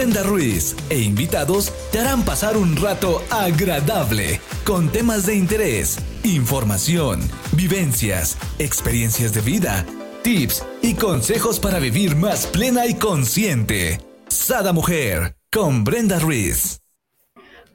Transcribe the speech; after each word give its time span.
Brenda 0.00 0.22
Ruiz 0.22 0.74
e 0.88 0.98
invitados 0.98 1.70
te 1.92 1.98
harán 1.98 2.24
pasar 2.24 2.56
un 2.56 2.74
rato 2.74 3.20
agradable 3.28 4.40
con 4.64 4.88
temas 4.88 5.26
de 5.26 5.36
interés, 5.36 5.98
información, 6.24 7.20
vivencias, 7.52 8.38
experiencias 8.58 9.34
de 9.34 9.42
vida, 9.42 9.84
tips 10.22 10.66
y 10.80 10.94
consejos 10.94 11.60
para 11.60 11.78
vivir 11.78 12.16
más 12.16 12.46
plena 12.46 12.86
y 12.86 12.94
consciente. 12.94 13.98
Sada 14.26 14.72
Mujer 14.72 15.36
con 15.52 15.84
Brenda 15.84 16.18
Ruiz. 16.18 16.80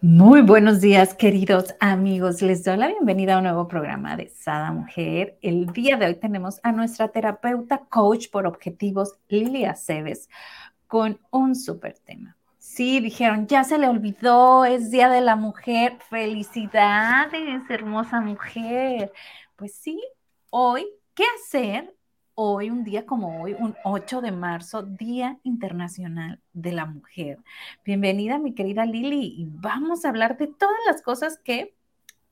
Muy 0.02 0.42
buenos 0.42 0.82
días, 0.82 1.14
queridos 1.14 1.76
amigos. 1.80 2.42
Les 2.42 2.64
doy 2.64 2.78
la 2.78 2.88
bienvenida 2.88 3.36
a 3.36 3.38
un 3.38 3.44
nuevo 3.44 3.68
programa 3.68 4.18
de 4.18 4.30
Sada 4.30 4.71
Mujer. 4.71 5.38
El 5.44 5.68
día 5.73 5.98
de 5.98 6.07
hoy 6.07 6.16
tenemos 6.16 6.60
a 6.64 6.71
nuestra 6.71 7.07
terapeuta 7.10 7.84
coach 7.88 8.30
por 8.32 8.48
objetivos, 8.48 9.14
Lilia 9.30 9.76
Cebes 9.76 10.28
con 10.88 11.20
un 11.31 11.55
súper 11.55 11.97
tema. 11.99 12.36
Sí, 12.57 12.99
dijeron, 12.99 13.47
ya 13.47 13.63
se 13.63 13.77
le 13.77 13.88
olvidó, 13.88 14.65
es 14.65 14.89
Día 14.91 15.07
de 15.10 15.21
la 15.21 15.36
Mujer. 15.36 15.97
Felicidades, 16.10 17.69
hermosa 17.69 18.19
mujer. 18.21 19.13
Pues 19.55 19.75
sí, 19.75 20.01
hoy, 20.50 20.86
¿qué 21.13 21.24
hacer? 21.37 21.96
Hoy, 22.33 22.69
un 22.69 22.83
día 22.83 23.05
como 23.05 23.41
hoy, 23.41 23.54
un 23.54 23.75
8 23.86 24.19
de 24.19 24.32
marzo, 24.32 24.82
Día 24.82 25.39
Internacional 25.43 26.41
de 26.54 26.71
la 26.74 26.86
Mujer. 26.86 27.38
Bienvenida, 27.86 28.39
mi 28.39 28.54
querida 28.54 28.86
Lili, 28.86 29.36
y 29.38 29.46
vamos 29.47 30.04
a 30.04 30.10
hablar 30.10 30.38
de 30.38 30.47
todas 30.47 30.79
las 30.88 31.02
cosas 31.02 31.38
que 31.38 31.75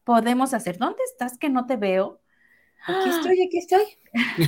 podemos 0.04 0.54
hacer. 0.54 0.78
¿Dónde 0.78 1.04
estás 1.06 1.38
que 1.38 1.50
no 1.50 1.67
te 1.67 1.78
veo? 1.78 2.23
Aquí 2.86 3.10
estoy, 3.10 3.42
aquí 3.42 3.58
estoy. 3.58 3.84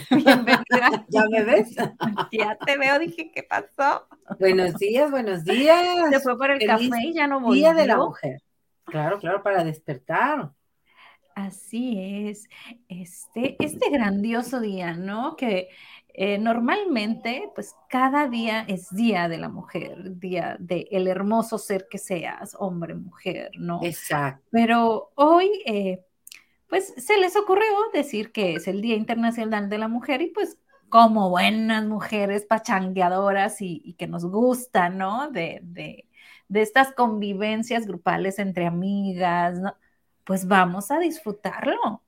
Bienvenida. 0.09 1.05
¿Ya 1.09 1.25
me 1.29 1.43
ves? 1.43 1.75
ya 2.31 2.57
te 2.65 2.77
veo, 2.77 2.99
dije, 2.99 3.31
¿qué 3.31 3.43
pasó? 3.43 4.07
Buenos 4.39 4.75
días, 4.75 5.09
buenos 5.09 5.43
días. 5.43 6.09
Se 6.09 6.19
fue 6.19 6.37
por 6.37 6.51
el 6.51 6.65
café 6.65 6.89
y 7.03 7.13
ya 7.13 7.27
no 7.27 7.39
volvió. 7.39 7.53
Día 7.53 7.73
de 7.73 7.87
la 7.87 7.97
mujer. 7.97 8.41
Claro, 8.85 9.19
claro, 9.19 9.41
para 9.41 9.63
despertar. 9.63 10.51
Así 11.33 12.27
es. 12.29 12.47
Este, 12.87 13.55
este 13.59 13.89
grandioso 13.89 14.59
día, 14.59 14.93
¿no? 14.93 15.35
Que 15.35 15.69
eh, 16.13 16.37
normalmente, 16.37 17.49
pues 17.55 17.75
cada 17.89 18.27
día 18.27 18.65
es 18.67 18.89
día 18.93 19.27
de 19.27 19.37
la 19.37 19.49
mujer, 19.49 20.17
día 20.19 20.55
de 20.59 20.87
el 20.91 21.07
hermoso 21.07 21.57
ser 21.57 21.87
que 21.89 21.97
seas, 21.97 22.55
hombre, 22.59 22.95
mujer, 22.95 23.51
¿no? 23.57 23.81
Exacto. 23.83 24.45
Pero 24.51 25.11
hoy, 25.15 25.49
eh, 25.65 26.05
pues 26.67 26.93
se 26.97 27.17
les 27.17 27.35
ocurrió 27.35 27.65
decir 27.93 28.31
que 28.31 28.55
es 28.55 28.67
el 28.67 28.81
Día 28.81 28.95
Internacional 28.95 29.69
de 29.69 29.77
la 29.77 29.87
Mujer 29.87 30.21
y 30.21 30.27
pues 30.27 30.57
como 30.89 31.29
buenas 31.29 31.85
mujeres 31.85 32.45
pachangueadoras 32.45 33.61
y, 33.61 33.95
que 33.97 34.07
nos 34.07 34.25
gustan, 34.25 34.97
¿no? 34.97 35.29
De, 35.29 35.59
de, 35.63 36.07
de, 36.47 36.61
estas 36.61 36.93
convivencias 36.93 37.85
grupales 37.85 38.39
entre 38.39 38.65
amigas, 38.65 39.59
¿no? 39.59 39.75
Pues 40.23 40.47
vamos 40.47 40.91
a 40.91 40.99
disfrutarlo. 40.99 42.03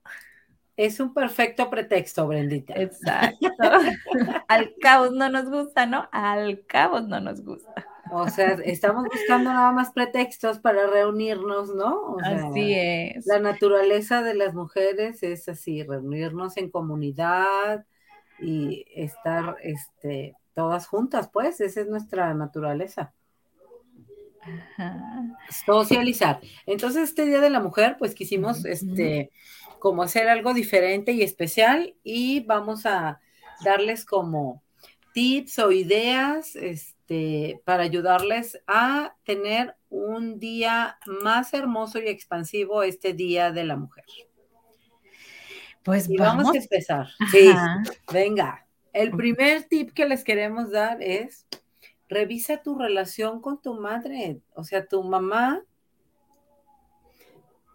Es 0.75 0.99
un 0.99 1.13
perfecto 1.13 1.69
pretexto, 1.69 2.27
Brendita. 2.27 2.75
Exacto. 2.75 3.47
Al 4.47 4.75
caos 4.79 5.11
no 5.11 5.27
nos 5.27 5.49
gusta, 5.49 5.85
¿no? 5.87 6.07
Al 6.11 6.65
caos 6.67 7.07
no 7.07 7.19
nos 7.19 7.43
gusta. 7.43 7.85
O 8.11 8.29
sea, 8.29 8.57
estamos 8.63 9.05
buscando 9.05 9.51
nada 9.51 9.71
más 9.71 9.91
pretextos 9.91 10.59
para 10.59 10.87
reunirnos, 10.87 11.73
¿no? 11.73 12.17
así 12.23 12.73
es. 12.73 13.25
La 13.25 13.39
naturaleza 13.39 14.21
de 14.21 14.33
las 14.33 14.53
mujeres 14.53 15.23
es 15.23 15.47
así, 15.49 15.83
reunirnos 15.83 16.57
en 16.57 16.69
comunidad 16.69 17.85
y 18.39 18.85
estar 18.95 19.57
este, 19.61 20.35
todas 20.53 20.87
juntas, 20.87 21.29
pues, 21.31 21.61
esa 21.61 21.81
es 21.81 21.87
nuestra 21.87 22.33
naturaleza. 22.33 23.13
Socializar. 25.65 26.39
Entonces, 26.65 27.09
este 27.09 27.25
Día 27.25 27.41
de 27.41 27.49
la 27.49 27.59
Mujer, 27.59 27.97
pues 27.99 28.15
quisimos, 28.15 28.65
este, 28.65 29.31
como 29.79 30.03
hacer 30.03 30.27
algo 30.29 30.53
diferente 30.53 31.11
y 31.11 31.21
especial 31.21 31.95
y 32.03 32.41
vamos 32.41 32.85
a 32.85 33.19
darles 33.63 34.05
como 34.05 34.63
tips 35.13 35.59
o 35.59 35.71
ideas, 35.71 36.55
este, 36.55 36.96
este, 37.07 37.61
para 37.63 37.83
ayudarles 37.83 38.59
a 38.67 39.15
tener 39.23 39.77
un 39.89 40.39
día 40.39 40.99
más 41.23 41.53
hermoso 41.53 41.99
y 41.99 42.07
expansivo 42.09 42.83
este 42.83 43.13
Día 43.13 43.53
de 43.53 43.63
la 43.63 43.77
Mujer. 43.77 44.03
Pues 45.83 46.09
vamos, 46.17 46.53
a 46.53 46.57
empezar. 46.57 47.07
Sí, 47.31 47.49
venga. 48.11 48.67
El 48.91 49.11
primer 49.11 49.63
tip 49.63 49.93
que 49.93 50.05
les 50.05 50.25
queremos 50.25 50.69
dar 50.69 51.01
es 51.01 51.47
revisa 52.09 52.61
tu 52.61 52.77
relación 52.77 53.39
con 53.41 53.61
tu 53.61 53.75
madre, 53.75 54.41
o 54.53 54.65
sea, 54.65 54.85
tu 54.85 55.01
mamá. 55.01 55.63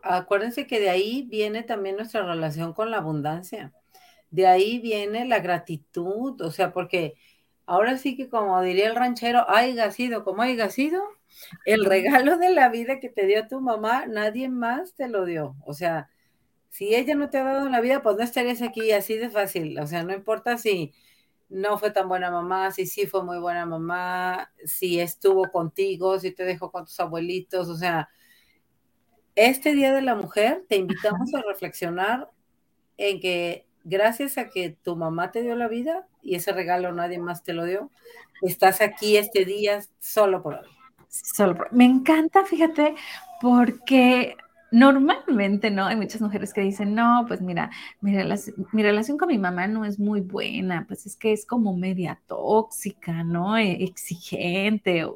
Acuérdense 0.03 0.67
que 0.67 0.79
de 0.79 0.91
ahí 0.91 1.27
viene 1.31 1.63
también 1.63 1.97
nuestra 1.97 2.23
relación 2.27 2.75
con 2.75 2.91
la 2.91 2.99
abundancia. 2.99 3.73
De 4.31 4.47
ahí 4.47 4.79
viene 4.79 5.25
la 5.25 5.39
gratitud, 5.39 6.39
o 6.43 6.51
sea, 6.51 6.75
porque 6.75 7.15
ahora 7.67 7.99
sí 7.99 8.17
que 8.17 8.29
como 8.29 8.61
diría 8.63 8.89
el 8.89 8.97
ranchero, 8.97 9.49
haya 9.49 9.91
sido 9.91 10.25
como 10.25 10.43
haya 10.43 10.71
sido, 10.71 11.03
el 11.65 11.85
regalo 11.85 12.37
de 12.39 12.51
la 12.51 12.69
vida 12.69 13.01
que 13.01 13.09
te 13.09 13.27
dio 13.27 13.47
tu 13.49 13.61
mamá, 13.61 14.07
nadie 14.07 14.49
más 14.49 14.95
te 14.95 15.09
lo 15.09 15.25
dio. 15.25 15.57
O 15.65 15.75
sea, 15.75 16.11
si 16.69 16.95
ella 16.95 17.15
no 17.15 17.31
te 17.31 17.39
ha 17.39 17.45
dado 17.45 17.69
la 17.69 17.81
vida, 17.81 18.03
pues 18.03 18.17
no 18.17 18.23
estarías 18.23 18.63
aquí 18.63 18.93
así 18.93 19.17
de 19.17 19.31
fácil. 19.31 19.79
O 19.79 19.87
sea, 19.87 20.05
no 20.05 20.15
importa 20.15 20.57
si 20.59 20.93
no 21.49 21.79
fue 21.79 21.91
tan 21.91 22.09
buena 22.09 22.31
mamá, 22.31 22.71
si 22.71 22.87
sí 22.87 23.07
fue 23.07 23.23
muy 23.25 23.39
buena 23.39 23.67
mamá, 23.67 24.53
si 24.65 24.99
estuvo 25.01 25.51
contigo, 25.51 26.19
si 26.19 26.33
te 26.33 26.45
dejó 26.45 26.71
con 26.73 26.87
tus 26.87 26.99
abuelitos. 26.99 27.69
O 27.69 27.77
sea, 27.77 28.09
este 29.35 29.75
Día 29.75 29.93
de 29.93 30.03
la 30.03 30.15
Mujer 30.15 30.65
te 30.69 30.77
invitamos 30.77 31.35
a 31.35 31.43
reflexionar 31.43 32.31
en 32.97 33.21
que 33.21 33.67
gracias 33.85 34.39
a 34.39 34.49
que 34.49 34.71
tu 34.71 34.97
mamá 34.97 35.31
te 35.31 35.43
dio 35.43 35.55
la 35.57 35.69
vida 35.69 36.07
y 36.23 36.35
ese 36.37 36.53
regalo 36.53 36.93
nadie 36.93 37.19
más 37.19 37.43
te 37.43 37.53
lo 37.53 37.65
dio, 37.65 37.91
estás 38.43 38.81
aquí 38.81 39.17
este 39.17 39.45
día 39.45 39.81
solo 39.99 40.43
por 40.43 40.55
hoy. 40.55 40.69
Solo 41.09 41.57
por... 41.57 41.73
Me 41.73 41.85
encanta, 41.85 42.45
fíjate, 42.45 42.95
porque 43.41 44.37
normalmente, 44.71 45.71
¿no? 45.71 45.87
Hay 45.87 45.97
muchas 45.97 46.21
mujeres 46.21 46.53
que 46.53 46.63
dicen, 46.63 46.95
no, 46.95 47.25
pues 47.29 47.41
mira, 47.41 47.71
mi, 48.01 48.13
mi, 48.73 48.83
relación 48.83 49.19
con 49.19 49.29
mi 49.29 49.39
mamá 49.39 49.67
no 49.67 49.85
es 49.85 49.99
muy 49.99 50.23
buena, 50.23 50.87
pues 50.89 51.07
es 51.07 51.17
que 51.17 51.33
es 51.33 51.47
como 51.47 51.77
media 51.77 52.21
tóxica, 52.27 53.23
¿no? 53.23 53.59
E, 53.59 53.85
exigente, 53.85 55.07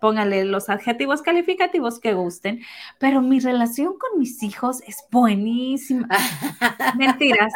póngale 0.00 0.44
los 0.44 0.68
adjetivos 0.68 1.22
calificativos 1.22 2.00
que 2.00 2.14
gusten, 2.14 2.60
pero 2.98 3.20
mi 3.22 3.38
relación 3.40 3.94
con 3.98 4.18
mis 4.18 4.42
hijos 4.42 4.82
es 4.86 5.04
buenísima. 5.10 6.08
Mentiras, 6.98 7.52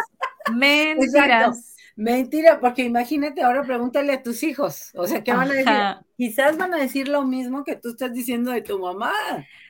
mentiras. 0.53 1.75
Mentira, 1.97 2.59
porque 2.59 2.83
imagínate, 2.83 3.43
ahora 3.43 3.63
pregúntale 3.63 4.13
a 4.13 4.23
tus 4.23 4.43
hijos, 4.43 4.91
o 4.95 5.07
sea, 5.07 5.23
¿qué 5.23 5.33
van 5.33 5.49
a 5.49 5.55
decir? 5.55 5.73
Quizás 6.17 6.59
van 6.59 6.75
a 6.75 6.79
decir 6.79 7.07
lo 7.07 7.23
mismo 7.23 7.63
que 7.63 7.77
tú 7.77 7.91
estás 7.91 8.13
diciendo 8.13 8.51
de 8.51 8.63
tu 8.63 8.81
mamá. 8.81 9.13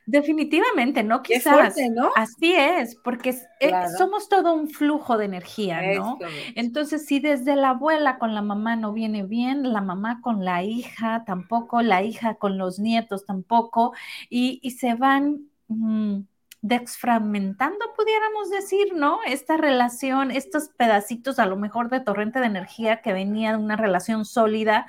Definitivamente, 0.06 1.02
no 1.02 1.22
quizás. 1.22 1.74
¿no? 1.92 2.10
Así 2.16 2.54
es, 2.54 2.96
porque 2.96 3.34
eh, 3.60 3.72
somos 3.98 4.30
todo 4.30 4.54
un 4.54 4.70
flujo 4.70 5.18
de 5.18 5.26
energía, 5.26 5.82
¿no? 5.96 6.18
Entonces, 6.54 7.04
si 7.04 7.20
desde 7.20 7.56
la 7.56 7.70
abuela 7.70 8.18
con 8.18 8.34
la 8.34 8.42
mamá 8.42 8.76
no 8.76 8.94
viene 8.94 9.24
bien, 9.24 9.72
la 9.72 9.82
mamá 9.82 10.20
con 10.22 10.46
la 10.46 10.62
hija 10.62 11.24
tampoco, 11.26 11.82
la 11.82 12.02
hija 12.02 12.36
con 12.36 12.56
los 12.56 12.78
nietos 12.78 13.26
tampoco, 13.26 13.92
y, 14.30 14.70
se 14.78 14.94
van... 14.94 15.50
Mm, 15.68 16.20
desfragmentando, 16.64 17.92
pudiéramos 17.94 18.48
decir, 18.48 18.94
¿no? 18.94 19.19
Esta 19.26 19.58
relación, 19.58 20.30
estos 20.30 20.70
pedacitos 20.70 21.38
a 21.38 21.44
lo 21.44 21.56
mejor 21.56 21.91
de 21.91 22.00
torrente 22.00 22.41
de 22.41 22.47
energía 22.47 23.02
que 23.02 23.12
venía 23.12 23.50
de 23.50 23.58
una 23.58 23.76
relación 23.76 24.25
sólida, 24.25 24.86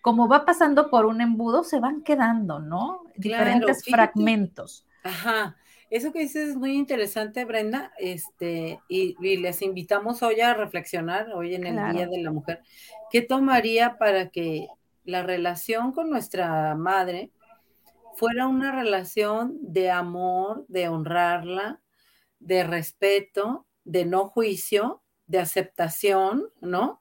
como 0.00 0.28
va 0.28 0.44
pasando 0.44 0.90
por 0.90 1.06
un 1.06 1.20
embudo, 1.20 1.64
se 1.64 1.80
van 1.80 2.04
quedando, 2.04 2.60
¿no? 2.60 3.02
Diferentes 3.16 3.84
fragmentos. 3.84 4.86
Ajá. 5.02 5.56
Eso 5.90 6.12
que 6.12 6.20
dices 6.20 6.50
es 6.50 6.56
muy 6.56 6.74
interesante, 6.76 7.44
Brenda, 7.44 7.92
este, 7.98 8.78
y, 8.88 9.16
les 9.38 9.60
invitamos 9.62 10.22
hoy 10.22 10.40
a 10.40 10.54
reflexionar, 10.54 11.32
hoy 11.34 11.56
en 11.56 11.66
el 11.66 11.94
Día 11.94 12.06
de 12.06 12.22
la 12.22 12.30
Mujer, 12.30 12.62
¿qué 13.10 13.22
tomaría 13.22 13.98
para 13.98 14.28
que 14.28 14.68
la 15.04 15.24
relación 15.24 15.90
con 15.90 16.10
nuestra 16.10 16.76
madre 16.76 17.32
fuera 18.18 18.48
una 18.48 18.72
relación 18.72 19.56
de 19.62 19.90
amor, 19.90 20.66
de 20.68 20.88
honrarla, 20.88 21.80
de 22.40 22.64
respeto, 22.64 23.66
de 23.84 24.04
no 24.06 24.28
juicio, 24.28 25.04
de 25.26 25.38
aceptación, 25.38 26.48
¿no? 26.60 27.00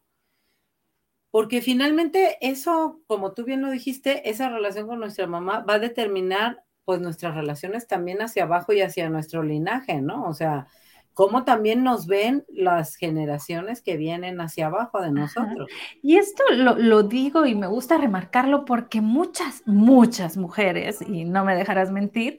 Porque 1.32 1.62
finalmente 1.62 2.38
eso, 2.42 3.02
como 3.08 3.34
tú 3.34 3.46
bien 3.46 3.62
lo 3.62 3.72
dijiste, 3.72 4.30
esa 4.30 4.50
relación 4.50 4.88
con 4.88 5.00
nuestra 5.00 5.26
mamá 5.26 5.66
va 5.68 5.76
a 5.76 5.80
determinar 5.80 6.64
pues 6.86 7.02
nuestras 7.02 7.36
relaciones 7.36 7.88
también 7.88 8.22
hacia 8.22 8.44
abajo 8.44 8.72
y 8.72 8.82
hacia 8.82 9.10
nuestro 9.10 9.42
linaje, 9.42 10.02
¿no? 10.02 10.24
O 10.28 10.34
sea, 10.34 10.68
cómo 11.18 11.46
también 11.46 11.84
nos 11.84 12.06
ven 12.06 12.46
las 12.48 12.96
generaciones 12.96 13.82
que 13.82 13.98
vienen 13.98 14.40
hacia 14.40 14.68
abajo 14.68 15.02
de 15.02 15.10
nosotros. 15.10 15.68
Y 16.04 16.18
esto 16.18 16.44
lo, 16.52 17.02
digo 17.02 17.48
y 17.48 17.56
me 17.56 17.66
gusta 17.66 17.98
remarcarlo 17.98 18.66
porque 18.66 19.02
muchas, 19.02 19.64
muchas 19.66 20.38
mujeres, 20.38 21.02
y 21.02 21.26
no 21.26 21.44
me 21.44 21.56
dejarás 21.56 21.90
mentir, 21.90 22.38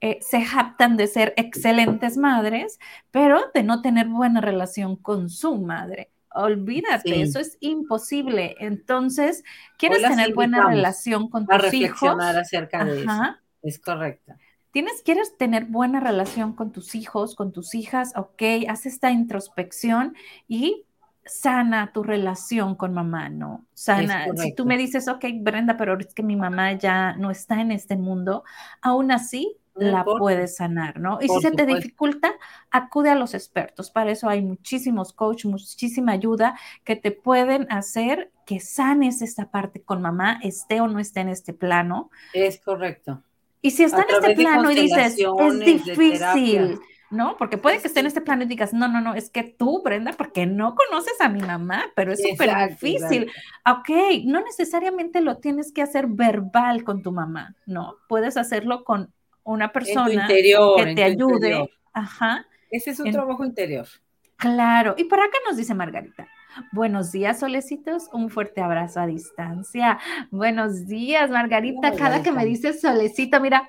eh, 0.00 0.18
se 0.20 0.44
jactan 0.44 0.96
de 0.96 1.06
ser 1.06 1.32
excelentes 1.36 2.16
madres, 2.16 2.80
pero 3.12 3.40
de 3.54 3.62
no 3.62 3.82
tener 3.82 4.08
buena 4.08 4.40
relación 4.40 4.96
con 4.96 5.30
su 5.30 5.56
madre. 5.56 6.10
Olvídate, 6.34 7.22
eso 7.22 7.38
es 7.38 7.56
imposible. 7.60 8.56
Entonces, 8.58 9.44
¿quieres 9.76 10.02
tener 10.02 10.34
buena 10.34 10.66
relación 10.66 11.30
con 11.30 11.46
tus 11.46 11.54
a 11.54 11.58
reflexionar 11.58 12.36
acerca 12.36 12.84
de 12.84 13.02
eso. 13.02 13.36
Es 13.62 13.78
correcto. 13.78 14.34
Tienes, 14.70 15.02
quieres 15.02 15.36
tener 15.36 15.64
buena 15.66 16.00
relación 16.00 16.52
con 16.52 16.72
tus 16.72 16.94
hijos, 16.94 17.34
con 17.34 17.52
tus 17.52 17.74
hijas, 17.74 18.12
ok, 18.16 18.42
haz 18.68 18.86
esta 18.86 19.10
introspección 19.10 20.14
y 20.46 20.84
sana 21.24 21.92
tu 21.92 22.02
relación 22.02 22.74
con 22.74 22.94
mamá, 22.94 23.28
¿no? 23.28 23.66
Sana. 23.74 24.26
Si 24.36 24.54
tú 24.54 24.66
me 24.66 24.76
dices, 24.76 25.08
ok, 25.08 25.24
Brenda, 25.40 25.76
pero 25.76 25.98
es 25.98 26.14
que 26.14 26.22
mi 26.22 26.36
mamá 26.36 26.72
ya 26.72 27.14
no 27.14 27.30
está 27.30 27.60
en 27.60 27.72
este 27.72 27.96
mundo, 27.96 28.44
aún 28.80 29.10
así 29.10 29.56
la 29.74 30.04
puedes 30.04 30.56
sanar, 30.56 30.98
¿no? 30.98 31.18
Y 31.20 31.28
si 31.28 31.40
se 31.40 31.50
te 31.52 31.64
dificulta, 31.64 32.32
acude 32.70 33.10
a 33.10 33.14
los 33.14 33.34
expertos. 33.34 33.90
Para 33.90 34.10
eso 34.10 34.28
hay 34.28 34.42
muchísimos 34.42 35.12
coaches, 35.12 35.50
muchísima 35.50 36.12
ayuda 36.12 36.58
que 36.84 36.96
te 36.96 37.12
pueden 37.12 37.70
hacer 37.70 38.32
que 38.44 38.60
sanes 38.60 39.22
esta 39.22 39.50
parte 39.50 39.82
con 39.82 40.02
mamá, 40.02 40.40
esté 40.42 40.80
o 40.80 40.88
no 40.88 40.98
esté 40.98 41.20
en 41.20 41.28
este 41.28 41.52
plano. 41.52 42.10
Es 42.32 42.60
correcto. 42.60 43.22
Y 43.60 43.70
si 43.72 43.84
está 43.84 44.02
en 44.02 44.14
este 44.14 44.34
plano 44.34 44.70
y 44.70 44.74
dices, 44.74 45.18
es 45.18 45.60
difícil, 45.60 46.78
¿no? 47.10 47.36
Porque 47.36 47.58
puede 47.58 47.80
que 47.80 47.88
esté 47.88 48.00
en 48.00 48.06
este 48.06 48.20
plano 48.20 48.44
y 48.44 48.46
digas, 48.46 48.72
no, 48.72 48.88
no, 48.88 49.00
no, 49.00 49.14
es 49.14 49.30
que 49.30 49.42
tú, 49.42 49.82
Brenda, 49.82 50.12
porque 50.12 50.46
no 50.46 50.74
conoces 50.74 51.20
a 51.20 51.28
mi 51.28 51.40
mamá, 51.40 51.86
pero 51.96 52.12
es 52.12 52.22
súper 52.22 52.68
difícil. 52.68 53.30
Ok, 53.66 53.90
no 54.24 54.40
necesariamente 54.42 55.20
lo 55.20 55.38
tienes 55.38 55.72
que 55.72 55.82
hacer 55.82 56.06
verbal 56.06 56.84
con 56.84 57.02
tu 57.02 57.12
mamá, 57.12 57.56
¿no? 57.66 57.96
Puedes 58.08 58.36
hacerlo 58.36 58.84
con 58.84 59.12
una 59.42 59.72
persona 59.72 60.28
que 60.28 60.94
te 60.94 61.04
ayude. 61.04 61.68
Ajá. 61.92 62.46
Ese 62.70 62.90
es 62.90 63.00
un 63.00 63.10
trabajo 63.10 63.44
interior. 63.44 63.88
Claro. 64.36 64.94
Y 64.96 65.04
por 65.04 65.18
acá 65.18 65.36
nos 65.46 65.56
dice 65.56 65.74
Margarita. 65.74 66.28
Buenos 66.72 67.12
días, 67.12 67.40
solecitos. 67.40 68.08
Un 68.12 68.30
fuerte 68.30 68.60
abrazo 68.60 69.00
a 69.00 69.06
distancia. 69.06 69.98
Buenos 70.30 70.86
días, 70.86 71.30
Margarita. 71.30 71.94
Cada 71.94 72.22
que 72.22 72.32
me 72.32 72.44
dices 72.44 72.80
solecito, 72.80 73.40
mira, 73.40 73.68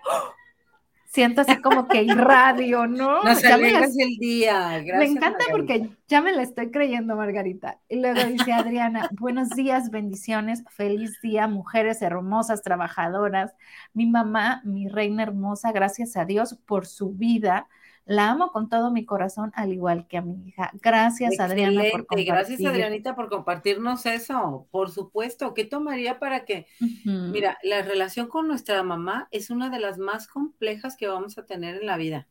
siento 1.05 1.41
así 1.41 1.57
como 1.57 1.87
que 1.87 2.03
irradio, 2.03 2.87
¿no? 2.87 3.23
Nos 3.23 3.43
alegras 3.43 3.95
el 3.97 4.17
día. 4.17 4.81
me 4.97 5.05
encanta 5.05 5.45
porque 5.51 5.89
ya 6.07 6.21
me 6.21 6.33
la 6.33 6.43
estoy 6.43 6.71
creyendo, 6.71 7.15
Margarita. 7.15 7.79
Y 7.89 7.99
luego 7.99 8.23
dice 8.23 8.53
Adriana, 8.53 9.09
buenos 9.19 9.49
días, 9.49 9.89
bendiciones, 9.89 10.63
feliz 10.69 11.19
día, 11.21 11.47
mujeres 11.47 12.01
hermosas, 12.01 12.61
trabajadoras. 12.61 13.53
Mi 13.93 14.05
mamá, 14.05 14.61
mi 14.63 14.87
reina 14.87 15.23
hermosa, 15.23 15.71
gracias 15.71 16.15
a 16.15 16.25
Dios 16.25 16.57
por 16.65 16.85
su 16.85 17.11
vida 17.11 17.67
la 18.09 18.31
amo 18.31 18.51
con 18.51 18.69
todo 18.69 18.89
mi 18.89 19.05
corazón, 19.05 19.51
al 19.53 19.71
igual 19.71 20.07
que 20.07 20.17
a 20.17 20.23
mi 20.23 20.47
hija. 20.47 20.71
Gracias, 20.81 21.39
Adriana, 21.39 21.83
por 21.91 22.07
compartir. 22.07 22.25
Gracias, 22.25 22.65
Adrianita, 22.65 23.15
por 23.15 23.29
compartirnos 23.29 24.07
eso. 24.07 24.67
Por 24.71 24.89
supuesto, 24.89 25.53
¿qué 25.53 25.63
tomaría 25.63 26.17
para 26.17 26.43
que, 26.43 26.65
mira, 27.05 27.59
la 27.61 27.83
relación 27.83 28.27
con 28.27 28.47
nuestra 28.47 28.81
mamá 28.81 29.27
es 29.29 29.51
una 29.51 29.69
de 29.69 29.79
las 29.79 29.99
más 29.99 30.27
complejas 30.27 30.97
que 30.97 31.07
vamos 31.07 31.37
a 31.37 31.45
tener 31.45 31.75
en 31.75 31.85
la 31.85 31.97
vida. 31.97 32.27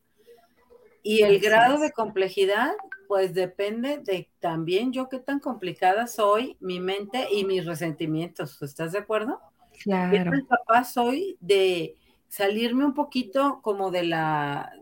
Y 1.04 1.22
el 1.22 1.38
grado 1.38 1.78
de 1.78 1.92
complejidad, 1.92 2.72
pues 3.06 3.32
depende 3.32 3.98
de 3.98 4.28
también 4.40 4.92
yo 4.92 5.08
qué 5.08 5.20
tan 5.20 5.38
complicada 5.38 6.08
soy, 6.08 6.56
mi 6.58 6.80
mente 6.80 7.28
y 7.30 7.44
mis 7.44 7.64
resentimientos. 7.64 8.60
¿Estás 8.62 8.90
de 8.90 8.98
acuerdo? 8.98 9.40
Claro. 9.80 10.32
¿Qué 10.32 10.42
papá 10.42 10.82
soy 10.82 11.36
de 11.38 11.94
salirme 12.26 12.84
un 12.84 12.94
poquito 12.94 13.60
como 13.62 13.92
de 13.92 14.02
la 14.02 14.72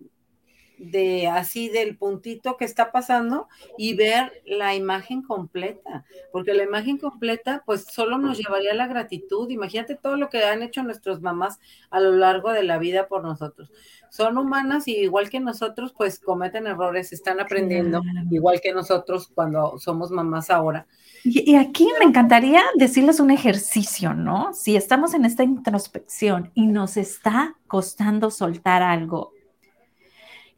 de 0.78 1.28
así 1.28 1.68
del 1.68 1.96
puntito 1.96 2.56
que 2.56 2.64
está 2.64 2.92
pasando 2.92 3.48
y 3.78 3.94
ver 3.94 4.42
la 4.44 4.74
imagen 4.74 5.22
completa, 5.22 6.04
porque 6.32 6.54
la 6.54 6.64
imagen 6.64 6.98
completa 6.98 7.62
pues 7.64 7.84
solo 7.84 8.18
nos 8.18 8.38
llevaría 8.38 8.72
a 8.72 8.76
la 8.76 8.86
gratitud. 8.86 9.48
Imagínate 9.50 9.94
todo 9.94 10.16
lo 10.16 10.28
que 10.28 10.44
han 10.44 10.62
hecho 10.62 10.82
nuestras 10.82 11.20
mamás 11.20 11.58
a 11.90 12.00
lo 12.00 12.12
largo 12.12 12.52
de 12.52 12.62
la 12.62 12.78
vida 12.78 13.08
por 13.08 13.22
nosotros. 13.22 13.70
Son 14.10 14.38
humanas 14.38 14.86
y 14.88 14.96
igual 14.96 15.30
que 15.30 15.40
nosotros 15.40 15.92
pues 15.96 16.20
cometen 16.20 16.66
errores, 16.66 17.12
están 17.12 17.40
aprendiendo 17.40 18.02
igual 18.30 18.60
que 18.60 18.72
nosotros 18.72 19.30
cuando 19.34 19.78
somos 19.78 20.10
mamás 20.10 20.50
ahora. 20.50 20.86
Y, 21.24 21.50
y 21.50 21.56
aquí 21.56 21.88
me 21.98 22.04
encantaría 22.04 22.62
decirles 22.76 23.18
un 23.18 23.30
ejercicio, 23.30 24.14
¿no? 24.14 24.52
Si 24.52 24.76
estamos 24.76 25.12
en 25.14 25.24
esta 25.24 25.42
introspección 25.42 26.50
y 26.54 26.66
nos 26.66 26.96
está 26.96 27.56
costando 27.66 28.30
soltar 28.30 28.82
algo, 28.82 29.35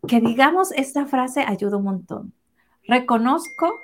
que 0.07 0.21
digamos 0.21 0.73
esta 0.73 1.07
frase 1.07 1.43
ayuda 1.43 1.79
un 1.79 1.85
montón. 1.85 2.33
Reconozco, 2.85 3.81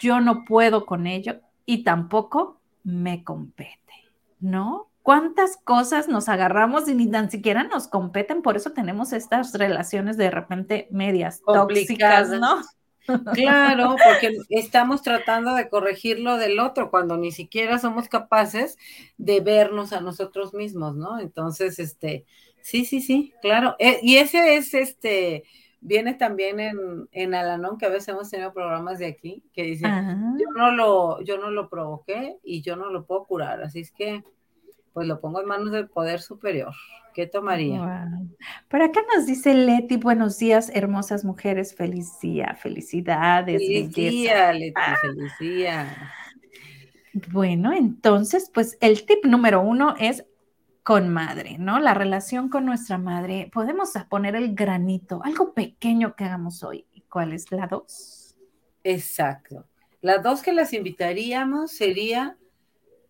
yo 0.00 0.20
no 0.20 0.44
puedo 0.44 0.86
con 0.86 1.06
ello 1.06 1.40
y 1.64 1.84
tampoco 1.84 2.60
me 2.84 3.24
compete, 3.24 3.92
¿no? 4.40 4.88
¿Cuántas 5.02 5.56
cosas 5.56 6.08
nos 6.08 6.28
agarramos 6.28 6.88
y 6.88 6.94
ni 6.94 7.08
tan 7.08 7.30
siquiera 7.30 7.62
nos 7.62 7.86
competen? 7.86 8.42
Por 8.42 8.56
eso 8.56 8.72
tenemos 8.72 9.12
estas 9.12 9.52
relaciones 9.52 10.16
de 10.16 10.30
repente 10.30 10.88
medias 10.90 11.40
tóxicas, 11.46 12.30
¿no? 12.30 12.62
Claro, 13.34 13.94
porque 14.04 14.36
estamos 14.50 15.02
tratando 15.02 15.54
de 15.54 15.68
corregir 15.68 16.18
lo 16.18 16.36
del 16.38 16.58
otro 16.58 16.90
cuando 16.90 17.16
ni 17.16 17.30
siquiera 17.30 17.78
somos 17.78 18.08
capaces 18.08 18.78
de 19.16 19.40
vernos 19.40 19.92
a 19.92 20.00
nosotros 20.00 20.54
mismos, 20.54 20.96
¿no? 20.96 21.20
Entonces, 21.20 21.78
este, 21.78 22.24
Sí, 22.66 22.84
sí, 22.84 23.00
sí, 23.00 23.32
claro. 23.40 23.76
Eh, 23.78 24.00
y 24.02 24.16
ese 24.16 24.56
es 24.56 24.74
este, 24.74 25.44
viene 25.80 26.14
también 26.14 26.58
en, 26.58 27.08
en 27.12 27.32
Alanón, 27.32 27.78
que 27.78 27.86
a 27.86 27.90
veces 27.90 28.08
hemos 28.08 28.28
tenido 28.28 28.52
programas 28.52 28.98
de 28.98 29.06
aquí, 29.06 29.44
que 29.52 29.62
dicen, 29.62 30.36
yo 30.36 30.50
no 30.52 30.72
lo, 30.72 31.22
yo 31.22 31.38
no 31.38 31.52
lo 31.52 31.68
provoqué 31.68 32.38
y 32.42 32.62
yo 32.62 32.74
no 32.74 32.90
lo 32.90 33.06
puedo 33.06 33.24
curar. 33.24 33.62
Así 33.62 33.78
es 33.78 33.92
que, 33.92 34.24
pues 34.92 35.06
lo 35.06 35.20
pongo 35.20 35.40
en 35.40 35.46
manos 35.46 35.70
del 35.70 35.88
poder 35.88 36.20
superior. 36.20 36.74
¿Qué 37.14 37.28
tomaría? 37.28 38.10
Por 38.66 38.82
acá 38.82 39.00
nos 39.14 39.26
dice 39.26 39.54
Leti, 39.54 39.96
buenos 39.96 40.36
días, 40.36 40.68
hermosas 40.74 41.24
mujeres, 41.24 41.72
feliz 41.72 42.18
día, 42.20 42.56
felicidades. 42.60 43.62
Feliz 43.62 43.94
día, 43.94 44.52
Leti, 44.52 44.74
ah. 44.74 44.96
feliz 45.00 45.32
día. 45.38 46.12
Bueno, 47.30 47.72
entonces, 47.72 48.50
pues 48.52 48.76
el 48.80 49.06
tip 49.06 49.24
número 49.24 49.60
uno 49.60 49.94
es 50.00 50.26
con 50.86 51.08
madre, 51.08 51.56
¿no? 51.58 51.80
La 51.80 51.94
relación 51.94 52.48
con 52.48 52.64
nuestra 52.64 52.96
madre. 52.96 53.50
Podemos 53.52 53.90
poner 54.08 54.36
el 54.36 54.54
granito, 54.54 55.20
algo 55.24 55.52
pequeño 55.52 56.14
que 56.14 56.22
hagamos 56.22 56.62
hoy. 56.62 56.86
¿Cuál 57.10 57.32
es 57.32 57.50
la 57.50 57.66
dos? 57.66 58.36
Exacto. 58.84 59.66
La 60.00 60.18
dos 60.18 60.42
que 60.42 60.52
las 60.52 60.72
invitaríamos 60.72 61.72
sería, 61.72 62.38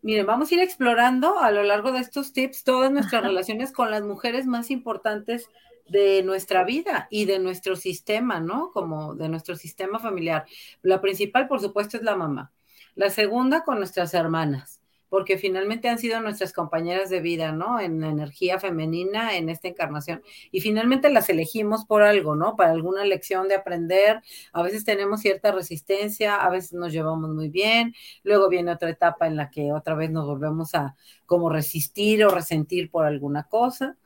miren, 0.00 0.24
vamos 0.24 0.50
a 0.50 0.54
ir 0.54 0.60
explorando 0.62 1.38
a 1.38 1.50
lo 1.50 1.64
largo 1.64 1.92
de 1.92 1.98
estos 1.98 2.32
tips 2.32 2.64
todas 2.64 2.90
nuestras 2.90 3.22
relaciones 3.22 3.72
con 3.72 3.90
las 3.90 4.04
mujeres 4.04 4.46
más 4.46 4.70
importantes 4.70 5.50
de 5.86 6.22
nuestra 6.22 6.64
vida 6.64 7.08
y 7.10 7.26
de 7.26 7.38
nuestro 7.40 7.76
sistema, 7.76 8.40
¿no? 8.40 8.70
Como 8.72 9.14
de 9.16 9.28
nuestro 9.28 9.54
sistema 9.54 9.98
familiar. 9.98 10.46
La 10.80 11.02
principal, 11.02 11.46
por 11.46 11.60
supuesto, 11.60 11.98
es 11.98 12.02
la 12.02 12.16
mamá. 12.16 12.54
La 12.94 13.10
segunda 13.10 13.64
con 13.64 13.76
nuestras 13.76 14.14
hermanas 14.14 14.75
porque 15.16 15.38
finalmente 15.38 15.88
han 15.88 15.98
sido 15.98 16.20
nuestras 16.20 16.52
compañeras 16.52 17.08
de 17.08 17.20
vida, 17.20 17.50
¿no? 17.50 17.80
En 17.80 18.02
la 18.02 18.08
energía 18.08 18.60
femenina, 18.60 19.34
en 19.34 19.48
esta 19.48 19.66
encarnación. 19.66 20.22
Y 20.50 20.60
finalmente 20.60 21.08
las 21.08 21.30
elegimos 21.30 21.86
por 21.86 22.02
algo, 22.02 22.36
¿no? 22.36 22.54
Para 22.54 22.72
alguna 22.72 23.02
lección 23.02 23.48
de 23.48 23.54
aprender. 23.54 24.20
A 24.52 24.62
veces 24.62 24.84
tenemos 24.84 25.22
cierta 25.22 25.52
resistencia, 25.52 26.36
a 26.36 26.50
veces 26.50 26.74
nos 26.74 26.92
llevamos 26.92 27.30
muy 27.30 27.48
bien, 27.48 27.94
luego 28.24 28.50
viene 28.50 28.72
otra 28.72 28.90
etapa 28.90 29.26
en 29.26 29.36
la 29.36 29.48
que 29.50 29.72
otra 29.72 29.94
vez 29.94 30.10
nos 30.10 30.26
volvemos 30.26 30.74
a 30.74 30.96
como 31.24 31.48
resistir 31.48 32.22
o 32.22 32.28
resentir 32.28 32.90
por 32.90 33.06
alguna 33.06 33.44
cosa. 33.44 33.96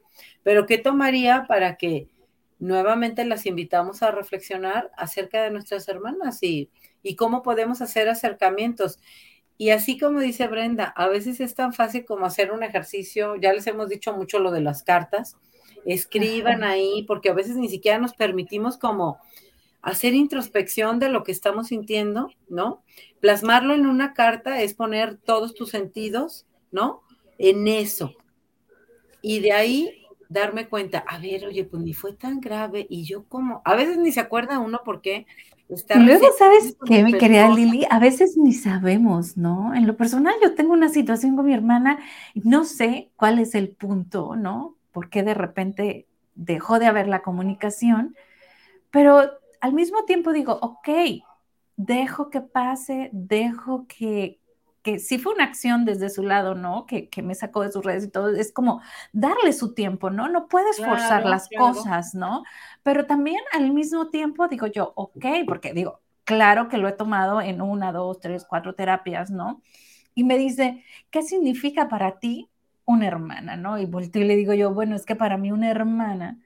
Pero 0.45 0.64
¿qué 0.64 0.79
tomaría 0.79 1.45
para 1.49 1.75
que 1.75 2.09
nuevamente 2.61 3.25
las 3.25 3.47
invitamos 3.47 4.05
a 4.05 4.12
reflexionar 4.12 4.93
acerca 4.97 5.43
de 5.43 5.50
nuestras 5.50 5.88
hermanas 5.88 6.40
y, 6.45 6.71
y 7.02 7.17
cómo 7.17 7.43
podemos 7.43 7.81
hacer 7.81 8.09
acercamientos? 8.09 9.00
Y 9.61 9.73
así 9.73 9.99
como 9.99 10.21
dice 10.21 10.47
Brenda, 10.47 10.87
a 10.87 11.07
veces 11.09 11.38
es 11.38 11.55
tan 11.55 11.75
fácil 11.75 12.07
como 12.07 12.25
hacer 12.25 12.50
un 12.50 12.62
ejercicio, 12.62 13.37
ya 13.37 13.52
les 13.52 13.67
hemos 13.67 13.90
dicho 13.90 14.17
mucho 14.17 14.38
lo 14.38 14.52
de 14.52 14.62
las 14.62 14.83
cartas, 14.83 15.37
escriban 15.85 16.64
ahí, 16.64 17.05
porque 17.07 17.29
a 17.29 17.35
veces 17.35 17.57
ni 17.57 17.69
siquiera 17.69 17.99
nos 17.99 18.14
permitimos 18.14 18.79
como 18.79 19.19
hacer 19.83 20.14
introspección 20.14 20.99
de 20.99 21.11
lo 21.11 21.25
que 21.25 21.33
estamos 21.33 21.67
sintiendo, 21.67 22.31
¿no? 22.49 22.83
Plasmarlo 23.21 23.75
en 23.75 23.85
una 23.85 24.14
carta 24.14 24.62
es 24.62 24.73
poner 24.73 25.19
todos 25.19 25.52
tus 25.52 25.69
sentidos, 25.69 26.47
¿no? 26.73 27.02
En 27.37 27.69
eso. 27.69 28.14
Y 29.21 29.40
de 29.40 29.52
ahí 29.52 30.07
darme 30.31 30.71
cuenta, 30.71 31.00
a 31.07 31.19
ver, 31.19 31.45
oye, 31.45 31.64
pues 31.64 31.83
ni 31.83 31.93
fue 31.93 32.14
tan 32.14 32.40
grave 32.40 32.87
y 32.88 33.05
yo 33.05 33.26
como, 33.26 33.61
a 33.67 33.75
veces 33.75 33.99
ni 33.99 34.11
se 34.11 34.21
acuerda 34.21 34.59
uno 34.59 34.81
porque 34.87 35.26
está... 35.74 35.98
Y 35.98 36.04
luego, 36.04 36.26
¿sabes 36.38 36.76
qué, 36.84 37.02
mi 37.02 37.12
querida 37.14 37.48
Lili? 37.48 37.86
A 37.90 37.98
veces 37.98 38.36
ni 38.36 38.52
sabemos, 38.52 39.36
¿no? 39.36 39.74
En 39.74 39.86
lo 39.86 39.96
personal 39.96 40.34
yo 40.42 40.54
tengo 40.54 40.72
una 40.72 40.88
situación 40.88 41.36
con 41.36 41.46
mi 41.46 41.54
hermana 41.54 41.98
y 42.34 42.40
no 42.40 42.64
sé 42.64 43.10
cuál 43.16 43.38
es 43.38 43.54
el 43.54 43.70
punto, 43.70 44.36
¿no? 44.36 44.76
¿Por 44.92 45.08
qué 45.08 45.22
de 45.22 45.34
repente 45.34 46.06
dejó 46.34 46.78
de 46.78 46.86
haber 46.86 47.06
la 47.06 47.22
comunicación? 47.22 48.16
Pero 48.90 49.30
al 49.60 49.72
mismo 49.72 50.04
tiempo 50.04 50.32
digo, 50.32 50.58
ok, 50.60 50.88
dejo 51.76 52.30
que 52.30 52.40
pase, 52.40 53.10
dejo 53.12 53.86
que, 53.86 54.39
que 54.82 54.99
sí 54.99 55.18
fue 55.18 55.34
una 55.34 55.44
acción 55.44 55.84
desde 55.84 56.08
su 56.08 56.22
lado, 56.22 56.54
¿no? 56.54 56.87
Que, 56.87 57.08
me 57.22 57.34
sacó 57.34 57.62
de 57.62 57.72
sus 57.72 57.84
redes 57.84 58.04
y 58.04 58.08
todo, 58.10 58.30
es 58.30 58.52
como 58.52 58.80
darle 59.12 59.52
su 59.52 59.75
tiempo, 59.75 60.10
¿no? 60.10 60.28
No 60.28 60.49
puedes 60.49 60.78
forzar 60.78 61.26
las 61.26 61.49
cosas, 61.56 62.14
¿no? 62.14 62.44
Pero 62.82 63.06
también 63.06 63.40
al 63.52 63.72
mismo 63.72 64.08
tiempo 64.08 64.49
digo 64.49 64.66
yo, 64.66 64.92
ok, 64.96 65.26
porque 65.46 65.75
digo, 65.75 66.00
claro 66.25 66.68
que 66.68 66.78
lo 66.78 66.88
he 66.88 66.92
tomado 66.92 67.42
en 67.42 67.60
una, 67.60 67.92
dos, 67.92 68.20
tres, 68.20 68.46
cuatro 68.49 68.75
terapias, 68.75 69.30
¿no? 69.30 69.60
Y 70.14 70.25
me 70.25 70.38
dice, 70.38 70.84
¿qué 71.10 71.22
significa 71.22 71.88
para 71.88 72.18
ti 72.18 72.50
una 72.84 73.06
hermana, 73.06 73.56
¿no? 73.56 73.78
Y 73.78 73.87
volteo 73.87 74.22
y 74.22 74.26
le 74.26 74.37
digo 74.37 74.54
yo, 74.54 74.72
bueno, 74.72 74.96
es 74.96 75.04
que 75.04 75.16
para 75.16 75.37
mí 75.37 75.52
una 75.52 75.70
hermana 75.70 76.38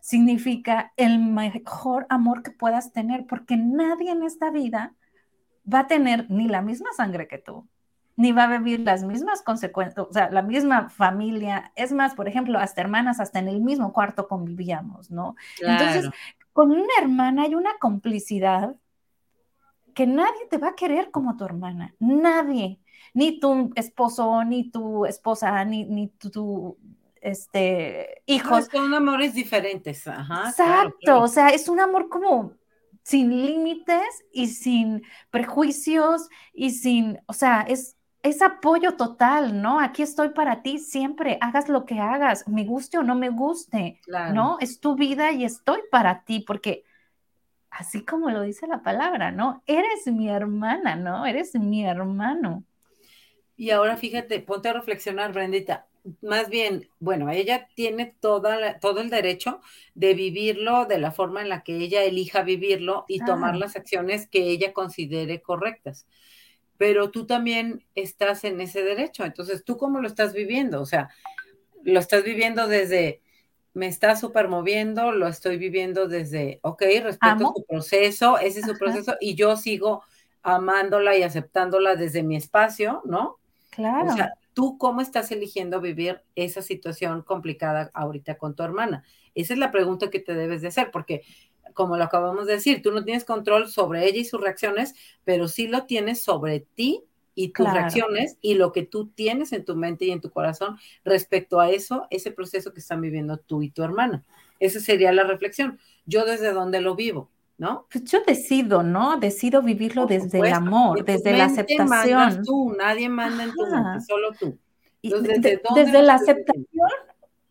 significa 0.00 0.92
el 0.96 1.18
mejor 1.18 2.06
amor 2.08 2.42
que 2.42 2.50
puedas 2.50 2.92
tener, 2.92 3.26
porque 3.26 3.56
nadie 3.56 4.10
en 4.10 4.22
esta 4.22 4.50
vida 4.50 4.94
va 5.72 5.80
a 5.80 5.86
tener 5.86 6.30
ni 6.30 6.48
la 6.48 6.62
misma 6.62 6.90
sangre 6.92 7.28
que 7.28 7.38
tú, 7.38 7.68
ni 8.16 8.32
va 8.32 8.44
a 8.44 8.58
vivir 8.58 8.80
las 8.80 9.04
mismas 9.04 9.42
consecuencias, 9.42 10.06
o 10.08 10.12
sea, 10.12 10.30
la 10.30 10.42
misma 10.42 10.90
familia. 10.90 11.72
Es 11.76 11.92
más, 11.92 12.14
por 12.14 12.28
ejemplo, 12.28 12.58
hasta 12.58 12.80
hermanas, 12.80 13.20
hasta 13.20 13.38
en 13.38 13.48
el 13.48 13.60
mismo 13.60 13.92
cuarto 13.92 14.28
convivíamos, 14.28 15.10
¿no? 15.10 15.36
Entonces, 15.60 16.10
con 16.52 16.70
una 16.70 16.92
hermana 17.00 17.44
hay 17.44 17.54
una 17.54 17.78
complicidad 17.78 18.76
que 19.94 20.06
nadie 20.06 20.46
te 20.50 20.58
va 20.58 20.68
a 20.68 20.74
querer 20.74 21.10
como 21.10 21.36
tu 21.36 21.44
hermana, 21.44 21.94
nadie, 21.98 22.80
ni 23.14 23.40
tu 23.40 23.70
esposo, 23.74 24.44
ni 24.44 24.70
tu 24.70 25.04
esposa, 25.06 25.64
ni, 25.64 25.84
ni 25.84 26.08
tu, 26.08 26.78
este, 27.20 28.22
hijos. 28.26 28.68
son 28.70 28.92
amores 28.92 29.34
diferentes, 29.34 30.06
Ajá, 30.06 30.48
Exacto, 30.48 31.20
o 31.20 31.28
sea, 31.28 31.50
es 31.50 31.68
un 31.68 31.80
amor 31.80 32.08
como 32.08 32.54
sin 33.02 33.30
límites 33.30 34.24
y 34.32 34.48
sin 34.48 35.02
prejuicios 35.30 36.28
y 36.52 36.70
sin, 36.70 37.20
o 37.26 37.32
sea, 37.32 37.62
es, 37.62 37.96
es 38.22 38.40
apoyo 38.40 38.96
total, 38.96 39.60
¿no? 39.60 39.80
Aquí 39.80 40.02
estoy 40.02 40.30
para 40.30 40.62
ti 40.62 40.78
siempre, 40.78 41.38
hagas 41.40 41.68
lo 41.68 41.84
que 41.84 41.98
hagas, 41.98 42.46
me 42.46 42.64
guste 42.64 42.98
o 42.98 43.02
no 43.02 43.14
me 43.14 43.30
guste, 43.30 44.00
¿no? 44.32 44.58
Es 44.60 44.80
tu 44.80 44.94
vida 44.94 45.32
y 45.32 45.44
estoy 45.44 45.80
para 45.90 46.24
ti, 46.24 46.40
porque 46.40 46.84
así 47.70 48.04
como 48.04 48.30
lo 48.30 48.42
dice 48.42 48.66
la 48.66 48.82
palabra, 48.82 49.32
¿no? 49.32 49.62
Eres 49.66 50.06
mi 50.06 50.28
hermana, 50.28 50.94
¿no? 50.94 51.26
Eres 51.26 51.54
mi 51.54 51.84
hermano. 51.84 52.64
Y 53.56 53.70
ahora 53.70 53.96
fíjate, 53.96 54.40
ponte 54.40 54.68
a 54.68 54.72
reflexionar, 54.72 55.32
Brendita 55.32 55.86
más 56.20 56.48
bien, 56.48 56.88
bueno, 56.98 57.30
ella 57.30 57.68
tiene 57.74 58.14
toda 58.20 58.78
todo 58.80 59.00
el 59.00 59.10
derecho 59.10 59.60
de 59.94 60.14
vivirlo 60.14 60.84
de 60.86 60.98
la 60.98 61.12
forma 61.12 61.42
en 61.42 61.48
la 61.48 61.62
que 61.62 61.76
ella 61.76 62.02
elija 62.02 62.42
vivirlo 62.42 63.04
y 63.08 63.24
tomar 63.24 63.56
las 63.56 63.76
acciones 63.76 64.26
que 64.26 64.50
ella 64.50 64.72
considere 64.72 65.40
correctas. 65.40 66.06
Pero 66.82 67.12
tú 67.12 67.26
también 67.26 67.84
estás 67.94 68.42
en 68.42 68.60
ese 68.60 68.82
derecho. 68.82 69.24
Entonces, 69.24 69.62
¿tú 69.64 69.76
cómo 69.76 70.00
lo 70.00 70.08
estás 70.08 70.32
viviendo? 70.32 70.82
O 70.82 70.84
sea, 70.84 71.10
lo 71.84 72.00
estás 72.00 72.24
viviendo 72.24 72.66
desde, 72.66 73.22
me 73.72 73.86
está 73.86 74.16
super 74.16 74.48
moviendo, 74.48 75.12
lo 75.12 75.28
estoy 75.28 75.58
viviendo 75.58 76.08
desde, 76.08 76.58
ok, 76.62 76.82
respeto 77.04 77.52
su 77.54 77.64
proceso, 77.68 78.36
ese 78.36 78.58
es 78.58 78.66
su 78.66 78.76
proceso, 78.76 79.14
y 79.20 79.36
yo 79.36 79.56
sigo 79.56 80.02
amándola 80.42 81.16
y 81.16 81.22
aceptándola 81.22 81.94
desde 81.94 82.24
mi 82.24 82.34
espacio, 82.34 83.00
¿no? 83.04 83.38
Claro. 83.70 84.10
O 84.10 84.16
sea, 84.16 84.32
¿Tú 84.54 84.76
cómo 84.76 85.00
estás 85.00 85.32
eligiendo 85.32 85.80
vivir 85.80 86.20
esa 86.34 86.62
situación 86.62 87.22
complicada 87.22 87.90
ahorita 87.94 88.36
con 88.36 88.54
tu 88.54 88.62
hermana? 88.62 89.04
Esa 89.34 89.54
es 89.54 89.58
la 89.58 89.70
pregunta 89.70 90.10
que 90.10 90.20
te 90.20 90.34
debes 90.34 90.60
de 90.60 90.68
hacer, 90.68 90.90
porque 90.90 91.22
como 91.72 91.96
lo 91.96 92.04
acabamos 92.04 92.46
de 92.46 92.54
decir, 92.54 92.82
tú 92.82 92.92
no 92.92 93.04
tienes 93.04 93.24
control 93.24 93.68
sobre 93.68 94.06
ella 94.06 94.18
y 94.18 94.24
sus 94.24 94.40
reacciones, 94.40 94.94
pero 95.24 95.48
sí 95.48 95.68
lo 95.68 95.84
tienes 95.84 96.22
sobre 96.22 96.60
ti 96.60 97.04
y 97.34 97.48
tus 97.48 97.72
reacciones 97.72 98.36
y 98.40 98.54
lo 98.54 98.72
que 98.72 98.82
tú 98.82 99.08
tienes 99.08 99.52
en 99.52 99.64
tu 99.64 99.76
mente 99.76 100.04
y 100.04 100.10
en 100.10 100.20
tu 100.20 100.30
corazón 100.30 100.76
respecto 101.04 101.60
a 101.60 101.70
eso, 101.70 102.06
ese 102.10 102.30
proceso 102.30 102.72
que 102.72 102.80
están 102.80 103.00
viviendo 103.00 103.38
tú 103.38 103.62
y 103.62 103.70
tu 103.70 103.82
hermana. 103.82 104.24
Esa 104.60 104.80
sería 104.80 105.12
la 105.12 105.24
reflexión. 105.24 105.78
Yo 106.06 106.24
desde 106.24 106.52
dónde 106.52 106.80
lo 106.80 106.94
vivo. 106.94 107.30
¿no? 107.58 107.86
Pues 107.92 108.04
yo 108.04 108.22
decido, 108.26 108.82
¿no? 108.82 109.18
Decido 109.18 109.62
vivirlo 109.62 110.06
desde 110.06 110.40
el 110.40 110.52
amor, 110.52 111.04
desde 111.04 111.36
la 111.36 111.44
aceptación. 111.44 112.42
Tú, 112.44 112.74
nadie 112.76 113.08
manda 113.08 113.44
en 113.44 113.52
tu 113.52 113.66
mente, 113.66 114.00
solo 114.04 114.32
tú. 114.32 114.58
desde, 115.00 116.02
la 116.02 116.14
aceptación, 116.14 116.88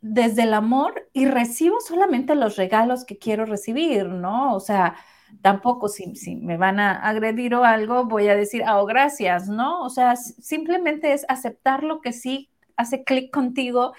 desde 0.01 0.43
el 0.43 0.53
amor 0.53 1.07
y 1.13 1.25
recibo 1.27 1.79
solamente 1.79 2.35
los 2.35 2.55
regalos 2.55 3.05
que 3.05 3.17
quiero 3.17 3.45
recibir, 3.45 4.07
¿no? 4.07 4.55
O 4.55 4.59
sea, 4.59 4.95
tampoco 5.41 5.87
si, 5.87 6.15
si 6.15 6.35
me 6.35 6.57
van 6.57 6.79
a 6.79 7.07
agredir 7.07 7.55
o 7.55 7.63
algo, 7.63 8.05
voy 8.05 8.27
a 8.27 8.35
decir, 8.35 8.63
ah, 8.65 8.81
oh, 8.81 8.85
gracias, 8.85 9.47
¿no? 9.47 9.83
O 9.83 9.89
sea, 9.89 10.15
simplemente 10.15 11.13
es 11.13 11.25
aceptar 11.29 11.83
lo 11.83 12.01
que 12.01 12.13
sí 12.13 12.49
hace 12.75 13.03
clic 13.03 13.31
contigo 13.31 13.93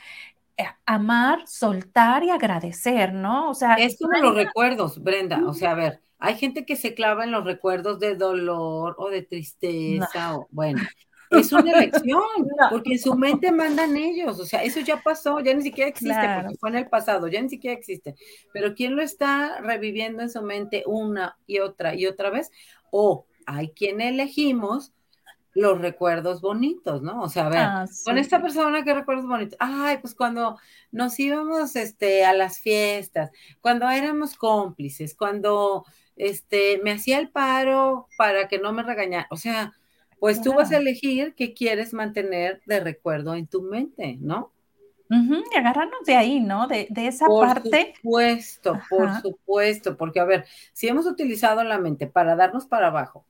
eh, 0.56 0.64
amar, 0.84 1.46
soltar 1.46 2.24
y 2.24 2.30
agradecer, 2.30 3.14
¿no? 3.14 3.48
O 3.50 3.54
sea, 3.54 3.74
es 3.74 3.96
como 3.98 4.18
los 4.18 4.34
recuerdos, 4.34 5.02
Brenda. 5.02 5.40
O 5.46 5.54
sea, 5.54 5.70
a 5.70 5.74
ver, 5.74 6.02
hay 6.18 6.36
gente 6.36 6.66
que 6.66 6.76
se 6.76 6.94
clava 6.94 7.24
en 7.24 7.30
los 7.30 7.44
recuerdos 7.44 7.98
de 8.00 8.16
dolor 8.16 8.94
o 8.98 9.08
de 9.08 9.22
tristeza, 9.22 10.36
o 10.36 10.48
bueno, 10.50 10.82
es 11.38 11.52
una 11.52 11.72
elección, 11.72 12.22
porque 12.70 12.92
en 12.92 12.98
su 12.98 13.14
mente 13.14 13.52
mandan 13.52 13.96
ellos, 13.96 14.38
o 14.38 14.44
sea, 14.44 14.62
eso 14.62 14.80
ya 14.80 15.02
pasó, 15.02 15.40
ya 15.40 15.54
ni 15.54 15.62
siquiera 15.62 15.88
existe, 15.88 16.20
porque 16.40 16.56
fue 16.58 16.70
en 16.70 16.76
el 16.76 16.88
pasado, 16.88 17.28
ya 17.28 17.40
ni 17.40 17.48
siquiera 17.48 17.76
existe. 17.76 18.14
Pero 18.52 18.74
¿quién 18.74 18.96
lo 18.96 19.02
está 19.02 19.60
reviviendo 19.60 20.22
en 20.22 20.30
su 20.30 20.42
mente 20.42 20.84
una 20.86 21.36
y 21.46 21.58
otra 21.58 21.94
y 21.94 22.06
otra 22.06 22.30
vez? 22.30 22.50
O 22.90 23.26
hay 23.46 23.70
quien 23.70 24.00
elegimos 24.00 24.92
los 25.54 25.80
recuerdos 25.80 26.40
bonitos, 26.40 27.02
¿no? 27.02 27.22
O 27.22 27.28
sea, 27.28 27.46
a 27.46 27.48
ver, 27.50 27.58
ah, 27.58 27.86
con 28.04 28.16
esta 28.16 28.40
persona 28.40 28.84
que 28.84 28.94
recuerdos 28.94 29.26
bonitos, 29.26 29.56
ay, 29.60 29.98
pues 29.98 30.14
cuando 30.14 30.58
nos 30.90 31.18
íbamos 31.20 31.76
este, 31.76 32.24
a 32.24 32.32
las 32.32 32.60
fiestas, 32.60 33.30
cuando 33.60 33.88
éramos 33.90 34.34
cómplices, 34.34 35.14
cuando 35.14 35.84
este, 36.16 36.80
me 36.82 36.92
hacía 36.92 37.18
el 37.18 37.30
paro 37.30 38.08
para 38.16 38.48
que 38.48 38.58
no 38.58 38.72
me 38.72 38.82
regañara, 38.82 39.26
o 39.30 39.36
sea, 39.36 39.72
pues 40.22 40.40
tú 40.40 40.54
vas 40.54 40.70
a 40.70 40.76
elegir 40.76 41.34
qué 41.34 41.52
quieres 41.52 41.92
mantener 41.92 42.62
de 42.64 42.78
recuerdo 42.78 43.34
en 43.34 43.48
tu 43.48 43.60
mente, 43.60 44.18
¿no? 44.20 44.52
y 45.10 45.58
agarrarnos 45.58 46.04
de 46.06 46.14
ahí, 46.14 46.38
¿no? 46.38 46.68
De, 46.68 46.86
esa 46.96 47.26
parte. 47.26 47.94
Por 48.00 48.40
supuesto, 48.40 48.80
por 48.88 49.20
supuesto, 49.20 49.96
porque 49.96 50.20
a 50.20 50.24
ver, 50.24 50.44
si 50.72 50.86
hemos 50.86 51.06
utilizado 51.06 51.64
la 51.64 51.78
mente 51.78 52.06
para 52.06 52.36
darnos 52.36 52.66
para 52.66 52.86
abajo, 52.86 53.26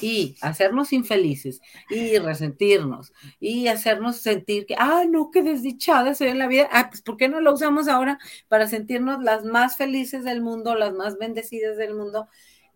y 0.00 0.36
hacernos 0.40 0.92
infelices 0.92 1.60
y 1.88 2.16
resentirnos 2.18 3.12
y 3.40 3.66
hacernos 3.66 4.18
sentir 4.18 4.64
que, 4.64 4.76
ah, 4.78 5.02
no, 5.08 5.32
qué 5.32 5.42
desdichada 5.42 6.14
soy 6.14 6.28
en 6.28 6.38
la 6.38 6.46
vida. 6.46 6.68
Ah, 6.72 6.86
pues 6.88 7.02
¿por 7.02 7.16
qué 7.16 7.28
no 7.28 7.40
lo 7.40 7.52
usamos 7.52 7.88
ahora 7.88 8.18
para 8.48 8.68
sentirnos 8.68 9.20
las 9.22 9.44
más 9.44 9.76
felices 9.76 10.22
del 10.22 10.42
mundo, 10.42 10.76
las 10.76 10.94
más 10.94 11.18
bendecidas 11.18 11.76
del 11.76 11.94
mundo? 11.94 12.28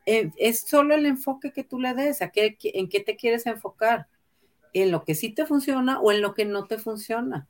Eh, 0.07 0.31
es 0.37 0.61
solo 0.61 0.95
el 0.95 1.07
enfoque 1.07 1.53
que 1.53 1.65
tú 1.65 1.81
le 1.81 1.95
des, 1.95 2.23
a 2.23 2.31
qué, 2.31 2.57
en 2.63 2.89
qué 2.89 3.01
te 3.01 3.17
quieres 3.17 3.47
enfocar, 3.47 4.07
en 4.73 4.91
lo 4.91 5.05
que 5.05 5.15
sí 5.15 5.31
te 5.31 5.47
funciona 5.47 6.01
o 6.01 6.13
en 6.13 6.21
lo 6.21 6.35
que 6.35 6.45
no 6.45 6.67
te 6.67 6.79
funciona. 6.79 7.49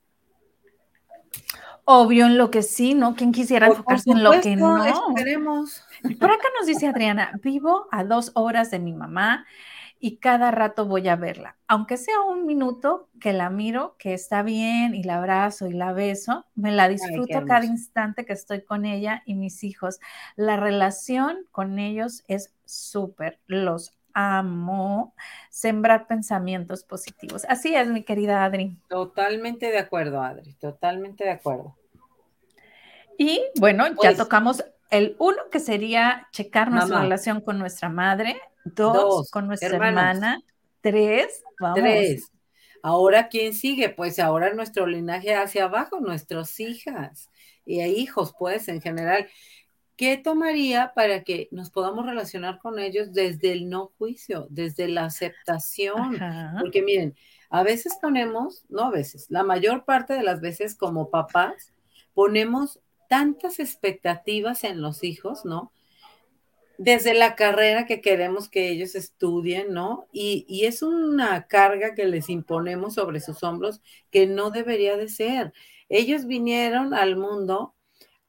Obvio 1.86 2.26
en 2.26 2.38
lo 2.38 2.50
que 2.50 2.62
sí, 2.62 2.94
¿no? 2.94 3.14
¿Quién 3.14 3.32
quisiera 3.32 3.66
enfocarse 3.66 4.10
en 4.10 4.24
lo 4.24 4.40
que 4.40 4.56
no? 4.56 4.84
Esperemos. 4.84 5.84
Por 6.18 6.30
acá 6.30 6.48
nos 6.58 6.66
dice 6.66 6.86
Adriana, 6.86 7.32
vivo 7.42 7.88
a 7.90 8.04
dos 8.04 8.30
horas 8.34 8.70
de 8.70 8.78
mi 8.78 8.92
mamá 8.92 9.46
y 10.00 10.16
cada 10.18 10.50
rato 10.50 10.86
voy 10.86 11.08
a 11.08 11.16
verla. 11.16 11.56
Aunque 11.66 11.96
sea 11.96 12.20
un 12.20 12.46
minuto 12.46 13.08
que 13.20 13.32
la 13.32 13.50
miro, 13.50 13.96
que 13.98 14.14
está 14.14 14.42
bien 14.42 14.94
y 14.94 15.02
la 15.02 15.16
abrazo 15.16 15.66
y 15.66 15.72
la 15.72 15.92
beso, 15.92 16.44
me 16.54 16.72
la 16.72 16.88
disfruto 16.88 17.44
cada 17.46 17.64
instante 17.64 18.26
que 18.26 18.32
estoy 18.32 18.62
con 18.62 18.84
ella 18.84 19.22
y 19.24 19.34
mis 19.34 19.64
hijos. 19.64 20.00
La 20.36 20.56
relación 20.56 21.46
con 21.50 21.78
ellos 21.78 22.24
es 22.28 22.52
súper, 22.64 23.38
los 23.46 23.96
amo. 24.14 25.14
Sembrar 25.50 26.06
pensamientos 26.06 26.84
positivos. 26.84 27.44
Así 27.48 27.74
es, 27.74 27.88
mi 27.88 28.02
querida 28.02 28.44
Adri. 28.44 28.76
Totalmente 28.88 29.70
de 29.70 29.78
acuerdo, 29.78 30.22
Adri, 30.22 30.54
totalmente 30.54 31.24
de 31.24 31.30
acuerdo. 31.30 31.76
Y 33.18 33.42
bueno, 33.56 33.86
ya 33.88 33.94
pues 33.94 34.16
tocamos 34.16 34.64
el 34.90 35.16
uno 35.18 35.38
que 35.50 35.60
sería 35.60 36.28
checar 36.32 36.70
nuestra 36.70 37.02
relación 37.02 37.40
con 37.40 37.58
nuestra 37.58 37.88
madre, 37.88 38.40
dos, 38.64 39.30
con 39.30 39.46
nuestra 39.46 39.76
hermana, 39.76 40.42
tres, 40.80 41.42
vamos. 41.58 41.80
Tres. 41.80 42.30
Ahora, 42.82 43.28
¿quién 43.28 43.54
sigue? 43.54 43.88
Pues 43.88 44.18
ahora 44.18 44.52
nuestro 44.52 44.86
linaje 44.86 45.34
hacia 45.34 45.64
abajo, 45.64 46.00
nuestras 46.00 46.60
hijas 46.60 47.30
y 47.64 47.80
hijos, 47.82 48.34
pues, 48.38 48.68
en 48.68 48.82
general. 48.82 49.26
¿Qué 49.96 50.16
tomaría 50.16 50.92
para 50.94 51.22
que 51.22 51.48
nos 51.50 51.70
podamos 51.70 52.04
relacionar 52.04 52.58
con 52.58 52.78
ellos 52.78 53.12
desde 53.12 53.52
el 53.52 53.70
no 53.70 53.92
juicio, 53.96 54.48
desde 54.50 54.88
la 54.88 55.04
aceptación? 55.04 56.18
Porque 56.60 56.82
miren, 56.82 57.14
a 57.48 57.62
veces 57.62 57.96
ponemos, 58.02 58.64
no 58.68 58.86
a 58.86 58.90
veces, 58.90 59.26
la 59.30 59.44
mayor 59.44 59.84
parte 59.84 60.12
de 60.14 60.24
las 60.24 60.40
veces 60.40 60.76
como 60.76 61.10
papás, 61.10 61.72
ponemos 62.12 62.80
tantas 63.14 63.60
expectativas 63.60 64.64
en 64.64 64.82
los 64.82 65.04
hijos, 65.04 65.44
¿no? 65.44 65.70
Desde 66.78 67.14
la 67.14 67.36
carrera 67.36 67.86
que 67.86 68.00
queremos 68.00 68.48
que 68.48 68.70
ellos 68.70 68.96
estudien, 68.96 69.72
¿no? 69.72 70.08
Y, 70.12 70.44
y 70.48 70.64
es 70.64 70.82
una 70.82 71.46
carga 71.46 71.94
que 71.94 72.06
les 72.06 72.28
imponemos 72.28 72.94
sobre 72.94 73.20
sus 73.20 73.44
hombros 73.44 73.80
que 74.10 74.26
no 74.26 74.50
debería 74.50 74.96
de 74.96 75.08
ser. 75.08 75.52
Ellos 75.88 76.26
vinieron 76.26 76.92
al 76.92 77.14
mundo 77.14 77.73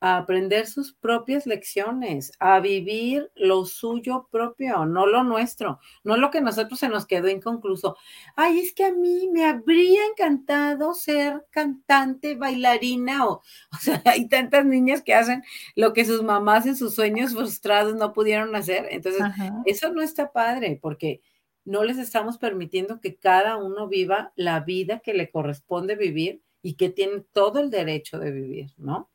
a 0.06 0.18
aprender 0.18 0.68
sus 0.68 0.94
propias 0.94 1.48
lecciones, 1.48 2.32
a 2.38 2.60
vivir 2.60 3.32
lo 3.34 3.66
suyo 3.66 4.28
propio, 4.30 4.86
no 4.86 5.08
lo 5.08 5.24
nuestro, 5.24 5.80
no 6.04 6.16
lo 6.16 6.30
que 6.30 6.42
nosotros 6.42 6.78
se 6.78 6.90
nos 6.90 7.08
quedó 7.08 7.28
inconcluso. 7.28 7.98
Ay, 8.36 8.60
es 8.60 8.76
que 8.76 8.86
a 8.86 8.94
mí 8.94 9.28
me 9.34 9.46
habría 9.46 10.06
encantado 10.06 10.94
ser 10.94 11.48
cantante, 11.50 12.36
bailarina, 12.36 13.26
o, 13.26 13.42
o 13.72 13.78
sea, 13.82 14.00
hay 14.06 14.28
tantas 14.28 14.64
niñas 14.64 15.02
que 15.02 15.16
hacen 15.16 15.42
lo 15.76 15.92
que 15.92 16.06
sus 16.06 16.22
mamás 16.22 16.68
en 16.68 16.76
sus 16.76 16.94
sueños 16.94 17.34
frustrados 17.34 17.96
no 17.96 18.14
pudieron 18.14 18.56
hacer. 18.56 18.86
Entonces, 18.92 19.24
eso 19.66 19.92
no 19.92 20.04
está 20.04 20.32
padre 20.32 20.78
porque 20.80 21.22
no 21.64 21.84
les 21.84 21.98
estamos 21.98 22.38
permitiendo 22.38 23.02
que 23.02 23.16
cada 23.16 23.58
uno 23.58 23.88
viva 23.88 24.34
la 24.36 24.60
vida 24.60 25.00
que 25.00 25.16
le 25.16 25.32
corresponde 25.32 25.96
vivir 25.96 26.44
y 26.62 26.76
que 26.76 26.90
tiene 26.90 27.22
todo 27.34 27.60
el 27.60 27.72
derecho 27.72 28.20
de 28.20 28.30
vivir, 28.30 28.72
¿no? 28.78 29.10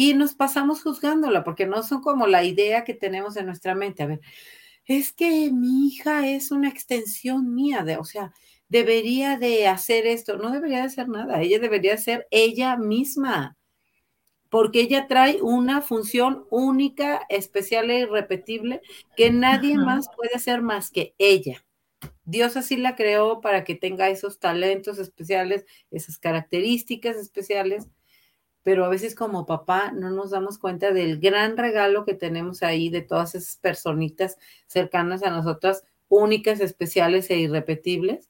Y 0.00 0.14
nos 0.14 0.34
pasamos 0.34 0.84
juzgándola 0.84 1.42
porque 1.42 1.66
no 1.66 1.82
son 1.82 2.02
como 2.02 2.28
la 2.28 2.44
idea 2.44 2.84
que 2.84 2.94
tenemos 2.94 3.36
en 3.36 3.46
nuestra 3.46 3.74
mente. 3.74 4.04
A 4.04 4.06
ver, 4.06 4.20
es 4.84 5.10
que 5.10 5.50
mi 5.50 5.88
hija 5.88 6.28
es 6.28 6.52
una 6.52 6.68
extensión 6.68 7.52
mía, 7.52 7.82
de, 7.82 7.96
o 7.96 8.04
sea, 8.04 8.32
debería 8.68 9.38
de 9.38 9.66
hacer 9.66 10.06
esto, 10.06 10.36
no 10.36 10.52
debería 10.52 10.78
de 10.78 10.84
hacer 10.84 11.08
nada, 11.08 11.42
ella 11.42 11.58
debería 11.58 11.96
ser 11.96 12.28
ella 12.30 12.76
misma, 12.76 13.56
porque 14.50 14.82
ella 14.82 15.08
trae 15.08 15.42
una 15.42 15.80
función 15.80 16.46
única, 16.48 17.26
especial 17.28 17.90
e 17.90 17.98
irrepetible 17.98 18.82
que 19.16 19.32
nadie 19.32 19.78
más 19.78 20.06
puede 20.14 20.36
hacer 20.36 20.62
más 20.62 20.92
que 20.92 21.16
ella. 21.18 21.66
Dios 22.24 22.56
así 22.56 22.76
la 22.76 22.94
creó 22.94 23.40
para 23.40 23.64
que 23.64 23.74
tenga 23.74 24.10
esos 24.10 24.38
talentos 24.38 25.00
especiales, 25.00 25.66
esas 25.90 26.18
características 26.18 27.16
especiales, 27.16 27.88
pero 28.68 28.84
a 28.84 28.90
veces 28.90 29.14
como 29.14 29.46
papá 29.46 29.92
no 29.92 30.10
nos 30.10 30.28
damos 30.28 30.58
cuenta 30.58 30.92
del 30.92 31.18
gran 31.18 31.56
regalo 31.56 32.04
que 32.04 32.12
tenemos 32.12 32.62
ahí 32.62 32.90
de 32.90 33.00
todas 33.00 33.34
esas 33.34 33.56
personitas 33.56 34.36
cercanas 34.66 35.22
a 35.22 35.30
nosotras, 35.30 35.84
únicas, 36.10 36.60
especiales 36.60 37.30
e 37.30 37.38
irrepetibles. 37.38 38.28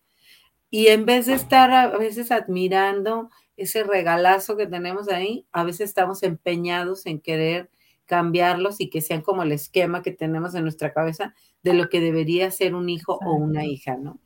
Y 0.71 0.87
en 0.87 1.07
vez 1.07 1.27
de 1.27 1.35
estar 1.35 1.73
a 1.73 1.89
veces 1.99 2.31
admirando 2.31 3.31
ese 3.57 3.83
regalazo 3.83 4.57
que 4.57 4.69
tenemos 4.69 5.09
ahí, 5.09 5.45
a 5.51 5.65
veces 5.65 5.89
estamos 5.89 6.23
empeñados 6.23 7.07
en 7.07 7.19
querer 7.19 7.69
cambiarlos 8.07 8.81
y 8.81 8.91
que 8.91 9.01
sean 9.01 9.23
como 9.23 9.43
el 9.43 9.51
esquema 9.51 10.03
que 10.03 10.13
tenemos 10.13 10.55
en 10.55 10.63
nuestra 10.63 10.93
cabeza 10.93 11.35
de 11.65 11.75
lo 11.75 11.89
que 11.89 12.01
debería 12.01 12.53
ser 12.53 12.77
un 12.77 12.89
hijo 12.89 13.19
o 13.27 13.35
una 13.35 13.65
hija, 13.65 13.97
¿no? 13.97 14.21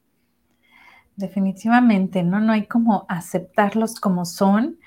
Definitivamente, 1.16 2.22
¿no? 2.22 2.38
No 2.38 2.52
hay 2.52 2.66
como 2.66 3.06
aceptarlos 3.08 3.98
como 3.98 4.26
son 4.26 4.78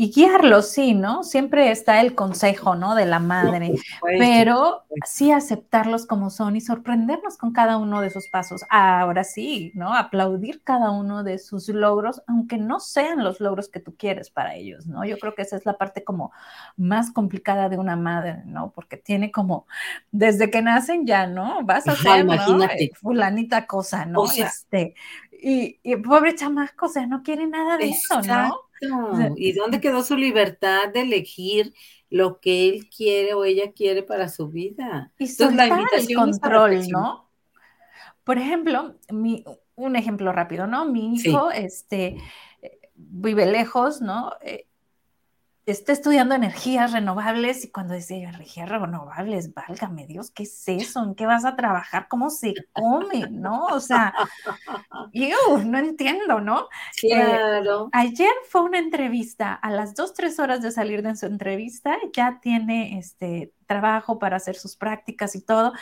y 0.00 0.10
guiarlos, 0.10 0.70
sí, 0.70 0.94
¿no? 0.94 1.22
Siempre 1.22 1.70
está 1.70 2.00
el 2.00 2.14
consejo, 2.14 2.74
¿no? 2.74 2.94
De 2.94 3.04
la 3.04 3.18
madre, 3.18 3.74
pero 4.00 4.84
sí 5.04 5.30
aceptarlos 5.30 6.06
como 6.06 6.30
son 6.30 6.56
y 6.56 6.62
sorprendernos 6.62 7.36
con 7.36 7.52
cada 7.52 7.76
uno 7.76 8.00
de 8.00 8.06
esos 8.06 8.28
pasos. 8.28 8.64
Ahora 8.70 9.24
sí, 9.24 9.72
¿no? 9.74 9.94
Aplaudir 9.94 10.62
cada 10.64 10.90
uno 10.90 11.22
de 11.22 11.38
sus 11.38 11.68
logros, 11.68 12.22
aunque 12.26 12.56
no 12.56 12.80
sean 12.80 13.22
los 13.22 13.40
logros 13.40 13.68
que 13.68 13.78
tú 13.78 13.94
quieres 13.94 14.30
para 14.30 14.54
ellos, 14.54 14.86
¿no? 14.86 15.04
Yo 15.04 15.18
creo 15.18 15.34
que 15.34 15.42
esa 15.42 15.58
es 15.58 15.66
la 15.66 15.76
parte 15.76 16.02
como 16.02 16.32
más 16.78 17.10
complicada 17.10 17.68
de 17.68 17.76
una 17.76 17.96
madre, 17.96 18.42
¿no? 18.46 18.72
Porque 18.74 18.96
tiene 18.96 19.30
como, 19.30 19.66
desde 20.10 20.50
que 20.50 20.62
nacen 20.62 21.06
ya, 21.06 21.26
¿no? 21.26 21.62
Vas 21.64 21.86
a 21.86 21.94
ser, 21.94 22.20
imagínate. 22.20 22.84
Eh, 22.84 22.90
fulanita 22.94 23.66
cosa, 23.66 24.06
¿no? 24.06 24.24
este, 24.24 24.94
y, 25.42 25.78
y, 25.82 25.96
pobre 25.96 26.34
chamaco, 26.34 26.86
o 26.86 26.88
sea, 26.88 27.06
no 27.06 27.22
quiere 27.22 27.46
nada 27.46 27.76
de 27.76 27.90
eso, 27.90 28.22
¿no? 28.22 28.69
¿Y 29.36 29.52
dónde 29.52 29.80
quedó 29.80 30.02
su 30.02 30.16
libertad 30.16 30.88
de 30.92 31.02
elegir 31.02 31.74
lo 32.08 32.40
que 32.40 32.68
él 32.68 32.88
quiere 32.88 33.34
o 33.34 33.44
ella 33.44 33.72
quiere 33.72 34.02
para 34.02 34.28
su 34.28 34.48
vida? 34.48 35.12
Y 35.18 35.24
Entonces, 35.24 35.56
la 35.56 35.66
invitación 35.66 36.10
el 36.10 36.16
control, 36.40 36.88
¿no? 36.88 37.30
Por 38.24 38.38
ejemplo, 38.38 38.96
mi, 39.10 39.44
un 39.74 39.96
ejemplo 39.96 40.32
rápido, 40.32 40.66
¿no? 40.66 40.84
Mi 40.86 41.14
hijo, 41.14 41.50
este, 41.50 42.16
vive 42.94 43.46
lejos, 43.46 44.00
¿no? 44.00 44.32
Eh, 44.42 44.66
está 45.70 45.92
estudiando 45.92 46.34
energías 46.34 46.92
renovables 46.92 47.64
y 47.64 47.70
cuando 47.70 47.94
dice 47.94 48.16
energías 48.16 48.68
renovables, 48.68 49.54
válgame 49.54 50.06
Dios, 50.06 50.30
¿qué 50.30 50.44
es 50.44 50.68
eso? 50.68 51.02
¿En 51.02 51.14
qué 51.14 51.26
vas 51.26 51.44
a 51.44 51.56
trabajar? 51.56 52.08
¿Cómo 52.08 52.30
se 52.30 52.54
come? 52.72 53.28
¿No? 53.30 53.66
O 53.66 53.80
sea, 53.80 54.14
yo 55.12 55.58
no 55.64 55.78
entiendo, 55.78 56.40
¿no? 56.40 56.68
Eh, 57.02 57.08
claro. 57.08 57.88
ayer 57.92 58.32
fue 58.48 58.62
una 58.62 58.78
entrevista, 58.78 59.54
a 59.54 59.70
las 59.70 59.94
dos, 59.94 60.14
tres 60.14 60.38
horas 60.38 60.62
de 60.62 60.70
salir 60.70 61.02
de 61.02 61.16
su 61.16 61.26
entrevista, 61.26 61.96
ya 62.12 62.40
tiene 62.40 62.98
este 62.98 63.52
trabajo 63.70 64.18
para 64.18 64.36
hacer 64.36 64.56
sus 64.56 64.74
prácticas 64.74 65.36
y 65.36 65.42
todo. 65.42 65.72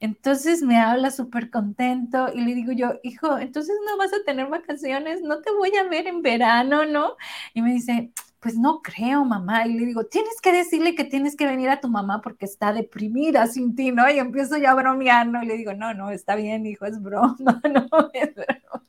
Entonces 0.00 0.62
me 0.62 0.78
habla 0.78 1.12
súper 1.12 1.48
contento 1.48 2.28
y 2.34 2.40
le 2.40 2.54
digo 2.54 2.72
yo, 2.72 2.94
hijo, 3.04 3.38
entonces 3.38 3.76
no 3.88 3.96
vas 3.96 4.12
a 4.12 4.24
tener 4.24 4.48
vacaciones, 4.48 5.22
no 5.22 5.40
te 5.42 5.52
voy 5.52 5.70
a 5.76 5.84
ver 5.84 6.08
en 6.08 6.22
verano, 6.22 6.84
¿no? 6.86 7.16
Y 7.54 7.62
me 7.62 7.72
dice, 7.72 8.10
pues 8.46 8.58
no 8.58 8.80
creo, 8.80 9.24
mamá. 9.24 9.66
Y 9.66 9.72
le 9.72 9.86
digo, 9.86 10.04
tienes 10.06 10.40
que 10.40 10.52
decirle 10.52 10.94
que 10.94 11.02
tienes 11.02 11.34
que 11.34 11.46
venir 11.46 11.68
a 11.68 11.80
tu 11.80 11.88
mamá 11.88 12.20
porque 12.20 12.44
está 12.44 12.72
deprimida 12.72 13.48
sin 13.48 13.74
ti, 13.74 13.90
¿no? 13.90 14.08
Y 14.08 14.20
empiezo 14.20 14.56
ya 14.56 14.70
a 14.70 14.74
bromear, 14.76 15.26
¿no? 15.26 15.42
Y 15.42 15.46
le 15.46 15.56
digo, 15.56 15.74
no, 15.74 15.94
no, 15.94 16.12
está 16.12 16.36
bien, 16.36 16.64
hijo, 16.64 16.86
es 16.86 17.02
broma, 17.02 17.34
no, 17.74 17.88
es 18.12 18.32
broma. 18.36 18.84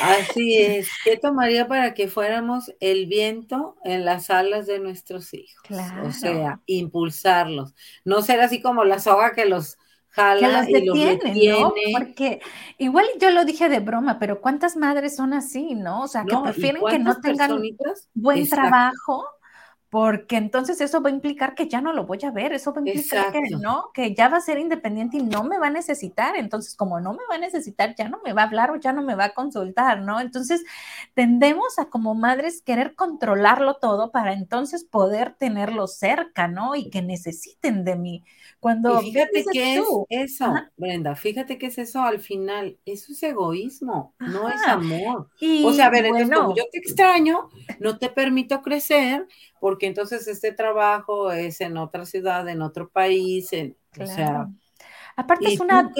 Así 0.00 0.56
es. 0.56 0.88
¿Qué 1.02 1.16
tomaría 1.16 1.66
para 1.66 1.94
que 1.94 2.06
fuéramos 2.06 2.72
el 2.78 3.06
viento 3.06 3.74
en 3.82 4.04
las 4.04 4.30
alas 4.30 4.68
de 4.68 4.78
nuestros 4.78 5.34
hijos? 5.34 5.60
Claro. 5.64 6.06
O 6.06 6.12
sea, 6.12 6.60
impulsarlos. 6.66 7.74
No 8.04 8.22
ser 8.22 8.40
así 8.40 8.62
como 8.62 8.84
la 8.84 9.00
soga 9.00 9.32
que 9.32 9.46
los 9.46 9.78
que 10.14 10.48
los 10.48 10.66
detienen, 10.66 11.60
¿no? 11.60 11.72
Porque 11.92 12.40
igual 12.78 13.06
yo 13.20 13.30
lo 13.30 13.44
dije 13.44 13.68
de 13.68 13.80
broma, 13.80 14.18
pero 14.18 14.40
¿cuántas 14.40 14.76
madres 14.76 15.16
son 15.16 15.32
así, 15.32 15.74
no? 15.74 16.02
O 16.02 16.08
sea, 16.08 16.24
que 16.24 16.36
prefieren 16.36 16.82
que 16.88 16.98
no 16.98 17.20
tengan 17.20 17.60
buen 18.14 18.48
trabajo 18.48 19.24
porque 19.92 20.38
entonces 20.38 20.80
eso 20.80 21.02
va 21.02 21.10
a 21.10 21.12
implicar 21.12 21.54
que 21.54 21.68
ya 21.68 21.82
no 21.82 21.92
lo 21.92 22.06
voy 22.06 22.18
a 22.24 22.30
ver, 22.30 22.54
eso 22.54 22.72
va 22.72 22.80
a 22.80 22.88
implicar 22.88 23.30
que 23.30 23.42
no, 23.60 23.90
que 23.92 24.14
ya 24.14 24.30
va 24.30 24.38
a 24.38 24.40
ser 24.40 24.58
independiente 24.58 25.18
y 25.18 25.22
no 25.22 25.44
me 25.44 25.58
va 25.58 25.66
a 25.66 25.70
necesitar, 25.70 26.34
entonces 26.34 26.74
como 26.74 26.98
no 26.98 27.12
me 27.12 27.20
va 27.30 27.34
a 27.34 27.38
necesitar, 27.38 27.94
ya 27.94 28.08
no 28.08 28.18
me 28.24 28.32
va 28.32 28.40
a 28.40 28.46
hablar 28.46 28.70
o 28.70 28.76
ya 28.76 28.94
no 28.94 29.02
me 29.02 29.14
va 29.14 29.26
a 29.26 29.34
consultar, 29.34 30.00
¿no? 30.00 30.18
Entonces 30.18 30.64
tendemos 31.12 31.78
a 31.78 31.90
como 31.90 32.14
madres 32.14 32.62
querer 32.62 32.94
controlarlo 32.94 33.74
todo 33.74 34.10
para 34.12 34.32
entonces 34.32 34.82
poder 34.82 35.34
tenerlo 35.34 35.86
cerca, 35.86 36.48
¿no? 36.48 36.74
Y 36.74 36.88
que 36.88 37.02
necesiten 37.02 37.84
de 37.84 37.96
mí. 37.96 38.24
Cuando 38.60 38.98
fíjate 39.00 39.44
que 39.52 39.74
es 39.74 39.84
eso, 40.08 40.54
Brenda, 40.78 41.16
fíjate 41.16 41.58
que 41.58 41.66
es 41.66 41.76
eso 41.76 42.00
al 42.00 42.20
final, 42.20 42.78
eso 42.86 43.12
es 43.12 43.22
egoísmo, 43.24 44.14
no 44.20 44.48
es 44.48 44.62
amor. 44.66 45.28
o 45.64 45.72
sea, 45.74 45.86
a 45.86 45.90
ver, 45.90 46.06
entonces 46.06 46.34
como 46.34 46.56
yo 46.56 46.62
te 46.72 46.78
extraño, 46.78 47.50
no 47.78 47.98
te 47.98 48.08
permito 48.08 48.62
crecer, 48.62 49.26
porque 49.62 49.81
entonces 49.86 50.28
este 50.28 50.52
trabajo 50.52 51.32
es 51.32 51.60
en 51.60 51.76
otra 51.76 52.04
ciudad, 52.06 52.48
en 52.48 52.62
otro 52.62 52.88
país, 52.88 53.52
en, 53.52 53.76
o 54.00 54.06
sea, 54.06 54.48
Aparte 55.16 55.52
es 55.52 55.60
una 55.60 55.92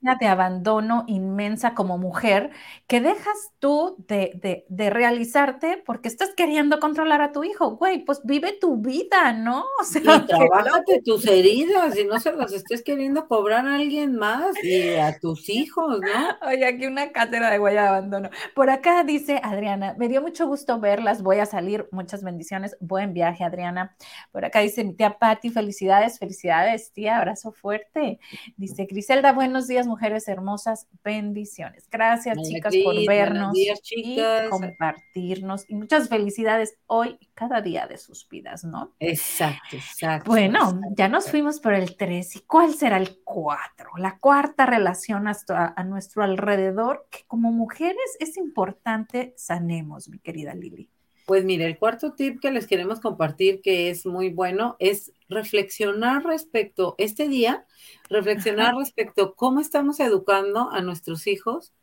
de 0.00 0.26
abandono 0.26 1.04
inmensa 1.08 1.74
como 1.74 1.98
mujer 1.98 2.50
que 2.86 3.00
dejas 3.00 3.50
tú 3.58 3.96
de, 4.06 4.64
realizarte 4.68 5.82
porque 5.84 6.08
estás 6.08 6.30
queriendo 6.36 6.78
controlar 6.78 7.22
a 7.22 7.32
tu 7.32 7.42
hijo. 7.42 7.76
Güey, 7.76 8.04
pues 8.04 8.20
vive 8.22 8.52
tu 8.52 8.76
vida, 8.76 9.32
¿no? 9.32 9.64
O 9.80 9.84
sea, 9.84 10.00
y 10.16 10.26
trabájate 10.26 11.02
tus 11.04 11.26
heridas 11.26 11.96
y 11.96 12.04
no 12.04 12.18
se 12.18 12.32
las 12.32 12.52
estés 12.52 12.82
queriendo 12.82 13.28
cobrar 13.28 13.66
a 13.66 13.76
alguien 13.76 14.16
más 14.16 14.52
y 14.62 14.94
a 14.94 15.18
tus 15.18 15.48
hijos, 15.48 16.00
¿no? 16.00 16.48
Oye, 16.48 16.66
aquí 16.66 16.86
una 16.86 17.12
cátedra 17.12 17.50
de 17.50 17.58
huella 17.58 17.82
de 17.82 17.88
abandono. 17.88 18.30
Por 18.54 18.70
acá 18.70 19.04
dice 19.04 19.40
Adriana, 19.42 19.94
me 19.98 20.08
dio 20.08 20.22
mucho 20.22 20.46
gusto 20.46 20.80
verlas, 20.80 21.22
voy 21.22 21.38
a 21.38 21.46
salir, 21.46 21.88
muchas 21.92 22.22
bendiciones, 22.22 22.76
buen 22.80 23.12
viaje, 23.12 23.44
Adriana. 23.44 23.96
Por 24.32 24.44
acá 24.44 24.60
dice 24.60 24.84
mi 24.84 24.94
tía 24.94 25.18
Patti, 25.18 25.50
felicidades, 25.50 26.18
felicidades, 26.18 26.92
tía, 26.92 27.18
abrazo 27.18 27.52
fuerte. 27.52 28.18
Dice 28.56 28.86
Griselda, 28.86 29.32
buenos 29.32 29.66
días, 29.66 29.85
días, 29.86 29.96
mujeres 29.96 30.28
hermosas. 30.28 30.88
Bendiciones. 31.02 31.88
Gracias, 31.90 32.38
chicas, 32.42 32.74
por 32.84 32.94
vernos 33.06 33.56
y 33.56 34.20
compartirnos. 34.50 35.64
Y 35.68 35.74
muchas 35.74 36.08
felicidades 36.08 36.78
hoy 36.86 37.16
y 37.20 37.26
cada 37.34 37.60
día 37.60 37.86
de 37.86 37.98
sus 37.98 38.28
vidas, 38.28 38.64
¿no? 38.64 38.94
Exacto, 39.00 39.76
exacto. 39.76 40.30
Bueno, 40.30 40.80
ya 40.96 41.08
nos 41.08 41.30
fuimos 41.30 41.60
por 41.60 41.74
el 41.74 41.96
3. 41.96 42.36
¿Y 42.36 42.40
cuál 42.40 42.74
será 42.74 42.96
el 42.98 43.22
4? 43.24 43.90
La 43.98 44.18
cuarta 44.18 44.66
relación 44.66 45.28
hasta 45.28 45.74
a 45.76 45.84
nuestro 45.84 46.22
alrededor 46.22 47.06
que 47.10 47.24
como 47.26 47.52
mujeres 47.52 48.16
es 48.20 48.36
importante 48.36 49.34
sanemos, 49.36 50.08
mi 50.08 50.18
querida 50.18 50.54
Lili. 50.54 50.90
Pues 51.26 51.44
mire, 51.44 51.66
el 51.66 51.76
cuarto 51.76 52.12
tip 52.12 52.40
que 52.40 52.52
les 52.52 52.68
queremos 52.68 53.00
compartir, 53.00 53.60
que 53.60 53.90
es 53.90 54.06
muy 54.06 54.30
bueno, 54.30 54.76
es 54.78 55.12
reflexionar 55.28 56.24
respecto, 56.24 56.94
este 56.98 57.28
día, 57.28 57.66
reflexionar 58.08 58.76
respecto 58.76 59.34
cómo 59.34 59.58
estamos 59.58 59.98
educando 59.98 60.70
a 60.70 60.82
nuestros 60.82 61.26
hijos 61.26 61.74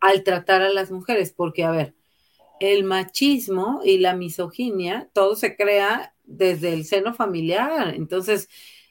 al 0.00 0.24
tratar 0.24 0.62
a 0.62 0.70
las 0.70 0.90
mujeres, 0.90 1.34
porque 1.36 1.62
a 1.62 1.70
ver, 1.70 1.94
el 2.58 2.84
machismo 2.84 3.82
y 3.84 3.98
la 3.98 4.14
misoginia, 4.14 5.10
todo 5.12 5.36
se 5.36 5.56
crea 5.56 6.14
desde 6.24 6.72
el 6.72 6.86
seno 6.86 7.12
familiar. 7.12 7.94
Entonces, 7.94 8.48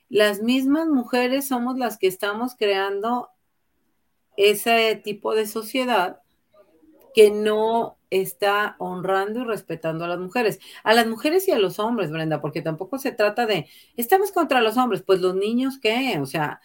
las 0.07 0.43
mismas 0.43 0.87
mujeres 0.87 1.47
somos 1.47 1.79
las 1.79 1.97
que 1.97 2.05
estamos 2.05 2.55
creando 2.55 3.29
ese 4.37 5.01
tipo 5.03 5.33
de 5.33 5.47
sociedad 5.47 6.22
que 7.13 7.31
no 7.31 7.97
está 8.09 8.75
honrando 8.79 9.41
y 9.41 9.43
respetando 9.45 10.05
a 10.05 10.07
las 10.07 10.19
mujeres, 10.19 10.59
a 10.83 10.93
las 10.93 11.07
mujeres 11.07 11.47
y 11.47 11.51
a 11.51 11.59
los 11.59 11.79
hombres, 11.79 12.11
Brenda, 12.11 12.41
porque 12.41 12.61
tampoco 12.61 12.99
se 12.99 13.11
trata 13.11 13.45
de, 13.45 13.67
estamos 13.97 14.31
contra 14.31 14.61
los 14.61 14.77
hombres, 14.77 15.01
pues 15.01 15.19
los 15.21 15.35
niños 15.35 15.79
qué, 15.81 16.19
o 16.19 16.25
sea, 16.25 16.61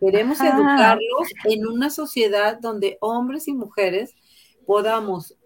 queremos 0.00 0.40
educarlos 0.40 1.28
en 1.44 1.66
una 1.66 1.90
sociedad 1.90 2.58
donde 2.60 2.98
hombres 3.00 3.46
y 3.48 3.52
mujeres 3.52 4.14
podamos 4.66 5.36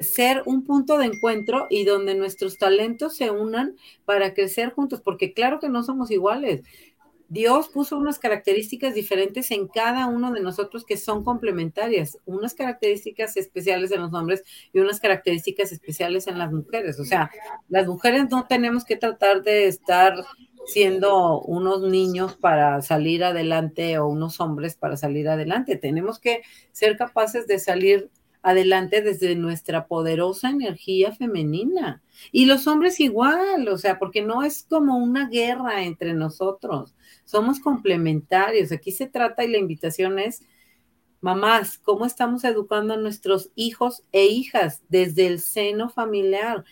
ser 0.00 0.42
un 0.46 0.64
punto 0.64 0.96
de 0.96 1.06
encuentro 1.06 1.66
y 1.68 1.84
donde 1.84 2.14
nuestros 2.14 2.56
talentos 2.58 3.16
se 3.16 3.30
unan 3.30 3.76
para 4.06 4.32
crecer 4.32 4.72
juntos, 4.72 5.02
porque 5.02 5.34
claro 5.34 5.60
que 5.60 5.68
no 5.68 5.82
somos 5.82 6.10
iguales. 6.10 6.62
Dios 7.30 7.68
puso 7.68 7.96
unas 7.96 8.18
características 8.18 8.92
diferentes 8.92 9.52
en 9.52 9.68
cada 9.68 10.08
uno 10.08 10.32
de 10.32 10.40
nosotros 10.40 10.84
que 10.84 10.96
son 10.96 11.22
complementarias, 11.22 12.18
unas 12.26 12.54
características 12.54 13.36
especiales 13.36 13.92
en 13.92 14.00
los 14.00 14.12
hombres 14.12 14.42
y 14.72 14.80
unas 14.80 14.98
características 14.98 15.70
especiales 15.70 16.26
en 16.26 16.40
las 16.40 16.52
mujeres. 16.52 16.98
O 16.98 17.04
sea, 17.04 17.30
las 17.68 17.86
mujeres 17.86 18.26
no 18.30 18.48
tenemos 18.48 18.84
que 18.84 18.96
tratar 18.96 19.44
de 19.44 19.68
estar 19.68 20.24
siendo 20.66 21.40
unos 21.42 21.82
niños 21.82 22.36
para 22.36 22.82
salir 22.82 23.22
adelante 23.22 23.96
o 23.98 24.08
unos 24.08 24.40
hombres 24.40 24.74
para 24.74 24.96
salir 24.96 25.28
adelante. 25.28 25.76
Tenemos 25.76 26.18
que 26.18 26.42
ser 26.72 26.96
capaces 26.96 27.46
de 27.46 27.60
salir 27.60 28.10
adelante 28.42 29.02
desde 29.02 29.34
nuestra 29.36 29.86
poderosa 29.86 30.50
energía 30.50 31.12
femenina. 31.12 32.02
Y 32.32 32.46
los 32.46 32.66
hombres 32.66 33.00
igual, 33.00 33.68
o 33.68 33.78
sea, 33.78 33.98
porque 33.98 34.22
no 34.22 34.42
es 34.42 34.66
como 34.68 34.98
una 34.98 35.28
guerra 35.28 35.84
entre 35.84 36.14
nosotros, 36.14 36.94
somos 37.30 37.60
complementarios. 37.60 38.72
Aquí 38.72 38.92
se 38.92 39.06
trata 39.06 39.44
y 39.44 39.48
la 39.48 39.58
invitación 39.58 40.18
es, 40.18 40.42
mamás, 41.20 41.78
¿cómo 41.78 42.04
estamos 42.06 42.44
educando 42.44 42.94
a 42.94 42.98
nuestros 42.98 43.50
hijos 43.54 44.02
e 44.12 44.26
hijas 44.26 44.82
desde 44.88 45.26
el 45.26 45.40
seno 45.40 45.88
familiar? 45.88 46.64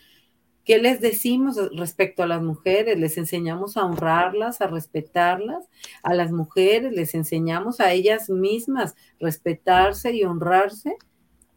¿Qué 0.65 0.79
les 0.79 1.01
decimos 1.01 1.57
respecto 1.75 2.23
a 2.23 2.27
las 2.27 2.43
mujeres? 2.43 2.99
Les 2.99 3.17
enseñamos 3.17 3.77
a 3.77 3.85
honrarlas, 3.85 4.61
a 4.61 4.67
respetarlas. 4.67 5.65
A 6.03 6.13
las 6.13 6.31
mujeres 6.31 6.93
les 6.93 7.15
enseñamos 7.15 7.81
a 7.81 7.93
ellas 7.93 8.29
mismas 8.29 8.95
respetarse 9.19 10.13
y 10.13 10.25
honrarse 10.25 10.99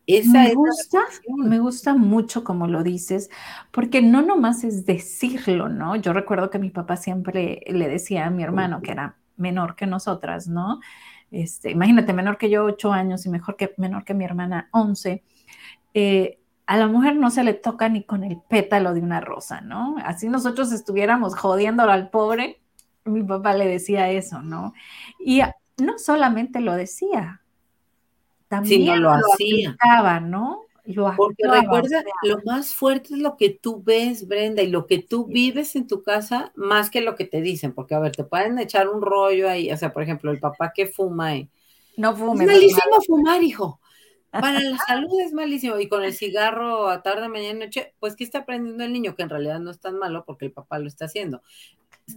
me 0.08 0.54
gusta, 0.54 1.00
me 1.38 1.60
gusta 1.60 1.94
mucho 1.94 2.44
como 2.44 2.68
lo 2.68 2.84
dices, 2.84 3.30
porque 3.72 4.02
no 4.02 4.22
nomás 4.22 4.64
es 4.64 4.86
decirlo, 4.86 5.70
¿no? 5.70 5.96
Yo 5.96 6.14
recuerdo 6.14 6.50
que 6.50 6.60
mi 6.60 6.70
papá 6.70 6.98
siempre 6.98 7.64
le 7.68 7.88
decía 7.88 8.26
a 8.26 8.30
mi 8.30 8.44
hermano, 8.44 8.82
que 8.82 8.92
era 8.92 9.18
menor 9.38 9.76
que 9.76 9.86
nosotras, 9.86 10.48
¿no? 10.48 10.80
Este, 11.32 11.72
imagínate, 11.72 12.14
menor 12.14 12.38
que 12.38 12.50
yo, 12.50 12.66
ocho 12.66 12.92
años 12.92 13.26
y 13.26 13.30
mejor 13.30 13.56
que, 13.56 13.74
menor 13.78 14.04
que 14.04 14.14
mi 14.14 14.26
hermana, 14.26 14.70
once. 14.72 15.24
Eh, 15.94 16.40
a 16.66 16.78
la 16.78 16.88
mujer 16.88 17.16
no 17.16 17.30
se 17.32 17.44
le 17.44 17.54
toca 17.54 17.90
ni 17.90 18.04
con 18.04 18.24
el 18.24 18.40
pétalo 18.50 18.94
de 18.94 19.02
una 19.02 19.20
rosa, 19.20 19.62
¿no? 19.62 19.96
Así 20.04 20.30
nosotros 20.30 20.72
estuviéramos 20.72 21.36
jodiéndolo 21.36 21.92
al 21.92 22.10
pobre, 22.10 22.62
mi 23.06 23.24
papá 23.24 23.54
le 23.54 23.68
decía 23.68 24.10
eso, 24.10 24.42
¿no? 24.42 24.74
Y 25.20 25.42
no 25.78 25.98
solamente 25.98 26.62
lo 26.62 26.74
decía, 26.74 27.41
también 28.52 28.86
no 28.86 28.96
lo, 28.98 29.12
hacía. 29.12 29.78
¿no? 30.22 30.66
Porque 31.16 31.48
recuerda, 31.48 32.04
lo 32.24 32.40
más 32.44 32.76
fuerte 32.76 33.14
es 33.14 33.20
lo 33.22 33.38
que 33.38 33.50
tú 33.50 33.82
ves, 33.82 34.28
Brenda, 34.28 34.62
y 34.62 34.68
lo 34.68 34.88
que 34.88 35.00
tú 35.00 35.26
vives 35.26 35.78
en 35.78 35.88
tu 35.88 36.04
casa, 36.04 36.52
más 36.56 36.90
que 36.90 37.00
lo 37.00 37.16
que 37.16 37.24
te 37.24 37.42
dicen, 37.42 37.72
porque 37.72 37.96
a 37.96 38.00
ver, 38.00 38.12
te 38.14 38.26
pueden 38.26 38.60
echar 38.60 38.90
un 38.90 39.02
rollo 39.02 39.50
ahí, 39.50 39.72
o 39.72 39.78
sea, 39.78 39.94
por 39.94 40.04
ejemplo, 40.04 40.32
el 40.32 40.40
papá 40.40 40.74
que 40.76 40.86
fuma, 40.86 41.38
eh, 41.38 41.48
no 41.96 42.14
fume. 42.14 42.44
Es 42.44 42.52
malísimo 42.52 43.02
fumar, 43.08 43.42
hijo. 43.42 43.80
Para 44.32 44.60
la 44.60 44.78
salud 44.88 45.18
es 45.22 45.32
malísimo. 45.32 45.80
Y 45.80 45.88
con 45.88 46.04
el 46.04 46.14
cigarro 46.14 46.90
a 46.90 47.02
tarde, 47.02 47.30
mañana, 47.30 47.66
noche, 47.66 47.94
pues, 48.02 48.18
¿qué 48.18 48.26
está 48.26 48.40
aprendiendo 48.40 48.84
el 48.84 48.92
niño? 48.92 49.16
Que 49.16 49.24
en 49.24 49.30
realidad 49.30 49.60
no 49.62 49.72
es 49.72 49.80
tan 49.80 49.98
malo 49.98 50.26
porque 50.26 50.46
el 50.46 50.52
papá 50.52 50.78
lo 50.80 50.88
está 50.88 51.06
haciendo. 51.06 51.42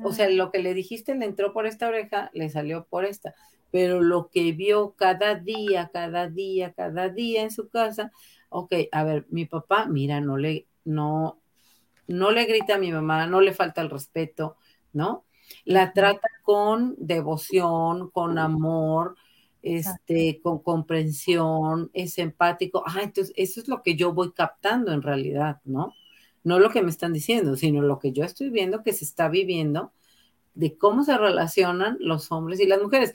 O 0.03 0.13
sea, 0.13 0.29
lo 0.29 0.51
que 0.51 0.59
le 0.59 0.75
dijiste 0.75 1.15
le 1.15 1.27
entró 1.27 1.53
por 1.53 1.67
esta 1.67 1.87
oreja, 1.87 2.31
le 2.33 2.49
salió 2.51 2.87
por 2.89 3.05
esta 3.05 3.35
pero 3.75 4.01
lo 4.01 4.31
que 4.31 4.53
vio 4.53 4.95
cada 4.95 5.35
día, 5.35 5.91
cada 5.93 6.29
día, 6.29 6.73
cada 6.75 7.09
día 7.09 7.43
en 7.43 7.51
su 7.51 7.69
casa, 7.69 8.13
ok, 8.49 8.73
a 8.93 9.03
ver, 9.03 9.27
mi 9.31 9.47
papá, 9.47 9.87
mira, 9.87 10.21
no 10.21 10.37
le, 10.37 10.69
no, 10.85 11.41
no 12.07 12.31
le 12.31 12.45
grita 12.45 12.77
a 12.77 12.79
mi 12.79 12.93
mamá, 12.93 13.27
no 13.27 13.41
le 13.41 13.53
falta 13.53 13.81
el 13.81 13.91
respeto, 13.91 14.59
¿no? 14.93 15.25
La 15.65 15.93
trata 15.93 16.29
con 16.45 16.95
devoción, 16.99 18.11
con 18.11 18.39
amor, 18.39 19.17
este, 19.61 20.41
con 20.41 20.61
comprensión, 20.61 21.91
es 21.95 22.19
empático. 22.19 22.85
Ah, 22.87 23.01
entonces 23.03 23.35
eso 23.37 23.61
es 23.61 23.67
lo 23.67 23.83
que 23.83 23.97
yo 23.97 24.13
voy 24.13 24.31
captando 24.31 24.93
en 24.93 25.03
realidad, 25.03 25.61
¿no? 25.65 25.95
No 26.45 26.61
lo 26.61 26.71
que 26.71 26.81
me 26.81 26.91
están 26.91 27.13
diciendo, 27.13 27.57
sino 27.57 27.83
lo 27.83 27.99
que 27.99 28.13
yo 28.13 28.23
estoy 28.23 28.51
viendo 28.51 28.85
que 28.85 28.93
se 28.93 29.05
está 29.05 29.29
viviendo 29.29 29.91
de 30.55 30.79
cómo 30.79 31.03
se 31.05 31.19
relacionan 31.19 31.97
los 32.01 32.31
hombres 32.33 32.61
y 32.61 32.67
las 32.67 32.81
mujeres. 32.81 33.15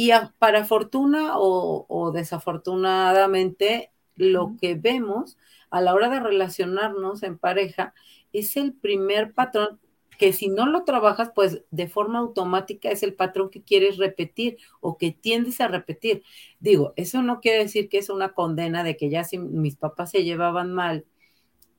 Y 0.00 0.12
para 0.38 0.64
fortuna 0.64 1.32
o, 1.38 2.12
desafortunadamente, 2.14 3.90
lo 4.14 4.54
que 4.60 4.76
vemos 4.76 5.36
a 5.70 5.80
la 5.80 5.92
hora 5.92 6.08
de 6.08 6.20
relacionarnos 6.20 7.24
en 7.24 7.36
pareja 7.36 7.94
es 8.32 8.56
el 8.56 8.74
primer 8.74 9.32
patrón 9.34 9.80
que 10.16 10.32
si 10.32 10.50
no 10.50 10.66
lo 10.66 10.84
trabajas, 10.84 11.32
pues 11.34 11.64
de 11.72 11.88
forma 11.88 12.20
automática 12.20 12.92
es 12.92 13.02
el 13.02 13.14
patrón 13.14 13.50
que 13.50 13.64
quieres 13.64 13.96
repetir 13.96 14.58
o 14.80 14.98
que 14.98 15.10
tiendes 15.10 15.60
a 15.60 15.66
repetir. 15.66 16.22
Digo, 16.60 16.92
eso 16.94 17.20
no 17.22 17.40
quiere 17.40 17.64
decir 17.64 17.88
que 17.88 17.98
es 17.98 18.08
una 18.08 18.34
condena 18.34 18.84
de 18.84 18.96
que 18.96 19.10
ya 19.10 19.24
si 19.24 19.36
mis 19.36 19.74
papás 19.74 20.12
se 20.12 20.22
llevaban 20.22 20.72
mal 20.72 21.06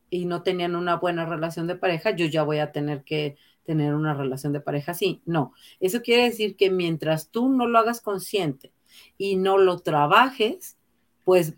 y 0.10 0.26
no 0.26 0.44
tenían 0.44 0.76
una 0.76 0.98
buena 0.98 1.26
relación 1.26 1.68
de 1.68 1.78
pareja, 1.78 2.12
yo 2.12 2.26
ya 2.26 2.44
voy 2.44 2.60
a 2.60 2.74
tener 2.74 3.06
que 3.06 3.38
tener 3.70 3.94
una 3.94 4.16
relación 4.16 4.52
de 4.52 4.62
pareja 4.62 4.94
así. 4.94 5.22
No, 5.28 5.54
eso 5.80 6.02
quiere 6.02 6.24
decir 6.24 6.56
que 6.56 6.72
mientras 6.72 7.30
tú 7.30 7.50
no 7.50 7.68
lo 7.68 7.78
hagas 7.78 8.02
consciente 8.02 8.74
y 9.16 9.36
no 9.36 9.60
lo 9.60 9.78
trabajes, 9.78 10.76
pues 11.24 11.54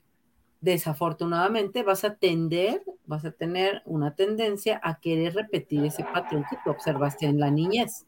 desafortunadamente 0.60 1.84
vas 1.84 2.04
a 2.04 2.16
tender, 2.16 2.84
vas 3.06 3.24
a 3.24 3.32
tener 3.32 3.82
una 3.86 4.14
tendencia 4.14 4.82
a 4.84 5.00
querer 5.00 5.36
repetir 5.36 5.86
ese 5.86 6.04
patrón 6.04 6.44
que 6.50 6.58
tú 6.66 6.72
observaste 6.72 7.28
en 7.28 7.40
la 7.40 7.50
niñez. 7.50 8.06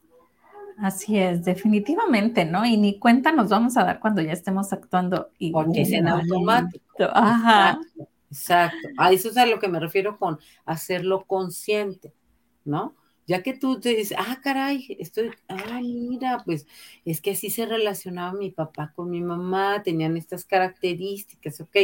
Así 0.76 1.16
es, 1.16 1.42
definitivamente, 1.42 2.44
¿no? 2.44 2.66
Y 2.66 2.76
ni 2.76 2.98
cuenta 2.98 3.32
nos 3.32 3.48
vamos 3.48 3.78
a 3.78 3.84
dar 3.84 4.00
cuando 4.00 4.20
ya 4.20 4.32
estemos 4.32 4.70
actuando 4.74 5.30
y 5.38 5.50
Porque 5.50 5.80
es 5.80 5.92
en 5.92 6.08
automático. 6.08 6.84
Ajá. 7.10 7.78
Exacto, 7.80 8.06
exacto. 8.30 8.88
A 8.98 9.12
eso 9.12 9.30
es 9.30 9.38
a 9.38 9.46
lo 9.46 9.58
que 9.58 9.68
me 9.68 9.80
refiero 9.80 10.18
con 10.18 10.38
hacerlo 10.66 11.24
consciente, 11.26 12.12
¿no? 12.66 12.96
Ya 13.26 13.42
que 13.42 13.54
tú 13.54 13.80
te 13.80 13.90
dices, 13.90 14.16
ah, 14.18 14.40
caray, 14.42 14.96
estoy, 15.00 15.30
ah, 15.48 15.80
mira, 15.82 16.42
pues 16.44 16.66
es 17.04 17.20
que 17.20 17.32
así 17.32 17.50
se 17.50 17.66
relacionaba 17.66 18.32
mi 18.34 18.50
papá 18.50 18.92
con 18.94 19.10
mi 19.10 19.20
mamá, 19.22 19.82
tenían 19.82 20.16
estas 20.16 20.44
características, 20.44 21.60
ok. 21.60 21.76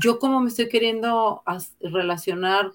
Yo 0.00 0.18
como 0.18 0.40
me 0.40 0.48
estoy 0.48 0.68
queriendo 0.68 1.42
relacionar 1.80 2.72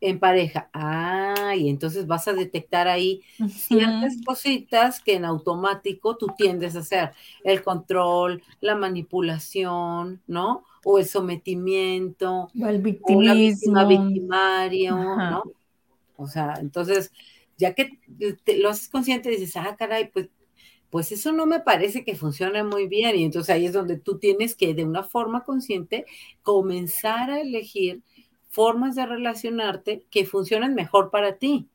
en 0.00 0.18
pareja, 0.20 0.70
ah, 0.72 1.54
y 1.56 1.68
entonces 1.68 2.06
vas 2.06 2.28
a 2.28 2.32
detectar 2.32 2.88
ahí 2.88 3.22
ciertas 3.52 4.18
cositas 4.24 5.00
que 5.00 5.14
en 5.14 5.24
automático 5.24 6.16
tú 6.16 6.28
tiendes 6.36 6.76
a 6.76 6.80
hacer, 6.80 7.12
el 7.44 7.62
control, 7.62 8.42
la 8.60 8.76
manipulación, 8.76 10.22
¿no? 10.26 10.64
O 10.84 10.98
el 10.98 11.06
sometimiento, 11.06 12.52
o 12.58 12.68
el 12.68 12.80
victimismo, 12.82 13.82
o 13.82 13.86
victimario, 13.86 15.16
¿no? 15.24 15.42
O 16.18 16.26
sea, 16.26 16.54
entonces, 16.60 17.12
ya 17.58 17.74
que 17.74 18.00
lo 18.58 18.70
haces 18.70 18.88
consciente, 18.88 19.30
dices, 19.30 19.56
ah, 19.56 19.76
caray, 19.78 20.10
pues 20.12 20.30
pues 20.90 21.12
eso 21.12 21.32
no 21.32 21.46
me 21.46 21.60
parece 21.60 22.04
que 22.04 22.16
funcione 22.16 22.64
muy 22.64 22.88
bien. 22.88 23.16
Y 23.16 23.24
entonces 23.24 23.54
ahí 23.54 23.66
es 23.66 23.72
donde 23.74 23.98
tú 23.98 24.18
tienes 24.18 24.56
que, 24.56 24.74
de 24.74 24.84
una 24.84 25.04
forma 25.04 25.44
consciente, 25.44 26.06
comenzar 26.42 27.30
a 27.30 27.40
elegir 27.40 28.02
formas 28.48 28.94
de 28.96 29.06
relacionarte 29.06 30.06
que 30.10 30.26
funcionen 30.26 30.74
mejor 30.74 31.10
para 31.10 31.36
ti. 31.38 31.68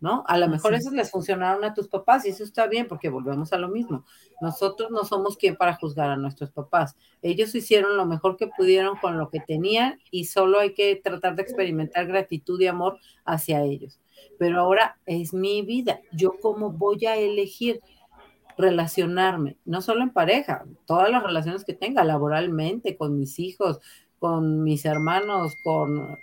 ¿No? 0.00 0.22
A 0.28 0.38
lo 0.38 0.48
mejor 0.48 0.74
esas 0.74 0.92
les 0.92 1.10
funcionaron 1.10 1.64
a 1.64 1.74
tus 1.74 1.88
papás 1.88 2.24
y 2.24 2.28
eso 2.28 2.44
está 2.44 2.68
bien 2.68 2.86
porque 2.86 3.08
volvemos 3.08 3.52
a 3.52 3.58
lo 3.58 3.68
mismo. 3.68 4.04
Nosotros 4.40 4.92
no 4.92 5.04
somos 5.04 5.36
quien 5.36 5.56
para 5.56 5.74
juzgar 5.74 6.10
a 6.10 6.16
nuestros 6.16 6.52
papás. 6.52 6.96
Ellos 7.20 7.52
hicieron 7.54 7.96
lo 7.96 8.06
mejor 8.06 8.36
que 8.36 8.46
pudieron 8.46 8.96
con 8.98 9.18
lo 9.18 9.28
que 9.28 9.40
tenían 9.40 9.98
y 10.12 10.26
solo 10.26 10.60
hay 10.60 10.72
que 10.72 10.94
tratar 10.94 11.34
de 11.34 11.42
experimentar 11.42 12.06
gratitud 12.06 12.60
y 12.60 12.68
amor 12.68 13.00
hacia 13.24 13.62
ellos. 13.62 13.98
Pero 14.38 14.60
ahora 14.60 14.98
es 15.04 15.34
mi 15.34 15.62
vida. 15.62 16.00
Yo 16.12 16.34
cómo 16.40 16.70
voy 16.70 17.04
a 17.06 17.16
elegir 17.16 17.80
relacionarme, 18.58 19.56
no 19.64 19.80
solo 19.80 20.02
en 20.02 20.10
pareja, 20.10 20.64
todas 20.84 21.08
las 21.10 21.22
relaciones 21.22 21.64
que 21.64 21.74
tenga, 21.74 22.02
laboralmente, 22.02 22.96
con 22.96 23.16
mis 23.16 23.38
hijos, 23.38 23.78
con 24.18 24.64
mis 24.64 24.84
hermanos, 24.84 25.54
con 25.62 26.18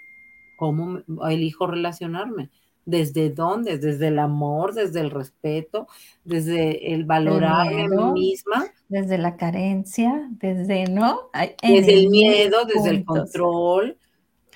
cómo 0.58 1.02
elijo 1.30 1.66
relacionarme. 1.66 2.50
¿Desde 2.86 3.32
dónde? 3.32 3.80
Desde 3.80 4.10
el 4.10 4.19
amor, 4.19 4.74
desde 4.74 5.02
el 5.02 5.10
respeto, 5.10 5.88
desde 6.24 6.93
el 6.93 7.06
valorarme 7.06 7.84
a 7.84 7.88
mí 7.88 8.12
misma. 8.13 8.67
Desde 8.88 9.17
la 9.17 9.38
carencia, 9.38 10.30
desde, 10.32 10.86
¿no? 10.86 11.32
desde 11.63 11.93
el 11.95 12.10
miedo, 12.10 12.65
desde 12.65 12.91
el 12.91 13.06
control. 13.06 13.98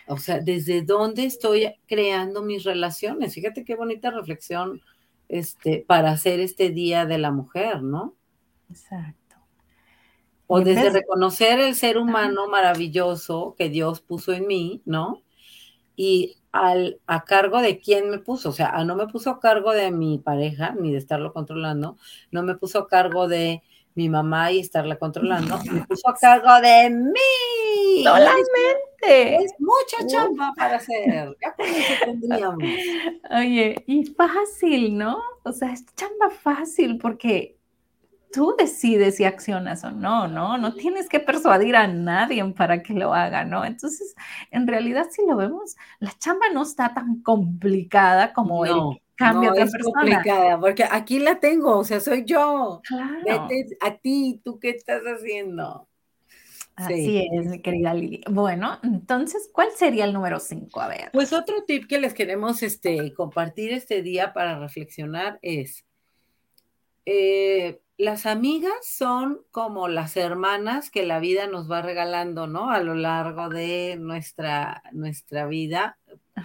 O 0.07 0.17
sea, 0.17 0.39
¿desde 0.39 0.83
dónde 0.83 1.25
estoy 1.25 1.73
creando 1.87 2.43
mis 2.43 2.63
relaciones? 2.63 3.33
Fíjate 3.33 3.65
qué 3.65 3.75
bonita 3.75 4.11
reflexión 4.11 4.81
este, 5.27 5.83
para 5.87 6.11
hacer 6.11 6.39
este 6.39 6.69
Día 6.69 7.05
de 7.05 7.17
la 7.17 7.31
Mujer, 7.31 7.81
¿no? 7.83 8.15
Exacto. 8.69 9.35
O 10.47 10.61
desde 10.61 10.89
reconocer 10.89 11.59
el 11.59 11.75
ser 11.75 11.99
humano 11.99 12.47
maravilloso 12.47 13.53
que 13.55 13.69
Dios 13.69 14.01
puso 14.01 14.33
en 14.33 14.47
mí, 14.47 14.81
¿no? 14.85 15.21
Y 15.95 16.38
al, 16.51 16.99
a 17.07 17.23
cargo 17.23 17.61
de 17.61 17.79
quién 17.79 18.09
me 18.09 18.19
puso, 18.19 18.49
o 18.49 18.53
sea, 18.53 18.83
no 18.83 18.95
me 18.95 19.07
puso 19.07 19.29
a 19.29 19.39
cargo 19.39 19.71
de 19.71 19.91
mi 19.91 20.17
pareja, 20.17 20.75
ni 20.79 20.91
de 20.91 20.97
estarlo 20.97 21.33
controlando, 21.33 21.97
no 22.31 22.43
me 22.43 22.55
puso 22.55 22.79
a 22.79 22.87
cargo 22.87 23.27
de 23.27 23.61
mi 23.95 24.09
mamá 24.09 24.51
y 24.51 24.59
estarla 24.59 24.97
controlando, 24.97 25.59
me 25.71 25.85
puso 25.85 26.09
a 26.09 26.15
cargo 26.15 26.61
de 26.61 26.89
mí. 26.89 28.03
Solamente. 28.03 29.43
Es 29.43 29.53
mucha 29.59 30.07
chamba 30.07 30.53
para 30.55 30.77
hacer. 30.77 31.35
Ya 31.41 31.53
con 31.53 31.65
eso 31.65 31.93
tendríamos. 32.05 32.63
Oye, 33.31 33.83
y 33.87 34.05
fácil, 34.05 34.97
¿no? 34.97 35.21
O 35.43 35.51
sea, 35.51 35.71
es 35.71 35.85
chamba 35.95 36.29
fácil 36.29 36.97
porque 36.97 37.58
tú 38.31 38.55
decides 38.57 39.17
si 39.17 39.25
accionas 39.25 39.83
o 39.83 39.91
no, 39.91 40.27
¿no? 40.27 40.57
No 40.57 40.73
tienes 40.73 41.09
que 41.09 41.19
persuadir 41.19 41.75
a 41.75 41.87
nadie 41.87 42.43
para 42.53 42.83
que 42.83 42.93
lo 42.93 43.13
haga, 43.13 43.45
¿no? 43.45 43.65
Entonces, 43.65 44.15
en 44.51 44.67
realidad, 44.67 45.07
si 45.11 45.25
lo 45.25 45.35
vemos, 45.35 45.75
la 45.99 46.11
chamba 46.17 46.47
no 46.53 46.63
está 46.63 46.93
tan 46.93 47.21
complicada 47.21 48.33
como 48.33 48.65
el 48.65 49.01
cambio 49.15 49.51
de 49.53 49.63
es 49.63 49.73
complicada, 49.83 50.59
porque 50.59 50.85
aquí 50.89 51.19
la 51.19 51.39
tengo, 51.39 51.79
o 51.79 51.83
sea, 51.83 51.99
soy 51.99 52.23
yo. 52.25 52.81
Claro. 52.87 53.47
Vete 53.49 53.77
a 53.81 53.95
ti, 53.97 54.41
¿tú 54.43 54.59
qué 54.59 54.71
estás 54.71 55.01
haciendo? 55.03 55.87
Así 56.75 57.27
es, 57.29 57.45
mi 57.45 57.61
querida 57.61 57.93
Lili. 57.93 58.21
Bueno, 58.29 58.79
entonces, 58.83 59.49
¿cuál 59.51 59.67
sería 59.75 60.05
el 60.05 60.13
número 60.13 60.39
5? 60.39 60.79
A 60.79 60.87
ver. 60.87 61.09
Pues 61.11 61.33
otro 61.33 61.65
tip 61.65 61.87
que 61.87 61.99
les 61.99 62.13
queremos 62.13 62.63
este, 62.63 63.13
compartir 63.13 63.73
este 63.73 64.01
día 64.01 64.31
para 64.31 64.57
reflexionar 64.57 65.39
es, 65.41 65.85
eh, 67.05 67.81
las 67.99 68.25
amigas 68.25 68.73
son 68.81 69.41
como 69.51 69.89
las 69.89 70.15
hermanas 70.15 70.89
que 70.89 71.05
la 71.05 71.19
vida 71.19 71.47
nos 71.47 71.69
va 71.69 71.81
regalando, 71.81 72.47
¿no? 72.47 72.69
A 72.69 72.79
lo 72.79 72.95
largo 72.95 73.49
de 73.49 73.97
nuestra, 73.99 74.81
nuestra 74.93 75.45
vida, 75.47 75.97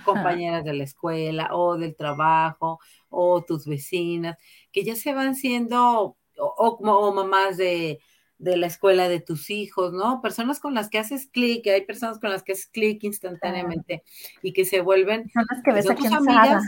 compañeras 0.04 0.64
de 0.64 0.74
la 0.74 0.82
escuela 0.82 1.50
o 1.52 1.78
del 1.78 1.94
trabajo 1.94 2.80
o 3.08 3.44
tus 3.44 3.66
vecinas, 3.66 4.36
que 4.72 4.82
ya 4.82 4.96
se 4.96 5.14
van 5.14 5.36
siendo, 5.36 6.16
o, 6.36 6.78
o 6.80 7.14
mamás 7.14 7.56
de 7.56 8.00
de 8.38 8.56
la 8.56 8.66
escuela 8.66 9.08
de 9.08 9.20
tus 9.20 9.48
hijos, 9.48 9.92
¿no? 9.92 10.20
Personas 10.20 10.58
con 10.58 10.74
las 10.74 10.90
que 10.90 10.98
haces 10.98 11.28
clic, 11.28 11.66
hay 11.68 11.86
personas 11.86 12.18
con 12.18 12.30
las 12.30 12.42
que 12.42 12.52
haces 12.52 12.66
clic 12.66 13.02
instantáneamente 13.04 14.02
y 14.42 14.52
que 14.52 14.64
se 14.64 14.80
vuelven 14.80 15.30
son 15.30 15.44
las 15.48 15.62
que 15.62 15.72
ves 15.72 15.86
tus 15.86 16.12
amigas, 16.12 16.64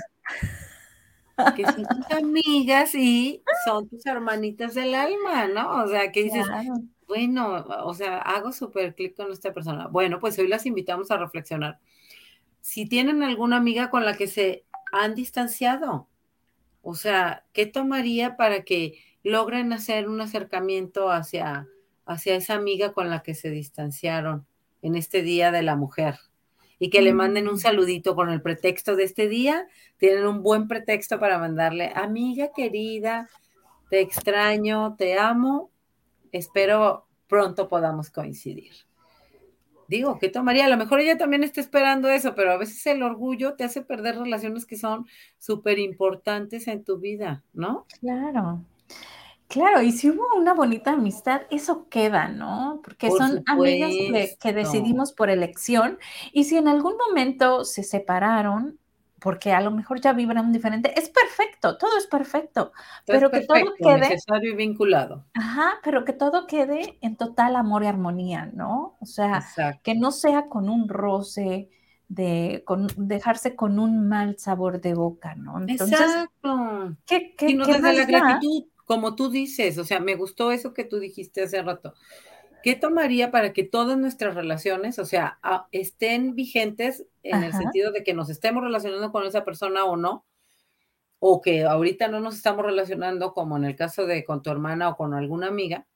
que 1.54 1.64
son 1.64 1.86
tus 1.86 2.10
amigas 2.10 2.94
y 2.94 3.42
son 3.64 3.88
tus 3.88 4.04
hermanitas 4.06 4.74
del 4.74 4.94
alma, 4.94 5.46
¿no? 5.48 5.84
O 5.84 5.88
sea, 5.88 6.10
que 6.12 6.24
dices, 6.24 6.46
bueno, 7.06 7.64
o 7.84 7.94
sea, 7.94 8.18
hago 8.18 8.52
súper 8.52 8.94
clic 8.94 9.16
con 9.16 9.30
esta 9.30 9.52
persona. 9.52 9.86
Bueno, 9.88 10.18
pues 10.18 10.38
hoy 10.38 10.48
las 10.48 10.66
invitamos 10.66 11.10
a 11.10 11.18
reflexionar. 11.18 11.78
Si 12.60 12.86
tienen 12.86 13.22
alguna 13.22 13.56
amiga 13.56 13.90
con 13.90 14.04
la 14.04 14.16
que 14.16 14.26
se 14.26 14.64
han 14.92 15.14
distanciado, 15.14 16.08
o 16.82 16.94
sea, 16.94 17.44
¿qué 17.52 17.66
tomaría 17.66 18.36
para 18.36 18.64
que 18.64 19.00
logren 19.22 19.72
hacer 19.72 20.08
un 20.08 20.20
acercamiento 20.20 21.10
hacia, 21.10 21.68
hacia 22.06 22.36
esa 22.36 22.54
amiga 22.54 22.92
con 22.92 23.10
la 23.10 23.22
que 23.22 23.34
se 23.34 23.50
distanciaron 23.50 24.46
en 24.82 24.96
este 24.96 25.22
Día 25.22 25.50
de 25.50 25.62
la 25.62 25.76
Mujer 25.76 26.18
y 26.78 26.90
que 26.90 27.02
le 27.02 27.12
manden 27.12 27.48
un 27.48 27.58
saludito 27.58 28.14
con 28.14 28.30
el 28.30 28.42
pretexto 28.42 28.96
de 28.96 29.04
este 29.04 29.28
día, 29.28 29.66
tienen 29.96 30.26
un 30.26 30.42
buen 30.42 30.68
pretexto 30.68 31.18
para 31.18 31.38
mandarle, 31.38 31.92
amiga 31.94 32.50
querida, 32.54 33.28
te 33.90 34.00
extraño, 34.00 34.96
te 34.96 35.18
amo, 35.18 35.70
espero 36.32 37.06
pronto 37.28 37.68
podamos 37.68 38.10
coincidir. 38.10 38.72
Digo, 39.88 40.18
¿qué 40.18 40.28
tomaría? 40.28 40.64
A 40.64 40.68
lo 40.68 40.76
mejor 40.76 41.00
ella 41.00 41.16
también 41.16 41.44
está 41.44 41.60
esperando 41.60 42.08
eso, 42.08 42.34
pero 42.34 42.52
a 42.52 42.56
veces 42.56 42.84
el 42.86 43.02
orgullo 43.02 43.54
te 43.54 43.64
hace 43.64 43.82
perder 43.82 44.18
relaciones 44.18 44.66
que 44.66 44.76
son 44.76 45.06
súper 45.38 45.78
importantes 45.78 46.66
en 46.66 46.82
tu 46.82 46.98
vida, 46.98 47.44
¿no? 47.52 47.86
Claro. 48.00 48.64
Claro, 49.48 49.80
y 49.80 49.92
si 49.92 50.10
hubo 50.10 50.24
una 50.36 50.54
bonita 50.54 50.92
amistad, 50.92 51.42
eso 51.50 51.88
queda, 51.88 52.28
¿no? 52.28 52.80
Porque 52.82 53.10
son 53.10 53.42
amigas 53.46 53.92
que, 54.40 54.52
decidimos 54.52 55.12
por 55.12 55.30
elección 55.30 55.98
y 56.32 56.44
si 56.44 56.56
en 56.56 56.66
algún 56.66 56.94
momento 56.96 57.64
se 57.64 57.84
separaron, 57.84 58.78
porque 59.20 59.52
a 59.52 59.60
lo 59.60 59.70
mejor 59.70 60.00
ya 60.00 60.12
vibran 60.12 60.52
diferente, 60.52 60.92
es 60.98 61.10
perfecto, 61.10 61.78
todo 61.78 61.96
es 61.96 62.06
perfecto, 62.06 62.72
pero 63.06 63.30
que 63.30 63.46
todo 63.46 63.74
quede 63.78 64.00
necesario 64.00 64.52
y 64.52 64.56
vinculado. 64.56 65.24
Ajá, 65.34 65.74
pero 65.82 66.04
que 66.04 66.12
todo 66.12 66.46
quede 66.46 66.98
en 67.00 67.16
total 67.16 67.54
amor 67.54 67.84
y 67.84 67.86
armonía, 67.86 68.50
¿no? 68.52 68.96
O 69.00 69.06
sea, 69.06 69.44
que 69.82 69.94
no 69.94 70.10
sea 70.10 70.48
con 70.48 70.68
un 70.68 70.88
roce, 70.88 71.70
de 72.08 72.62
con, 72.64 72.86
dejarse 72.96 73.56
con 73.56 73.78
un 73.78 74.08
mal 74.08 74.38
sabor 74.38 74.80
de 74.80 74.94
boca, 74.94 75.34
¿no? 75.34 75.58
Entonces, 75.58 76.00
Exacto. 76.00 76.96
¿qué, 77.04 77.34
qué, 77.36 77.56
desde 77.56 77.80
la 77.80 78.04
gratitud 78.04 78.66
como 78.86 79.16
tú 79.16 79.28
dices, 79.28 79.76
o 79.76 79.84
sea, 79.84 80.00
me 80.00 80.14
gustó 80.14 80.52
eso 80.52 80.72
que 80.72 80.84
tú 80.84 80.98
dijiste 80.98 81.42
hace 81.42 81.60
rato. 81.60 81.92
¿Qué 82.62 82.74
tomaría 82.74 83.30
para 83.30 83.52
que 83.52 83.64
todas 83.64 83.98
nuestras 83.98 84.34
relaciones, 84.34 84.98
o 84.98 85.04
sea, 85.04 85.38
estén 85.70 86.34
vigentes 86.34 87.04
en 87.22 87.42
el 87.42 87.52
sentido 87.52 87.92
de 87.92 88.02
que 88.02 88.14
nos 88.14 88.30
estemos 88.30 88.62
relacionando 88.62 89.12
con 89.12 89.26
esa 89.26 89.44
persona 89.44 89.84
o 89.84 89.96
no? 89.96 90.24
O 91.18 91.40
que 91.40 91.64
ahorita 91.64 92.08
no 92.08 92.20
nos 92.20 92.36
estamos 92.36 92.64
relacionando, 92.64 93.34
como 93.34 93.56
en 93.56 93.64
el 93.64 93.76
caso 93.76 94.06
de 94.06 94.24
con 94.24 94.42
tu 94.42 94.50
hermana 94.50 94.88
o 94.88 94.96
con 94.96 95.14
alguna 95.14 95.48
amiga. 95.48 95.86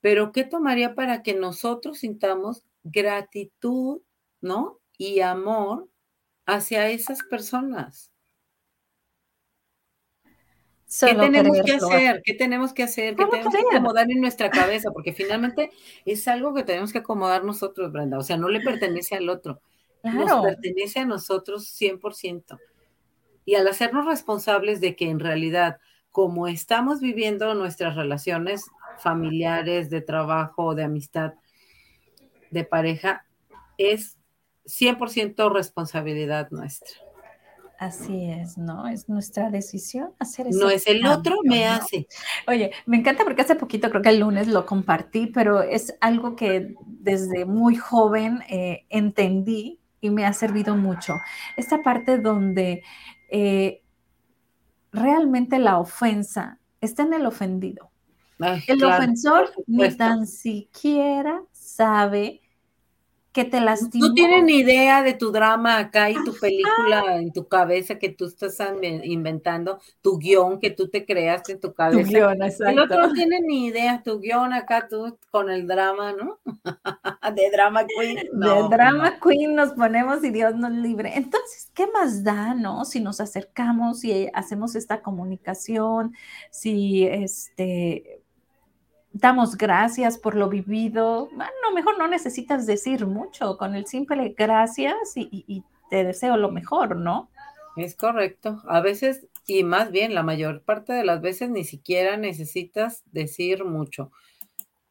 Pero 0.00 0.32
¿qué 0.32 0.44
tomaría 0.44 0.94
para 0.94 1.22
que 1.22 1.34
nosotros 1.34 1.98
sintamos 1.98 2.64
gratitud, 2.82 4.02
¿no? 4.40 4.80
Y 4.98 5.20
amor 5.20 5.88
hacia 6.46 6.88
esas 6.88 7.22
personas. 7.22 8.13
¿Qué 11.00 11.14
tenemos 11.14 11.62
que 11.64 11.72
hacer? 11.72 12.22
¿Qué 12.24 12.34
tenemos 12.34 12.72
que 12.72 12.82
hacer? 12.82 13.16
¿Qué 13.16 13.24
tenemos 13.26 13.54
que 13.54 13.76
acomodar 13.76 14.10
en 14.10 14.20
nuestra 14.20 14.50
cabeza? 14.50 14.90
Porque 14.92 15.12
finalmente 15.12 15.70
es 16.04 16.28
algo 16.28 16.54
que 16.54 16.62
tenemos 16.62 16.92
que 16.92 16.98
acomodar 16.98 17.44
nosotros, 17.44 17.90
Brenda. 17.90 18.18
O 18.18 18.22
sea, 18.22 18.36
no 18.36 18.48
le 18.48 18.60
pertenece 18.60 19.16
al 19.16 19.28
otro. 19.28 19.60
Nos 20.02 20.42
pertenece 20.42 21.00
a 21.00 21.06
nosotros 21.06 21.66
100%. 21.80 22.58
Y 23.44 23.56
al 23.56 23.66
hacernos 23.66 24.06
responsables 24.06 24.80
de 24.80 24.96
que 24.96 25.08
en 25.08 25.20
realidad, 25.20 25.78
como 26.10 26.46
estamos 26.46 27.00
viviendo 27.00 27.54
nuestras 27.54 27.96
relaciones 27.96 28.64
familiares, 28.98 29.90
de 29.90 30.00
trabajo, 30.00 30.74
de 30.74 30.84
amistad, 30.84 31.34
de 32.50 32.64
pareja, 32.64 33.26
es 33.78 34.18
100% 34.66 35.52
responsabilidad 35.52 36.48
nuestra. 36.50 37.03
Así 37.78 38.30
es, 38.30 38.56
¿no? 38.56 38.86
Es 38.86 39.08
nuestra 39.08 39.50
decisión 39.50 40.12
hacer 40.18 40.46
eso. 40.46 40.58
No 40.58 40.70
es 40.70 40.86
el 40.86 41.04
otro, 41.06 41.36
me 41.44 41.66
hace. 41.66 42.06
Oye, 42.46 42.70
me 42.86 42.96
encanta 42.96 43.24
porque 43.24 43.42
hace 43.42 43.56
poquito, 43.56 43.90
creo 43.90 44.02
que 44.02 44.10
el 44.10 44.20
lunes 44.20 44.46
lo 44.46 44.64
compartí, 44.64 45.26
pero 45.26 45.62
es 45.62 45.94
algo 46.00 46.36
que 46.36 46.74
desde 46.86 47.44
muy 47.44 47.76
joven 47.76 48.42
eh, 48.48 48.84
entendí 48.90 49.80
y 50.00 50.10
me 50.10 50.24
ha 50.24 50.32
servido 50.32 50.76
mucho. 50.76 51.14
Esta 51.56 51.82
parte 51.82 52.18
donde 52.18 52.82
eh, 53.28 53.82
realmente 54.92 55.58
la 55.58 55.78
ofensa 55.78 56.58
está 56.80 57.02
en 57.02 57.14
el 57.14 57.26
ofendido. 57.26 57.90
el 58.38 58.84
ofensor 58.84 59.50
ni 59.66 59.90
tan 59.96 60.26
siquiera 60.26 61.42
sabe 61.52 62.43
que 63.34 63.44
te 63.44 63.60
lastimó. 63.60 64.06
No 64.06 64.14
tienen 64.14 64.46
ni 64.46 64.58
idea 64.60 65.02
de 65.02 65.12
tu 65.12 65.32
drama 65.32 65.78
acá 65.78 66.08
y 66.08 66.14
tu 66.24 66.32
película 66.40 67.16
en 67.16 67.32
tu 67.32 67.48
cabeza 67.48 67.98
que 67.98 68.08
tú 68.08 68.26
estás 68.26 68.56
inventando, 69.02 69.80
tu 70.00 70.18
guion 70.18 70.60
que 70.60 70.70
tú 70.70 70.88
te 70.88 71.04
creaste 71.04 71.52
en 71.52 71.60
tu 71.60 71.74
cabeza. 71.74 72.08
Tu 72.08 72.14
guion, 72.14 72.42
exacto. 72.42 72.70
El 72.70 72.78
otro 72.78 73.08
no 73.08 73.12
tiene 73.12 73.40
ni 73.40 73.66
idea, 73.66 74.00
tu 74.04 74.20
guion 74.20 74.52
acá 74.52 74.86
tú 74.88 75.18
con 75.32 75.50
el 75.50 75.66
drama, 75.66 76.12
¿no? 76.12 76.38
de 77.34 77.50
drama 77.50 77.84
queen. 77.86 78.16
de 78.32 78.68
drama 78.70 79.18
queen 79.20 79.56
nos 79.56 79.72
ponemos 79.72 80.22
y 80.22 80.30
Dios 80.30 80.54
nos 80.54 80.70
libre. 80.70 81.14
Entonces, 81.16 81.72
¿qué 81.74 81.88
más 81.88 82.22
da, 82.22 82.54
no? 82.54 82.84
Si 82.84 83.00
nos 83.00 83.20
acercamos 83.20 84.04
y 84.04 84.30
hacemos 84.32 84.76
esta 84.76 85.02
comunicación, 85.02 86.14
si 86.52 87.04
este 87.04 88.23
damos 89.14 89.56
gracias 89.56 90.18
por 90.18 90.34
lo 90.34 90.48
vivido. 90.48 91.28
Bueno, 91.32 91.52
mejor 91.72 91.96
no 91.98 92.08
necesitas 92.08 92.66
decir 92.66 93.06
mucho, 93.06 93.56
con 93.56 93.74
el 93.74 93.86
simple 93.86 94.34
gracias 94.36 94.96
y, 95.14 95.64
te 95.90 96.02
deseo 96.02 96.36
lo 96.36 96.50
mejor, 96.50 96.96
¿no? 96.96 97.30
Es 97.76 97.94
correcto. 97.94 98.62
A 98.66 98.80
veces, 98.80 99.26
y 99.46 99.62
más 99.62 99.90
bien 99.92 100.14
la 100.14 100.22
mayor 100.22 100.62
parte 100.62 100.92
de 100.92 101.04
las 101.04 101.20
veces, 101.20 101.50
ni 101.50 101.62
siquiera 101.62 102.16
necesitas 102.16 103.02
decir 103.12 103.64
mucho. 103.64 104.10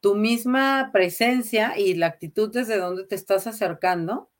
Tu 0.00 0.14
misma 0.14 0.90
presencia 0.92 1.76
y 1.76 1.94
la 1.94 2.06
actitud 2.06 2.50
desde 2.50 2.78
donde 2.78 3.04
te 3.04 3.16
estás 3.16 3.46
acercando, 3.46 4.30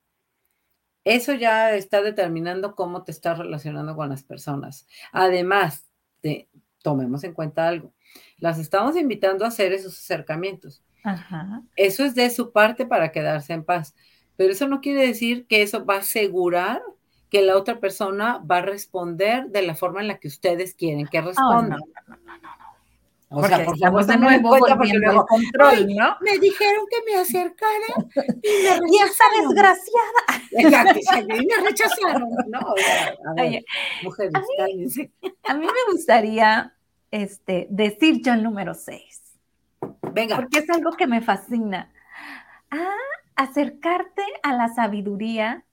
eso 1.03 1.35
ya 1.35 1.75
está 1.75 2.01
determinando 2.03 2.75
cómo 2.77 3.03
te 3.03 3.11
estás 3.11 3.37
relacionando 3.37 3.95
con 3.97 4.09
las 4.09 4.23
personas. 4.23 4.87
Además, 5.13 5.85
de, 6.23 6.49
tomemos 6.83 7.25
en 7.25 7.35
cuenta 7.35 7.69
algo 7.69 7.93
las 8.39 8.59
estamos 8.59 8.97
invitando 8.97 9.45
a 9.45 9.49
hacer 9.49 9.73
esos 9.73 9.99
acercamientos. 9.99 10.83
Eso 11.77 12.05
es 12.05 12.15
de 12.15 12.31
su 12.31 12.53
parte 12.53 12.87
para 12.87 13.13
quedarse 13.13 13.53
en 13.53 13.65
paz. 13.65 13.95
Pero 14.37 14.53
eso 14.53 14.67
no 14.67 14.81
quiere 14.81 15.07
decir 15.07 15.47
que 15.47 15.63
eso 15.63 15.85
va 15.85 15.97
a 15.97 15.99
asegurar 15.99 16.83
que 17.31 17.43
la 17.43 17.57
otra 17.57 17.81
persona 17.81 18.39
va 18.39 18.59
a 18.59 18.63
responder 18.63 19.47
de 19.49 19.63
la 19.63 19.75
forma 19.75 20.01
en 20.01 20.09
la 20.09 20.19
que 20.19 20.29
ustedes 20.29 20.75
quieren 20.75 21.07
que 21.07 21.21
responda. 21.21 21.79
O 23.37 23.45
sea, 23.45 23.65
por 23.65 23.77
favor, 23.79 24.07
de 24.07 24.17
nuevo 24.17 24.57
porque 24.57 24.93
luego, 24.95 25.27
control, 25.27 25.89
¿no? 25.89 26.17
Me 26.21 26.39
dijeron 26.39 26.85
que 26.89 27.11
me 27.11 27.21
acercara 27.21 28.07
y 28.43 28.63
me 28.63 28.79
rechazaron. 28.79 28.91
Y 28.93 28.99
esa 28.99 29.25
desgraciada. 29.41 30.23
Exacto, 30.53 31.35
y 31.35 31.47
me 31.47 31.69
rechazaron. 31.69 32.31
No, 32.47 32.61
a 32.61 33.35
ver, 33.37 33.65
mujeres, 34.03 34.33
cállense. 34.57 35.11
A 35.45 35.55
mí 35.55 35.67
me 35.67 35.93
gustaría 35.93 36.73
este, 37.15 37.69
decir 37.71 38.23
yo 38.23 38.33
el 38.33 38.43
número 38.43 38.75
6. 38.75 39.23
Venga. 40.13 40.35
Porque 40.35 40.59
es 40.59 40.71
algo 40.71 40.91
que 40.93 41.07
me 41.07 41.21
fascina. 41.21 41.93
Ah, 42.73 42.89
acercarte 43.37 44.23
a 44.43 44.53
la 44.53 44.69
sabiduría 44.75 45.65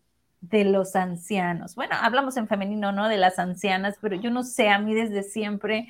de 0.41 0.65
los 0.65 0.95
ancianos. 0.95 1.73
Bueno, 1.73 1.95
hablamos 1.99 2.37
en 2.37 2.47
femenino, 2.47 2.91
¿no? 2.91 3.09
De 3.09 3.17
las 3.17 3.39
ancianas, 3.39 3.97
pero 3.99 4.15
yo 4.15 4.29
no 4.29 4.43
sé, 4.43 4.69
a 4.69 4.77
mí 4.77 4.93
desde 4.93 5.23
siempre 5.23 5.87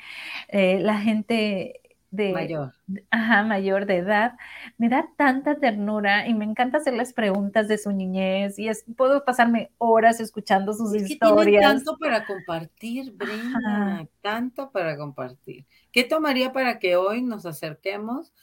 eh, 0.47 0.79
la 0.79 0.99
gente 0.99 1.80
de 2.11 2.33
mayor. 2.33 2.73
Ajá, 3.09 3.43
mayor 3.43 3.85
de 3.85 3.97
edad, 3.97 4.33
me 4.77 4.89
da 4.89 5.09
tanta 5.17 5.55
ternura 5.55 6.27
y 6.27 6.33
me 6.33 6.45
encanta 6.45 6.77
hacerles 6.77 7.13
preguntas 7.13 7.67
de 7.67 7.77
su 7.77 7.91
niñez 7.91 8.59
y 8.59 8.67
es, 8.67 8.85
puedo 8.95 9.23
pasarme 9.23 9.71
horas 9.77 10.19
escuchando 10.19 10.73
sus 10.73 10.93
es 10.93 11.09
historias. 11.09 11.63
tanto 11.63 11.97
para 11.97 12.25
compartir, 12.25 13.13
Brenda, 13.13 14.07
tanto 14.21 14.71
para 14.71 14.97
compartir. 14.97 15.65
¿Qué 15.91 16.03
tomaría 16.03 16.51
para 16.51 16.79
que 16.79 16.97
hoy 16.97 17.21
nos 17.21 17.45
acerquemos 17.45 18.33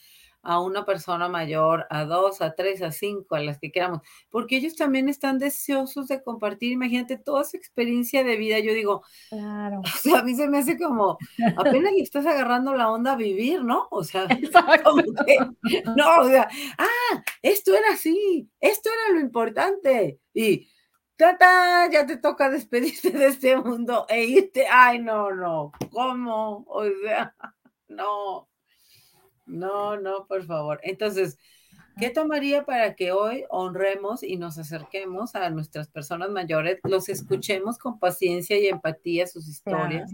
a 0.49 0.61
una 0.61 0.87
persona 0.87 1.29
mayor, 1.29 1.87
a 1.91 2.07
dos, 2.07 2.41
a 2.41 2.55
tres, 2.55 2.81
a 2.81 2.91
cinco, 2.91 3.35
a 3.35 3.41
las 3.41 3.59
que 3.59 3.71
queramos, 3.71 4.01
porque 4.31 4.57
ellos 4.57 4.77
también 4.77 5.11
están 5.11 5.39
deseosos 5.39 6.09
de 6.09 6.23
compartir, 6.23 6.73
imagínate, 6.73 7.19
toda 7.19 7.45
su 7.45 7.59
experiencia 7.59 8.25
de 8.25 8.39
vida. 8.39 8.59
Yo 8.59 8.73
digo, 8.73 9.03
claro. 9.29 9.81
o 9.85 9.99
sea, 9.99 10.21
a 10.21 10.23
mí 10.23 10.35
se 10.35 10.49
me 10.49 10.57
hace 10.57 10.79
como, 10.79 11.19
apenas 11.55 11.93
le 11.93 12.01
estás 12.01 12.25
agarrando 12.25 12.75
la 12.75 12.91
onda 12.91 13.13
a 13.13 13.17
vivir, 13.17 13.63
¿no? 13.63 13.89
O 13.91 14.03
sea, 14.03 14.27
como 14.85 15.03
que, 15.27 15.37
no, 15.95 16.21
o 16.21 16.29
sea, 16.29 16.49
ah, 16.79 17.23
esto 17.43 17.77
era 17.77 17.93
así, 17.93 18.49
esto 18.59 18.89
era 18.89 19.19
lo 19.19 19.21
importante. 19.21 20.19
Y, 20.33 20.67
tata, 21.17 21.91
ya 21.91 22.07
te 22.07 22.17
toca 22.17 22.49
despedirte 22.49 23.11
de 23.11 23.27
este 23.27 23.55
mundo 23.59 24.07
e 24.09 24.25
irte, 24.25 24.67
ay, 24.67 25.01
no, 25.01 25.31
no, 25.31 25.73
¿cómo? 25.93 26.65
O 26.67 26.85
sea, 27.05 27.35
no. 27.89 28.48
No, 29.49 29.97
no, 29.97 30.27
por 30.27 30.45
favor. 30.45 30.81
Entonces, 30.83 31.39
¿qué 31.99 32.11
tomaría 32.11 32.65
para 32.65 32.95
que 32.95 33.13
hoy 33.13 33.45
honremos 33.51 34.23
y 34.23 34.37
nos 34.37 34.59
acerquemos 34.59 35.35
a 35.35 35.51
nuestras 35.51 35.89
personas 35.89 36.31
mayores, 36.31 36.79
los 36.85 37.09
escuchemos 37.09 37.79
con 37.79 37.99
paciencia 37.99 38.59
y 38.59 38.67
empatía 38.67 39.27
sus 39.27 39.49
historias, 39.49 40.11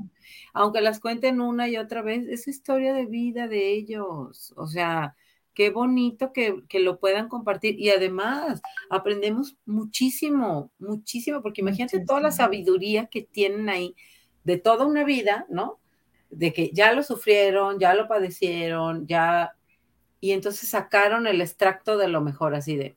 aunque 0.53 0.81
las 0.81 1.01
cuenten 1.01 1.41
una 1.41 1.69
y 1.69 1.77
otra 1.77 2.03
vez, 2.03 2.27
es 2.29 2.49
historia 2.49 2.95
de 2.95 3.07
vida 3.07 3.49
de 3.49 3.73
ellos, 3.73 4.55
o 4.57 4.67
sea, 4.67 5.17
qué 5.53 5.71
bonito 5.71 6.33
que, 6.33 6.63
que, 6.69 6.81
lo 6.81 6.99
puedan 6.99 7.29
compartir. 7.29 7.79
Y 7.79 7.91
además 7.91 8.61
aprendemos 8.91 9.57
muchísimo, 9.65 10.73
muchísimo, 10.79 11.43
porque 11.43 11.61
imagínate 11.61 12.05
toda 12.05 12.21
la 12.21 12.33
sabiduría 12.33 13.07
que 13.07 13.23
tienen 13.23 13.69
ahí 13.69 13.95
de 14.43 14.59
toda 14.59 14.85
una 14.85 15.05
vida, 15.05 15.47
¿no? 15.49 15.79
De 16.37 16.53
que 16.53 16.71
ya 16.73 16.93
lo 16.93 17.03
sufrieron, 17.03 17.79
ya 17.79 17.95
lo 17.95 18.09
padecieron, 18.09 19.07
ya, 19.07 19.55
y 20.21 20.33
entonces 20.33 20.69
sacaron 20.69 21.27
el 21.27 21.41
extracto 21.41 21.97
de 21.97 22.09
lo 22.09 22.21
mejor, 22.21 22.55
así 22.55 22.77
de, 22.77 22.97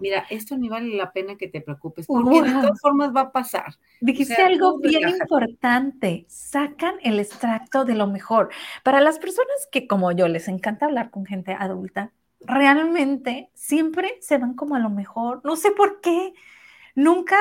mira, 0.00 0.26
esto 0.30 0.56
ni 0.56 0.68
vale 0.68 0.96
la 0.96 1.12
pena 1.12 1.36
que 1.36 1.48
te 1.48 1.60
preocupes, 1.60 2.06
porque 2.06 2.42
de 2.42 2.50
todas 2.52 2.80
formas 2.80 3.14
va 3.14 3.22
a 3.22 3.32
pasar. 3.32 3.74
Dijiste 4.00 4.42
algo 4.42 4.78
bien 4.78 5.08
importante, 5.08 6.26
sacan 6.28 6.96
el 7.02 7.20
extracto 7.20 7.84
de 7.84 7.94
lo 7.94 8.06
mejor. 8.06 8.50
Para 8.82 9.00
las 9.00 9.18
personas 9.18 9.68
que 9.70 9.86
como 9.86 10.12
yo 10.12 10.28
les 10.28 10.48
encanta 10.48 10.86
hablar 10.86 11.10
con 11.10 11.24
gente 11.24 11.56
adulta, 11.58 12.12
realmente 12.40 13.50
siempre 13.54 14.18
se 14.20 14.38
van 14.38 14.54
como 14.54 14.74
a 14.74 14.80
lo 14.80 14.90
mejor, 14.90 15.40
no 15.44 15.56
sé 15.56 15.70
por 15.70 16.00
qué. 16.00 16.34
Nunca 16.94 17.36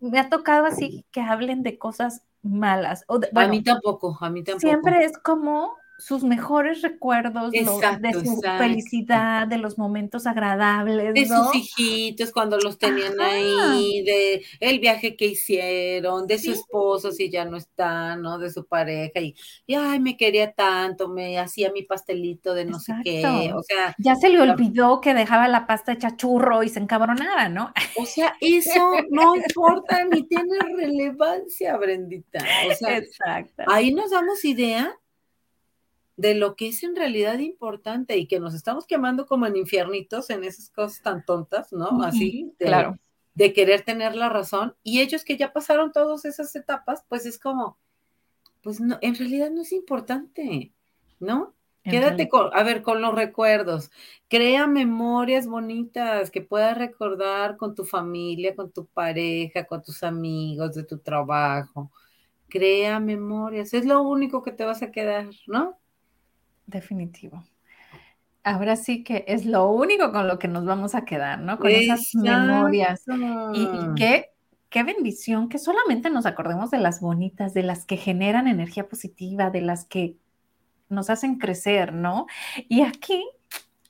me 0.00 0.18
ha 0.20 0.28
tocado 0.28 0.66
así 0.66 1.04
que 1.10 1.20
hablen 1.20 1.62
de 1.62 1.78
cosas 1.78 2.22
malas. 2.42 3.04
a 3.34 3.48
mí 3.48 3.62
tampoco, 3.62 4.16
a 4.20 4.30
mí 4.30 4.42
tampoco. 4.42 4.60
Siempre 4.60 5.04
es 5.04 5.18
como 5.18 5.76
sus 6.02 6.24
mejores 6.24 6.82
recuerdos 6.82 7.52
de 7.52 7.64
su 7.64 8.40
felicidad, 8.58 9.46
de 9.46 9.58
los 9.58 9.78
momentos 9.78 10.26
agradables. 10.26 11.14
De 11.14 11.26
sus 11.26 11.54
hijitos 11.54 12.32
cuando 12.32 12.58
los 12.58 12.76
tenían 12.76 13.20
ahí, 13.20 14.02
de 14.02 14.44
el 14.58 14.80
viaje 14.80 15.16
que 15.16 15.26
hicieron, 15.26 16.26
de 16.26 16.38
su 16.38 16.50
esposo 16.50 17.12
si 17.12 17.30
ya 17.30 17.44
no 17.44 17.56
está, 17.56 18.16
¿no? 18.16 18.38
De 18.38 18.50
su 18.50 18.66
pareja 18.66 19.20
y, 19.20 19.34
ay, 19.74 20.00
me 20.00 20.16
quería 20.16 20.52
tanto, 20.52 21.08
me 21.08 21.38
hacía 21.38 21.70
mi 21.70 21.82
pastelito 21.82 22.52
de 22.54 22.64
no 22.64 22.80
sé 22.80 22.94
qué, 23.04 23.52
o 23.54 23.62
sea. 23.62 23.94
Ya 23.98 24.16
se 24.16 24.28
le 24.28 24.40
olvidó 24.40 25.00
que 25.00 25.14
dejaba 25.14 25.46
la 25.46 25.66
pasta 25.66 25.92
hecha 25.92 26.16
churro 26.16 26.64
y 26.64 26.68
se 26.68 26.80
encabronaba, 26.80 27.48
¿no? 27.48 27.72
O 27.96 28.06
sea, 28.06 28.34
eso 28.40 28.92
no 29.10 29.36
importa 29.36 30.04
ni 30.04 30.24
tiene 30.24 30.58
relevancia, 30.76 31.76
Brendita. 31.76 32.44
O 32.70 32.74
sea, 32.74 32.96
Exacto. 32.96 33.62
ahí 33.68 33.94
nos 33.94 34.10
damos 34.10 34.44
idea 34.44 34.96
de 36.16 36.34
lo 36.34 36.56
que 36.56 36.68
es 36.68 36.82
en 36.82 36.94
realidad 36.94 37.38
importante 37.38 38.16
y 38.16 38.26
que 38.26 38.40
nos 38.40 38.54
estamos 38.54 38.86
quemando 38.86 39.26
como 39.26 39.46
en 39.46 39.56
infiernitos 39.56 40.30
en 40.30 40.44
esas 40.44 40.70
cosas 40.70 41.02
tan 41.02 41.24
tontas, 41.24 41.72
¿no? 41.72 42.02
Así, 42.02 42.52
de, 42.58 42.66
claro. 42.66 42.98
de 43.34 43.52
querer 43.52 43.82
tener 43.82 44.14
la 44.14 44.28
razón. 44.28 44.74
Y 44.82 45.00
ellos 45.00 45.24
que 45.24 45.36
ya 45.36 45.52
pasaron 45.52 45.92
todas 45.92 46.24
esas 46.24 46.54
etapas, 46.54 47.04
pues 47.08 47.26
es 47.26 47.38
como, 47.38 47.78
pues 48.62 48.80
no, 48.80 48.98
en 49.00 49.14
realidad 49.14 49.50
no 49.50 49.62
es 49.62 49.72
importante, 49.72 50.72
¿no? 51.18 51.54
Quédate 51.84 52.28
con, 52.28 52.50
a 52.52 52.62
ver, 52.62 52.82
con 52.82 53.02
los 53.02 53.12
recuerdos. 53.12 53.90
Crea 54.28 54.68
memorias 54.68 55.48
bonitas 55.48 56.30
que 56.30 56.40
puedas 56.40 56.78
recordar 56.78 57.56
con 57.56 57.74
tu 57.74 57.84
familia, 57.84 58.54
con 58.54 58.70
tu 58.70 58.86
pareja, 58.86 59.64
con 59.64 59.82
tus 59.82 60.04
amigos 60.04 60.74
de 60.74 60.84
tu 60.84 60.98
trabajo. 60.98 61.90
Crea 62.48 63.00
memorias. 63.00 63.74
Es 63.74 63.84
lo 63.84 64.02
único 64.02 64.42
que 64.44 64.52
te 64.52 64.64
vas 64.64 64.82
a 64.82 64.92
quedar, 64.92 65.30
¿no? 65.48 65.81
Definitivo. 66.66 67.44
Ahora 68.44 68.76
sí 68.76 69.04
que 69.04 69.24
es 69.28 69.46
lo 69.46 69.70
único 69.70 70.10
con 70.12 70.26
lo 70.26 70.38
que 70.38 70.48
nos 70.48 70.64
vamos 70.64 70.94
a 70.94 71.04
quedar, 71.04 71.40
¿no? 71.40 71.58
Con 71.58 71.70
esas 71.70 72.00
memorias. 72.14 73.04
Y, 73.54 73.68
qué, 73.96 74.30
qué 74.68 74.82
bendición 74.82 75.48
que 75.48 75.58
solamente 75.58 76.10
nos 76.10 76.26
acordemos 76.26 76.70
de 76.70 76.78
las 76.78 77.00
bonitas, 77.00 77.54
de 77.54 77.62
las 77.62 77.84
que 77.84 77.96
generan 77.96 78.48
energía 78.48 78.88
positiva, 78.88 79.50
de 79.50 79.60
las 79.60 79.84
que 79.84 80.16
nos 80.88 81.08
hacen 81.08 81.38
crecer, 81.38 81.92
¿no? 81.92 82.26
Y 82.68 82.82
aquí 82.82 83.24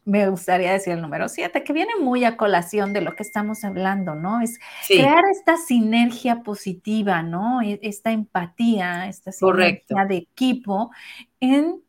me 0.05 0.29
gustaría 0.29 0.73
decir 0.73 0.95
el 0.95 1.01
número 1.01 1.29
siete, 1.29 1.62
que 1.62 1.73
viene 1.73 1.93
muy 2.01 2.25
a 2.25 2.37
colación 2.37 2.93
de 2.93 3.03
lo 3.03 3.14
que 3.14 3.23
estamos 3.23 3.62
hablando, 3.64 4.14
¿no? 4.14 4.41
Es 4.41 4.59
crear 4.89 5.23
esta 5.31 5.57
sinergia 5.57 6.43
positiva, 6.43 7.23
¿no? 7.23 7.62
E, 7.62 7.79
esta 7.83 8.11
empatía, 8.11 9.09
esta 9.09 9.31
sinergia 9.31 10.05
de 10.09 10.16
equipo 10.16 10.91
en 11.41 11.81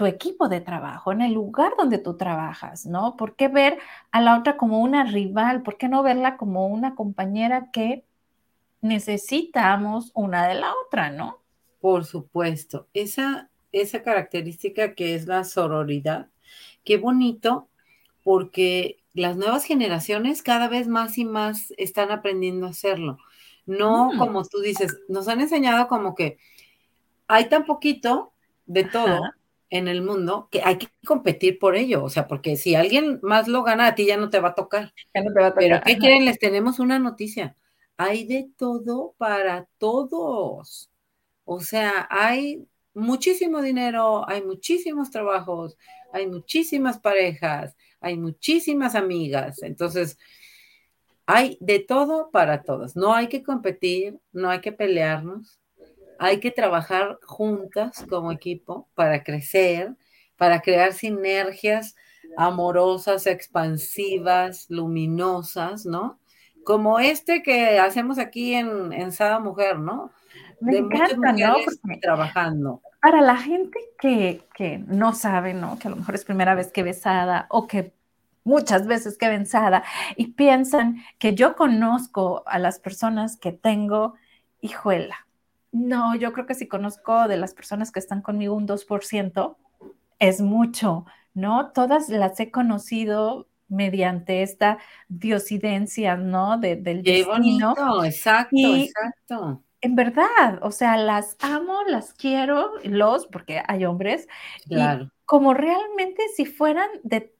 tu 0.00 0.06
equipo 0.06 0.48
de 0.48 0.62
trabajo, 0.62 1.12
en 1.12 1.20
el 1.20 1.34
lugar 1.34 1.74
donde 1.76 1.98
tú 1.98 2.16
trabajas, 2.16 2.86
¿no? 2.86 3.18
¿Por 3.18 3.36
qué 3.36 3.48
ver 3.48 3.78
a 4.12 4.22
la 4.22 4.38
otra 4.38 4.56
como 4.56 4.80
una 4.80 5.04
rival? 5.04 5.62
¿Por 5.62 5.76
qué 5.76 5.88
no 5.88 6.02
verla 6.02 6.38
como 6.38 6.68
una 6.68 6.94
compañera 6.94 7.70
que 7.70 8.06
necesitamos 8.80 10.10
una 10.14 10.48
de 10.48 10.54
la 10.54 10.72
otra, 10.86 11.10
¿no? 11.10 11.42
Por 11.82 12.06
supuesto, 12.06 12.88
esa, 12.94 13.50
esa 13.72 14.02
característica 14.02 14.94
que 14.94 15.14
es 15.14 15.26
la 15.26 15.44
sororidad, 15.44 16.30
qué 16.82 16.96
bonito, 16.96 17.68
porque 18.24 19.04
las 19.12 19.36
nuevas 19.36 19.64
generaciones 19.64 20.42
cada 20.42 20.68
vez 20.68 20.88
más 20.88 21.18
y 21.18 21.26
más 21.26 21.74
están 21.76 22.10
aprendiendo 22.10 22.66
a 22.66 22.70
hacerlo. 22.70 23.18
No, 23.66 24.14
mm. 24.14 24.18
como 24.18 24.46
tú 24.46 24.60
dices, 24.60 24.96
nos 25.10 25.28
han 25.28 25.42
enseñado 25.42 25.88
como 25.88 26.14
que 26.14 26.38
hay 27.28 27.50
tan 27.50 27.66
poquito 27.66 28.32
de 28.64 28.84
todo 28.84 29.20
en 29.70 29.88
el 29.88 30.02
mundo 30.02 30.48
que 30.50 30.62
hay 30.62 30.76
que 30.76 30.88
competir 31.06 31.58
por 31.58 31.76
ello. 31.76 32.04
O 32.04 32.10
sea, 32.10 32.28
porque 32.28 32.56
si 32.56 32.74
alguien 32.74 33.20
más 33.22 33.48
lo 33.48 33.62
gana, 33.62 33.86
a 33.86 33.94
ti 33.94 34.06
ya 34.06 34.16
no 34.16 34.28
te 34.28 34.40
va 34.40 34.50
a 34.50 34.54
tocar. 34.54 34.92
Ya 35.14 35.22
no 35.22 35.32
te 35.32 35.40
va 35.40 35.46
a 35.46 35.50
tocar. 35.50 35.62
Pero 35.62 35.80
¿qué 35.84 35.96
quieren? 35.98 36.24
Les 36.24 36.38
tenemos 36.38 36.78
una 36.78 36.98
noticia. 36.98 37.56
Hay 37.96 38.26
de 38.26 38.50
todo 38.56 39.14
para 39.16 39.68
todos. 39.78 40.90
O 41.44 41.60
sea, 41.60 42.06
hay 42.10 42.66
muchísimo 42.94 43.62
dinero, 43.62 44.28
hay 44.28 44.42
muchísimos 44.42 45.10
trabajos, 45.10 45.76
hay 46.12 46.26
muchísimas 46.26 46.98
parejas, 46.98 47.76
hay 48.00 48.16
muchísimas 48.16 48.94
amigas. 48.94 49.62
Entonces, 49.62 50.18
hay 51.26 51.56
de 51.60 51.78
todo 51.78 52.30
para 52.32 52.62
todos. 52.62 52.96
No 52.96 53.14
hay 53.14 53.28
que 53.28 53.44
competir, 53.44 54.18
no 54.32 54.50
hay 54.50 54.60
que 54.60 54.72
pelearnos, 54.72 55.59
hay 56.20 56.38
que 56.38 56.50
trabajar 56.50 57.18
juntas 57.24 58.04
como 58.10 58.30
equipo 58.30 58.86
para 58.94 59.24
crecer, 59.24 59.96
para 60.36 60.60
crear 60.60 60.92
sinergias 60.92 61.96
amorosas, 62.36 63.26
expansivas, 63.26 64.66
luminosas, 64.68 65.86
¿no? 65.86 66.20
Como 66.62 67.00
este 67.00 67.42
que 67.42 67.78
hacemos 67.78 68.18
aquí 68.18 68.52
en, 68.52 68.92
en 68.92 69.12
Sada 69.12 69.38
Mujer, 69.38 69.78
¿no? 69.78 70.10
Me 70.60 70.76
encanta, 70.76 71.32
¿no? 71.32 71.56
trabajando. 72.02 72.82
Para 73.00 73.22
la 73.22 73.38
gente 73.38 73.78
que, 73.98 74.42
que, 74.54 74.76
no 74.76 75.14
sabe, 75.14 75.54
¿no? 75.54 75.78
Que 75.78 75.88
a 75.88 75.90
lo 75.90 75.96
mejor 75.96 76.14
es 76.14 76.26
primera 76.26 76.54
vez 76.54 76.70
que 76.70 76.82
ve 76.82 76.92
Sada 76.92 77.46
o 77.48 77.66
que 77.66 77.94
muchas 78.44 78.86
veces 78.86 79.16
que 79.16 79.46
Sada 79.46 79.84
y 80.16 80.32
piensan 80.32 81.02
que 81.18 81.34
yo 81.34 81.56
conozco 81.56 82.42
a 82.44 82.58
las 82.58 82.78
personas 82.78 83.38
que 83.38 83.52
tengo, 83.52 84.16
hijuela. 84.60 85.26
No, 85.72 86.14
yo 86.16 86.32
creo 86.32 86.46
que 86.46 86.54
si 86.54 86.66
conozco 86.66 87.28
de 87.28 87.36
las 87.36 87.54
personas 87.54 87.92
que 87.92 88.00
están 88.00 88.22
conmigo 88.22 88.54
un 88.54 88.66
2%, 88.66 89.56
es 90.18 90.40
mucho, 90.40 91.06
¿no? 91.34 91.70
Todas 91.72 92.08
las 92.08 92.38
he 92.40 92.50
conocido 92.50 93.48
mediante 93.68 94.42
esta 94.42 94.78
diosidencia, 95.08 96.16
¿no? 96.16 96.58
del 96.58 97.02
Qué 97.02 97.24
Bonito, 97.24 98.04
exacto, 98.04 98.56
exacto. 98.56 99.64
En 99.80 99.94
verdad, 99.94 100.58
o 100.60 100.72
sea, 100.72 100.98
las 100.98 101.36
amo, 101.40 101.78
las 101.86 102.12
quiero, 102.12 102.72
los, 102.84 103.26
porque 103.28 103.62
hay 103.66 103.86
hombres, 103.86 104.28
claro. 104.68 105.04
y 105.04 105.08
como 105.24 105.54
realmente 105.54 106.22
si 106.36 106.44
fueran 106.44 106.88
de 107.02 107.34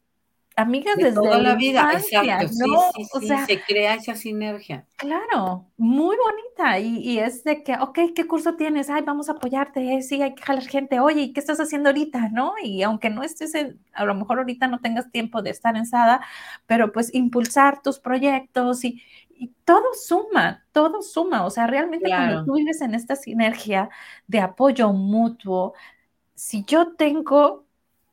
amigas 0.61 0.97
de 0.97 1.05
desde 1.05 1.17
toda 1.17 1.39
la, 1.39 1.55
vida, 1.55 1.91
exacto, 1.93 2.53
¿no? 2.67 2.81
sí, 2.95 3.05
sí, 3.05 3.11
o 3.13 3.21
sea, 3.21 3.47
se 3.47 3.63
crea 3.63 3.95
esa 3.95 4.15
sinergia. 4.15 4.87
Claro, 4.97 5.67
muy 5.77 6.17
bonita 6.17 6.79
y, 6.79 7.19
es 7.19 7.45
de 7.45 7.63
que, 7.63 7.75
ok, 7.75 7.99
¿qué 8.15 8.27
curso 8.27 8.55
tienes? 8.57 8.91
Ay, 8.91 9.03
vamos 9.03 9.29
a 9.29 9.33
apoyarte, 9.33 10.03
sí, 10.03 10.23
hay 10.23 10.35
que 10.35 10.43
jalar 10.43 10.67
gente, 10.67 11.01
oye, 11.01 11.23
¿y 11.23 11.33
qué 11.33 11.41
estás 11.41 11.61
haciendo 11.61 11.89
ahorita? 11.89 12.29
¿No? 12.31 12.55
Y 12.63 12.83
aunque 12.83 13.11
no 13.11 13.23
estés, 13.23 13.55
en, 13.55 13.81
a 13.93 14.05
lo 14.05 14.15
mejor 14.15 14.39
ahorita 14.39 14.67
no 14.67 14.81
tengas 14.81 15.11
tiempo 15.11 15.43
de 15.43 15.51
estar 15.51 15.77
en 15.77 15.87
SADA, 15.87 16.21
pero 16.67 16.93
pues 16.93 17.15
impulsar 17.15 17.83
tus 17.83 17.99
proyectos 17.99 18.85
y, 18.85 19.03
todo 19.65 19.95
suma, 19.95 20.67
todo 20.71 21.01
suma, 21.01 21.47
o 21.47 21.51
sea, 21.51 21.67
realmente 21.67 22.11
cuando 22.11 22.45
tú 22.45 22.57
vives 22.57 22.83
en 22.83 22.95
esta 22.95 23.17
sinergia 23.17 23.89
de 24.27 24.39
apoyo 24.39 24.93
mutuo, 24.93 25.73
si 26.35 26.63
yo 26.65 26.95
tengo 26.95 27.65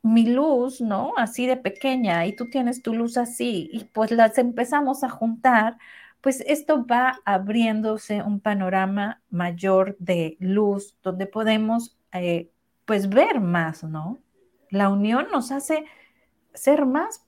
mi 0.02 0.26
luz, 0.28 0.82
¿no? 0.82 1.14
Así 1.18 1.48
de 1.48 1.58
pequeña 1.58 2.26
y 2.26 2.36
tú 2.36 2.50
tienes 2.50 2.82
tu 2.82 2.94
luz 2.94 3.18
así 3.18 3.70
y 3.72 3.86
pues 3.86 4.12
las 4.12 4.38
empezamos 4.38 5.04
a 5.04 5.10
juntar, 5.10 5.78
pues 6.22 6.42
esto 6.48 6.86
va 6.86 7.20
abriéndose 7.26 8.22
un 8.22 8.40
panorama 8.40 9.22
mayor 9.30 9.96
de 10.00 10.38
luz 10.40 10.96
donde 11.04 11.28
podemos 11.28 11.98
eh, 12.14 12.50
pues 12.86 13.10
ver 13.10 13.40
más, 13.42 13.84
¿no? 13.84 14.20
La 14.70 14.90
unión 14.90 15.28
nos 15.32 15.52
hace 15.52 15.86
ser 16.54 16.86
más 16.86 17.26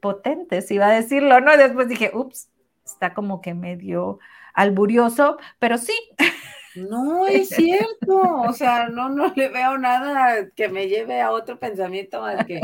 potentes, 0.00 0.70
iba 0.70 0.86
a 0.86 0.92
decirlo, 0.92 1.40
¿no? 1.40 1.56
Después 1.56 1.88
dije, 1.88 2.10
ups, 2.14 2.50
está 2.84 3.14
como 3.14 3.40
que 3.40 3.54
medio 3.54 4.18
alburioso, 4.54 5.38
pero 5.58 5.78
sí. 5.78 5.92
No 6.74 7.26
es 7.26 7.48
cierto, 7.48 8.20
o 8.42 8.52
sea, 8.52 8.88
no, 8.88 9.08
no 9.08 9.32
le 9.34 9.48
veo 9.48 9.78
nada 9.78 10.50
que 10.50 10.68
me 10.68 10.88
lleve 10.88 11.20
a 11.20 11.30
otro 11.30 11.58
pensamiento 11.58 12.20
más 12.20 12.44
que 12.46 12.60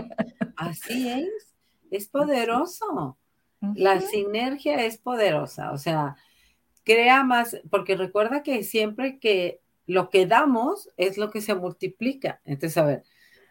así 0.57 1.09
es, 1.09 1.55
es 1.91 2.09
poderoso. 2.09 3.19
La 3.75 4.01
sinergia 4.01 4.85
es 4.85 4.99
poderosa, 4.99 5.73
o 5.73 5.79
sea, 5.79 6.17
crea 6.85 7.25
más, 7.25 7.61
porque 7.71 7.97
recuerda 7.97 8.43
que 8.43 8.63
siempre 8.63 9.19
que 9.19 9.61
lo 9.87 10.11
que 10.11 10.27
damos 10.27 10.91
es 10.97 11.17
lo 11.17 11.31
que 11.31 11.41
se 11.41 11.55
multiplica. 11.55 12.41
Entonces, 12.45 12.77
a 12.77 12.85
ver, 12.85 13.05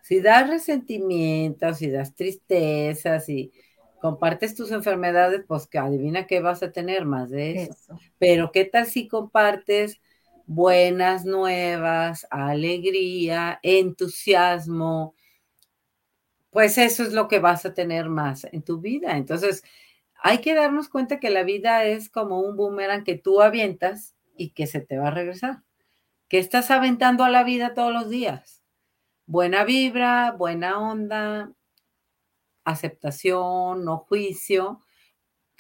si 0.04 0.20
das 0.20 0.48
resentimiento, 0.50 1.74
si 1.74 1.90
das 1.90 2.14
tristeza, 2.14 3.20
si 3.20 3.52
compartes 4.02 4.54
tus 4.54 4.72
enfermedades, 4.72 5.44
pues 5.48 5.66
que 5.66 5.80
adivina 5.80 6.28
qué 6.28 6.42
vas 6.42 6.62
a 6.62 6.72
tener 6.72 7.06
más 7.06 7.30
de 7.30 7.64
eso. 7.64 7.98
Pero 8.20 8.52
¿qué 8.52 8.66
tal 8.66 8.86
si 8.86 9.08
compartes 9.08 10.02
buenas 10.46 11.26
nuevas, 11.26 12.28
alegría, 12.30 13.60
entusiasmo, 13.64 15.16
pues 16.54 16.78
eso 16.78 17.04
es 17.04 17.14
lo 17.14 17.28
que 17.28 17.40
vas 17.40 17.66
a 17.66 17.74
tener 17.74 18.10
más 18.10 18.46
en 18.46 18.62
tu 18.62 18.80
vida. 18.80 19.18
Entonces, 19.18 19.64
hay 20.22 20.40
que 20.40 20.54
darnos 20.54 20.88
cuenta 20.88 21.20
que 21.20 21.32
la 21.32 21.44
vida 21.44 21.84
es 21.84 22.10
como 22.10 22.40
un 22.42 22.56
boomerang 22.56 23.04
que 23.04 23.18
tú 23.18 23.42
avientas 23.42 24.16
y 24.38 24.52
que 24.52 24.68
se 24.68 24.80
te 24.80 24.98
va 24.98 25.08
a 25.08 25.12
regresar. 25.12 25.64
Que 26.30 26.38
estás 26.40 26.72
aventando 26.72 27.24
a 27.24 27.30
la 27.30 27.44
vida 27.44 27.74
todos 27.74 27.92
los 27.92 28.10
días. 28.10 28.64
Buena 29.26 29.64
vibra, 29.64 30.32
buena 30.32 30.80
onda, 30.80 31.52
aceptación, 32.64 33.84
no 33.84 33.98
juicio, 33.98 34.82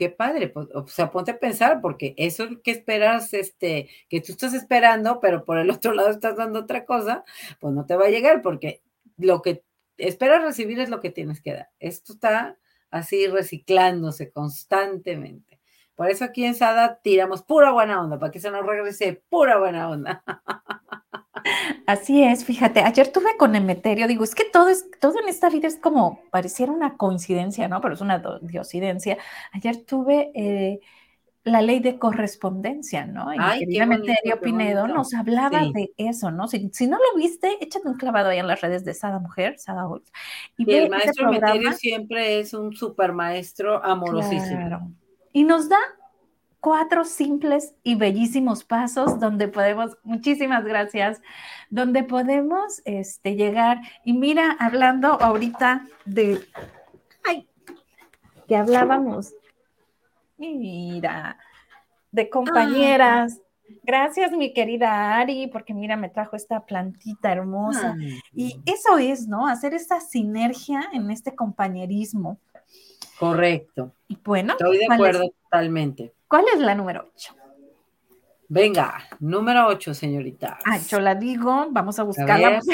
qué 0.04 0.10
padre, 0.10 0.50
pues, 0.50 0.68
o 0.74 0.86
sea, 0.88 1.12
ponte 1.12 1.32
a 1.32 1.40
pensar, 1.40 1.80
porque 1.80 2.14
eso 2.18 2.46
que 2.62 2.72
esperas, 2.72 3.34
este, 3.34 3.90
que 4.10 4.20
tú 4.20 4.34
estás 4.34 4.54
esperando, 4.54 5.22
pero 5.22 5.46
por 5.46 5.58
el 5.58 5.70
otro 5.70 5.94
lado 5.94 6.10
estás 6.10 6.36
dando 6.36 6.60
otra 6.60 6.84
cosa, 6.84 7.24
pues 7.62 7.74
no 7.74 7.86
te 7.86 7.96
va 7.96 8.08
a 8.08 8.10
llegar, 8.10 8.42
porque 8.42 8.82
lo 9.16 9.42
que 9.42 9.64
esperas 9.98 10.44
recibir 10.44 10.82
es 10.82 10.90
lo 10.90 11.00
que 11.00 11.10
tienes 11.10 11.40
que 11.40 11.54
dar. 11.54 11.70
Esto 11.80 12.14
está 12.14 12.58
así 12.92 13.28
reciclándose 13.28 14.30
constantemente. 14.30 15.53
Por 15.96 16.10
eso 16.10 16.26
aquí 16.26 16.44
en 16.46 16.56
Sada 16.56 17.00
tiramos 17.02 17.44
pura 17.44 17.72
buena 17.72 18.02
onda, 18.02 18.20
para 18.20 18.32
que 18.32 18.40
se 18.40 18.50
nos 18.50 18.66
regrese 18.66 19.24
pura 19.30 19.60
buena 19.60 19.90
onda. 19.90 20.24
Así 21.86 22.24
es, 22.24 22.46
fíjate, 22.46 22.82
ayer 22.82 23.12
tuve 23.12 23.38
con 23.38 23.56
Emeterio, 23.56 24.08
digo, 24.08 24.24
es 24.24 24.34
que 24.34 24.46
todo 24.46 24.70
es, 24.70 24.90
todo 25.00 25.20
en 25.20 25.28
esta 25.28 25.50
vida 25.50 25.68
es 25.68 25.78
como, 25.78 26.22
pareciera 26.32 26.72
una 26.72 26.98
coincidencia, 26.98 27.68
¿no? 27.68 27.82
Pero 27.82 27.94
es 27.96 28.02
una 28.02 28.24
diosidencia. 28.42 29.18
Ayer 29.52 29.84
tuve 29.84 30.32
eh, 30.34 30.80
la 31.44 31.62
ley 31.62 31.80
de 31.80 32.00
correspondencia, 32.00 33.06
¿no? 33.06 33.34
Y 33.34 33.38
Ay, 33.40 33.66
Emeterio 33.68 34.40
Pinedo 34.40 34.88
nos 34.88 35.14
hablaba 35.14 35.60
de 35.74 35.92
eso, 35.98 36.32
¿no? 36.32 36.48
Si, 36.48 36.88
no 36.88 36.98
lo 36.98 37.18
viste, 37.18 37.58
échate 37.60 37.88
un 37.88 37.98
clavado 37.98 38.30
ahí 38.30 38.40
en 38.40 38.48
las 38.48 38.62
redes 38.62 38.86
de 38.86 38.94
Sada 38.94 39.20
Mujer, 39.20 39.60
Sada 39.60 39.88
Holz. 39.88 40.10
Y, 40.58 40.72
el 40.74 40.90
maestro 40.90 41.28
Emeterio 41.28 41.74
siempre 41.74 42.40
es 42.40 42.54
un 42.54 42.74
super 42.74 43.12
maestro 43.12 43.84
amorosísimo. 43.84 44.94
Y 45.34 45.44
nos 45.44 45.68
da 45.68 45.80
cuatro 46.64 47.04
simples 47.04 47.76
y 47.84 47.96
bellísimos 47.96 48.64
pasos 48.64 49.20
donde 49.20 49.50
podemos, 49.50 49.98
muchísimas 50.04 50.64
gracias, 50.64 51.22
donde 51.70 52.04
podemos 52.04 52.82
este, 52.86 53.36
llegar. 53.36 53.82
Y 54.06 54.14
mira, 54.14 54.56
hablando 54.58 55.22
ahorita 55.22 55.86
de, 56.06 56.40
ay, 57.28 57.50
que 58.48 58.56
hablábamos, 58.56 59.34
mira, 60.38 61.38
de 62.12 62.30
compañeras. 62.30 63.42
Gracias, 63.84 64.32
mi 64.32 64.54
querida 64.54 65.18
Ari, 65.18 65.48
porque 65.48 65.74
mira, 65.74 65.98
me 65.98 66.08
trajo 66.08 66.38
esta 66.38 66.66
plantita 66.66 67.34
hermosa. 67.34 67.98
Y 68.34 68.62
eso 68.66 68.98
es, 68.98 69.28
¿no? 69.28 69.48
Hacer 69.48 69.74
esta 69.74 70.00
sinergia 70.00 70.82
en 70.94 71.12
este 71.12 71.36
compañerismo. 71.36 72.40
Correcto. 73.20 73.94
Bueno, 74.24 74.54
estoy 74.54 74.78
de 74.80 74.88
acuerdo 74.90 75.24
totalmente. 75.44 76.14
¿Cuál 76.28 76.46
es 76.54 76.60
la 76.60 76.76
número 76.76 77.10
8? 77.16 77.36
Venga, 78.50 79.00
número 79.20 79.68
8, 79.68 79.94
señorita. 79.94 80.60
Ah, 80.66 80.78
yo 80.78 81.00
la 81.00 81.16
digo, 81.16 81.68
vamos 81.72 81.98
a 82.00 82.04
buscarla. 82.04 82.60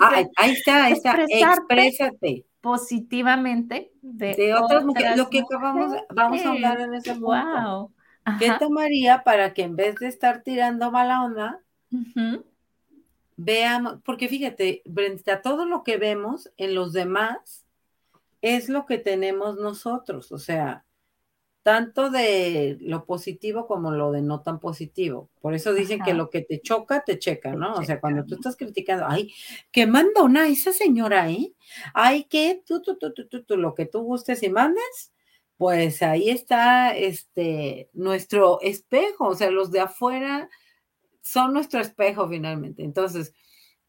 Ah, 0.00 0.22
ahí 0.36 0.52
está, 0.52 0.84
ahí 0.84 0.92
está. 0.92 1.24
Exprésate. 1.28 2.44
Positivamente 2.60 3.90
de, 4.02 4.54
otras, 4.54 4.84
mujeres. 4.84 5.16
Lo 5.16 5.28
que 5.28 5.40
acabamos, 5.40 5.96
vamos 6.14 6.44
a 6.44 6.50
hablar 6.50 6.80
en 6.80 6.94
ese 6.94 7.14
wow. 7.14 7.90
¿Qué 8.38 8.52
tomaría 8.58 9.24
para 9.24 9.52
que 9.52 9.62
en 9.62 9.74
vez 9.74 9.96
de 9.96 10.08
estar 10.08 10.42
tirando 10.42 10.90
mala 10.92 11.24
onda, 11.24 11.60
veamos, 13.36 13.98
porque 14.04 14.28
fíjate, 14.28 14.82
Brenda, 14.84 15.42
todo 15.42 15.64
lo 15.64 15.82
que 15.82 15.96
vemos 15.96 16.52
en 16.56 16.74
los 16.74 16.92
demás 16.92 17.61
es 18.42 18.68
lo 18.68 18.86
que 18.86 18.98
tenemos 18.98 19.56
nosotros, 19.56 20.32
o 20.32 20.38
sea, 20.38 20.84
tanto 21.62 22.10
de 22.10 22.76
lo 22.80 23.04
positivo 23.06 23.66
como 23.68 23.92
lo 23.92 24.10
de 24.10 24.20
no 24.20 24.42
tan 24.42 24.58
positivo. 24.58 25.30
Por 25.40 25.54
eso 25.54 25.72
dicen 25.72 26.00
que 26.02 26.12
lo 26.12 26.28
que 26.28 26.42
te 26.42 26.60
choca, 26.60 27.04
te 27.04 27.18
checa, 27.18 27.54
¿no? 27.54 27.74
o 27.74 27.84
sea, 27.84 28.00
cuando 28.00 28.24
tú 28.26 28.34
estás 28.34 28.56
criticando, 28.56 29.06
ay, 29.08 29.32
qué 29.70 29.86
mandona 29.86 30.48
esa 30.48 30.72
señora, 30.72 31.30
¿eh? 31.30 31.54
Ay, 31.94 32.24
que 32.24 32.62
tú, 32.66 32.82
tú, 32.82 32.98
tú, 32.98 33.12
tú, 33.12 33.44
tú, 33.44 33.56
lo 33.56 33.74
que 33.74 33.86
tú 33.86 34.02
gustes 34.02 34.42
y 34.42 34.50
mandes, 34.50 35.12
pues 35.56 36.02
ahí 36.02 36.30
está 36.30 36.96
este 36.96 37.88
nuestro 37.92 38.60
espejo, 38.60 39.28
o 39.28 39.34
sea, 39.36 39.50
los 39.50 39.70
de 39.70 39.80
afuera 39.80 40.50
son 41.22 41.52
nuestro 41.52 41.80
espejo 41.80 42.28
finalmente. 42.28 42.82
Entonces, 42.82 43.32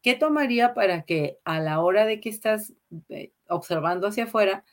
¿qué 0.00 0.14
tomaría 0.14 0.74
para 0.74 1.02
que 1.02 1.40
a 1.44 1.58
la 1.58 1.80
hora 1.80 2.06
de 2.06 2.20
que 2.20 2.28
estás 2.28 2.72
eh, 3.08 3.32
observando 3.48 4.06
hacia 4.06 4.24
afuera, 4.24 4.64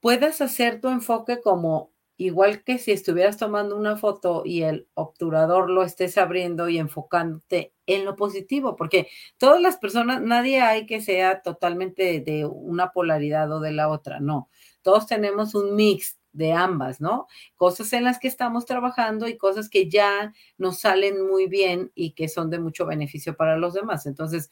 puedas 0.00 0.40
hacer 0.40 0.80
tu 0.80 0.88
enfoque 0.88 1.40
como 1.40 1.92
igual 2.16 2.64
que 2.64 2.76
si 2.76 2.92
estuvieras 2.92 3.38
tomando 3.38 3.76
una 3.76 3.96
foto 3.96 4.42
y 4.44 4.62
el 4.62 4.86
obturador 4.92 5.70
lo 5.70 5.82
estés 5.82 6.18
abriendo 6.18 6.68
y 6.68 6.78
enfocándote 6.78 7.72
en 7.86 8.04
lo 8.04 8.14
positivo, 8.14 8.76
porque 8.76 9.08
todas 9.38 9.60
las 9.62 9.78
personas, 9.78 10.20
nadie 10.20 10.60
hay 10.60 10.84
que 10.84 11.00
sea 11.00 11.40
totalmente 11.40 12.20
de 12.20 12.44
una 12.44 12.92
polaridad 12.92 13.50
o 13.50 13.60
de 13.60 13.72
la 13.72 13.88
otra, 13.88 14.20
no. 14.20 14.50
Todos 14.82 15.06
tenemos 15.06 15.54
un 15.54 15.74
mix 15.74 16.18
de 16.32 16.52
ambas, 16.52 17.00
¿no? 17.00 17.26
Cosas 17.56 17.90
en 17.94 18.04
las 18.04 18.18
que 18.18 18.28
estamos 18.28 18.66
trabajando 18.66 19.26
y 19.26 19.38
cosas 19.38 19.70
que 19.70 19.88
ya 19.88 20.34
nos 20.58 20.80
salen 20.80 21.26
muy 21.26 21.46
bien 21.46 21.90
y 21.94 22.12
que 22.12 22.28
son 22.28 22.50
de 22.50 22.58
mucho 22.58 22.84
beneficio 22.84 23.34
para 23.34 23.56
los 23.56 23.72
demás. 23.72 24.04
Entonces, 24.04 24.50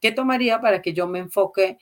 ¿qué 0.00 0.12
tomaría 0.12 0.60
para 0.60 0.82
que 0.82 0.92
yo 0.92 1.08
me 1.08 1.18
enfoque 1.18 1.78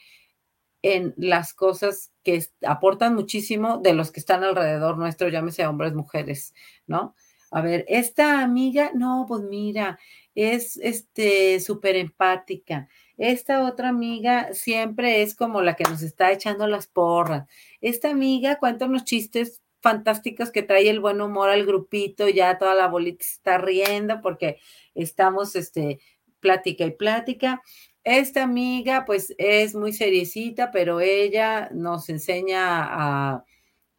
en 0.87 1.15
las 1.17 1.53
cosas 1.53 2.13
que 2.23 2.47
aportan 2.65 3.17
muchísimo 3.17 3.79
de 3.79 3.93
los 3.93 4.13
que 4.13 4.21
están 4.21 4.45
alrededor 4.45 4.97
nuestro, 4.97 5.29
llámese 5.29 5.67
hombres, 5.67 5.95
mujeres, 5.95 6.55
¿no? 6.87 7.17
A 7.51 7.61
ver, 7.61 7.85
esta 7.89 8.41
amiga, 8.41 8.93
no, 8.95 9.25
pues 9.27 9.43
mira, 9.43 9.99
es 10.37 10.77
este 10.77 11.59
súper 11.59 11.97
empática. 11.97 12.89
Esta 13.17 13.65
otra 13.65 13.89
amiga 13.89 14.53
siempre 14.53 15.23
es 15.23 15.35
como 15.35 15.61
la 15.61 15.75
que 15.75 15.85
nos 15.91 16.03
está 16.03 16.31
echando 16.31 16.69
las 16.69 16.87
porras. 16.87 17.49
Esta 17.81 18.11
amiga 18.11 18.61
cuenta 18.61 18.87
unos 18.87 19.03
chistes 19.03 19.61
fantásticos 19.81 20.53
que 20.53 20.63
trae 20.63 20.89
el 20.89 21.01
buen 21.01 21.21
humor 21.21 21.51
al 21.51 21.67
grupito, 21.67 22.29
ya 22.29 22.59
toda 22.59 22.75
la 22.75 22.87
bolita 22.87 23.25
está 23.25 23.59
riendo 23.59 24.21
porque 24.21 24.59
estamos, 24.95 25.57
este, 25.57 25.99
plática 26.39 26.85
y 26.85 26.93
plática. 26.93 27.61
Esta 28.07 28.45
amiga, 28.45 29.05
pues, 29.05 29.35
es 29.37 29.75
muy 29.75 29.93
seriecita, 29.93 30.71
pero 30.71 31.01
ella 31.01 31.69
nos 31.73 32.09
enseña 32.09 32.85
a, 32.85 33.45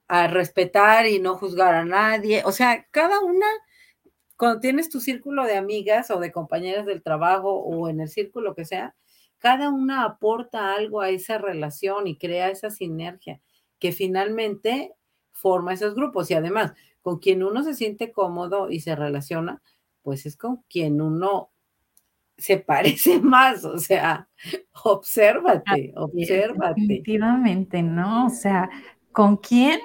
a 0.07 0.27
respetar 0.27 1.07
y 1.07 1.19
no 1.19 1.35
juzgar 1.35 1.75
a 1.75 1.83
nadie. 1.85 2.41
O 2.45 2.53
sea, 2.53 2.87
cada 2.91 3.19
una 3.19 3.45
cuando 4.37 4.61
tienes 4.61 4.89
tu 4.89 5.01
círculo 5.01 5.43
de 5.43 5.57
amigas 5.57 6.09
o 6.11 6.19
de 6.19 6.31
compañeras 6.31 6.85
del 6.85 7.03
trabajo 7.03 7.51
o 7.51 7.89
en 7.89 7.99
el 7.99 8.07
círculo 8.07 8.55
que 8.55 8.65
sea, 8.65 8.95
cada 9.39 9.69
una 9.69 10.05
aporta 10.05 10.73
algo 10.73 11.01
a 11.01 11.09
esa 11.09 11.37
relación 11.37 12.07
y 12.07 12.17
crea 12.17 12.49
esa 12.49 12.69
sinergia 12.69 13.41
que 13.79 13.91
finalmente 13.91 14.93
forma 15.33 15.73
esos 15.73 15.95
grupos. 15.95 16.31
Y 16.31 16.35
además, 16.35 16.73
con 17.01 17.19
quien 17.19 17.43
uno 17.43 17.63
se 17.63 17.73
siente 17.73 18.11
cómodo 18.11 18.69
y 18.69 18.79
se 18.79 18.95
relaciona, 18.95 19.61
pues 20.01 20.25
es 20.25 20.37
con 20.37 20.63
quien 20.69 21.01
uno 21.01 21.51
se 22.37 22.57
parece 22.57 23.19
más, 23.21 23.65
o 23.65 23.77
sea, 23.77 24.27
obsérvate, 24.83 25.93
obsérvate. 25.95 26.81
Definitivamente, 26.81 27.81
¿no? 27.81 28.27
O 28.27 28.29
sea, 28.29 28.69
¿con 29.11 29.37
quién 29.37 29.79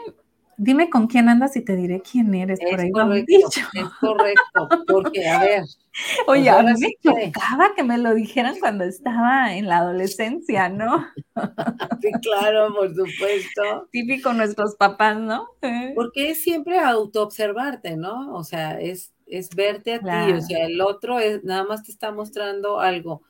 dime 0.62 0.88
con 0.88 1.08
quién 1.08 1.28
andas 1.28 1.56
y 1.56 1.64
te 1.64 1.74
diré 1.74 2.00
quién 2.00 2.32
eres. 2.34 2.58
Es 2.60 2.70
por 2.70 2.80
ahí 2.80 2.90
correcto, 2.90 3.34
es 3.74 3.88
correcto, 4.00 4.68
porque 4.86 5.28
a 5.28 5.40
ver. 5.40 5.62
Oye, 6.26 6.48
a 6.48 6.62
mí 6.62 6.72
me 6.78 6.94
chocaba 7.02 7.74
que 7.74 7.82
me 7.82 7.98
lo 7.98 8.14
dijeran 8.14 8.58
cuando 8.58 8.84
estaba 8.84 9.54
en 9.54 9.66
la 9.66 9.78
adolescencia, 9.78 10.68
¿no? 10.68 11.06
Sí, 12.00 12.10
claro, 12.20 12.74
por 12.74 12.88
supuesto. 12.88 13.88
Típico 13.90 14.32
nuestros 14.32 14.74
papás, 14.76 15.18
¿no? 15.18 15.46
Porque 15.94 16.30
es 16.30 16.42
siempre 16.42 16.78
autoobservarte, 16.78 17.96
¿no? 17.96 18.34
O 18.34 18.42
sea, 18.42 18.80
es, 18.80 19.12
es 19.26 19.50
verte 19.50 19.94
a 19.94 20.00
ti, 20.00 20.32
o 20.32 20.40
sea, 20.40 20.66
el 20.66 20.80
otro 20.80 21.20
es, 21.20 21.44
nada 21.44 21.64
más 21.64 21.84
te 21.84 21.92
está 21.92 22.10
mostrando 22.10 22.80
algo 22.80 23.22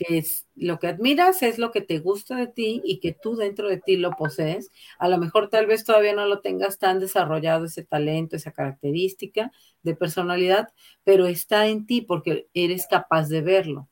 que 0.00 0.16
es 0.18 0.46
lo 0.56 0.78
que 0.78 0.86
admiras 0.86 1.42
es 1.42 1.58
lo 1.58 1.72
que 1.72 1.82
te 1.82 1.98
gusta 1.98 2.36
de 2.36 2.46
ti 2.46 2.80
y 2.84 3.00
que 3.00 3.12
tú 3.12 3.36
dentro 3.36 3.68
de 3.68 3.76
ti 3.76 3.96
lo 3.96 4.12
posees. 4.12 4.70
A 4.98 5.08
lo 5.08 5.18
mejor 5.18 5.50
tal 5.50 5.66
vez 5.66 5.84
todavía 5.84 6.14
no 6.14 6.24
lo 6.24 6.40
tengas 6.40 6.78
tan 6.78 7.00
desarrollado 7.00 7.66
ese 7.66 7.84
talento, 7.84 8.34
esa 8.34 8.52
característica 8.52 9.52
de 9.82 9.94
personalidad, 9.94 10.72
pero 11.04 11.26
está 11.26 11.66
en 11.66 11.86
ti 11.86 12.00
porque 12.00 12.48
eres 12.54 12.86
capaz 12.86 13.28
de 13.28 13.42
verlo. 13.42 13.88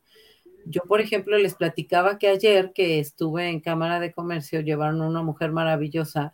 Yo, 0.65 0.83
por 0.89 1.03
ejemplo, 1.03 1.37
les 1.37 1.55
platicaba 1.55 2.19
que 2.19 2.29
ayer 2.29 2.73
que 2.75 3.01
estuve 3.01 3.49
en 3.51 3.61
Cámara 3.61 4.01
de 4.01 4.13
Comercio, 4.13 4.61
llevaron 4.61 5.03
una 5.03 5.23
mujer 5.23 5.53
maravillosa 5.53 6.33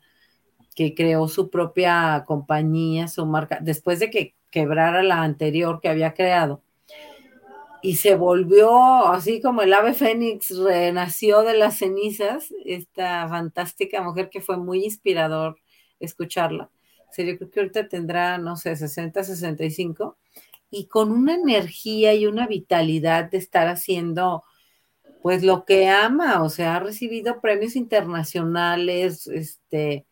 que 0.77 0.95
creó 0.95 1.27
su 1.27 1.51
propia 1.51 2.25
compañía, 2.27 3.09
su 3.09 3.27
marca, 3.27 3.59
después 3.61 3.99
de 3.99 4.11
que 4.11 4.37
quebrara 4.51 5.03
la 5.03 5.23
anterior 5.23 5.81
que 5.81 5.89
había 5.89 6.15
creado 6.15 6.63
y 7.85 7.97
se 7.97 8.15
volvió 8.15 9.07
así 9.09 9.43
como 9.43 9.61
el 9.61 9.75
ave 9.75 9.93
fénix 9.93 10.57
renació 10.57 11.43
de 11.43 11.53
las 11.53 11.77
cenizas, 11.77 12.51
esta 12.65 13.29
fantástica 13.29 14.01
mujer 14.01 14.31
que 14.31 14.41
fue 14.41 14.57
muy 14.57 14.87
inspirador 14.87 15.61
escucharla. 16.01 16.71
yo 17.15 17.37
creo 17.37 17.51
que 17.51 17.61
ahorita 17.61 17.87
tendrá, 17.89 18.39
no 18.39 18.57
sé, 18.57 18.75
60, 18.75 19.23
65, 19.23 20.17
y 20.71 20.87
con 20.87 21.13
una 21.13 21.35
energía 21.35 22.15
y 22.15 22.25
una 22.25 22.47
vitalidad 22.47 23.31
de 23.31 23.37
estar 23.37 23.69
haciendo 23.69 24.45
pues 25.21 25.43
lo 25.43 25.67
que 25.67 25.91
ama, 25.91 26.43
o 26.43 26.49
sea, 26.49 26.77
ha 26.77 26.81
recibido 26.81 27.43
premios 27.43 27.77
internacionales, 27.77 29.27
este, 29.27 30.07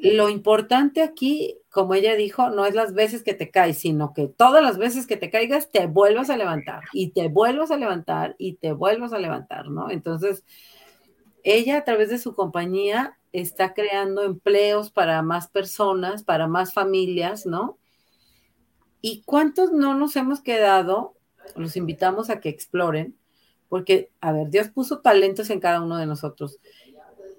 lo 0.00 0.30
importante 0.30 1.02
aquí, 1.02 1.59
como 1.70 1.94
ella 1.94 2.16
dijo, 2.16 2.50
no 2.50 2.66
es 2.66 2.74
las 2.74 2.94
veces 2.94 3.22
que 3.22 3.34
te 3.34 3.50
caes, 3.50 3.78
sino 3.78 4.12
que 4.12 4.26
todas 4.26 4.62
las 4.62 4.76
veces 4.76 5.06
que 5.06 5.16
te 5.16 5.30
caigas 5.30 5.70
te 5.70 5.86
vuelvas 5.86 6.28
a 6.28 6.36
levantar 6.36 6.82
y 6.92 7.10
te 7.10 7.28
vuelvas 7.28 7.70
a 7.70 7.76
levantar 7.76 8.34
y 8.38 8.54
te 8.54 8.72
vuelvas 8.72 9.12
a 9.12 9.18
levantar, 9.18 9.68
¿no? 9.68 9.90
Entonces, 9.90 10.44
ella 11.44 11.78
a 11.78 11.84
través 11.84 12.10
de 12.10 12.18
su 12.18 12.34
compañía 12.34 13.16
está 13.32 13.72
creando 13.72 14.22
empleos 14.22 14.90
para 14.90 15.22
más 15.22 15.48
personas, 15.48 16.24
para 16.24 16.48
más 16.48 16.74
familias, 16.74 17.46
¿no? 17.46 17.78
¿Y 19.00 19.22
cuántos 19.22 19.72
no 19.72 19.94
nos 19.94 20.16
hemos 20.16 20.40
quedado? 20.40 21.14
Los 21.54 21.76
invitamos 21.76 22.30
a 22.30 22.40
que 22.40 22.48
exploren, 22.48 23.16
porque, 23.68 24.10
a 24.20 24.32
ver, 24.32 24.50
Dios 24.50 24.68
puso 24.68 24.98
talentos 24.98 25.48
en 25.50 25.60
cada 25.60 25.80
uno 25.80 25.96
de 25.96 26.06
nosotros 26.06 26.58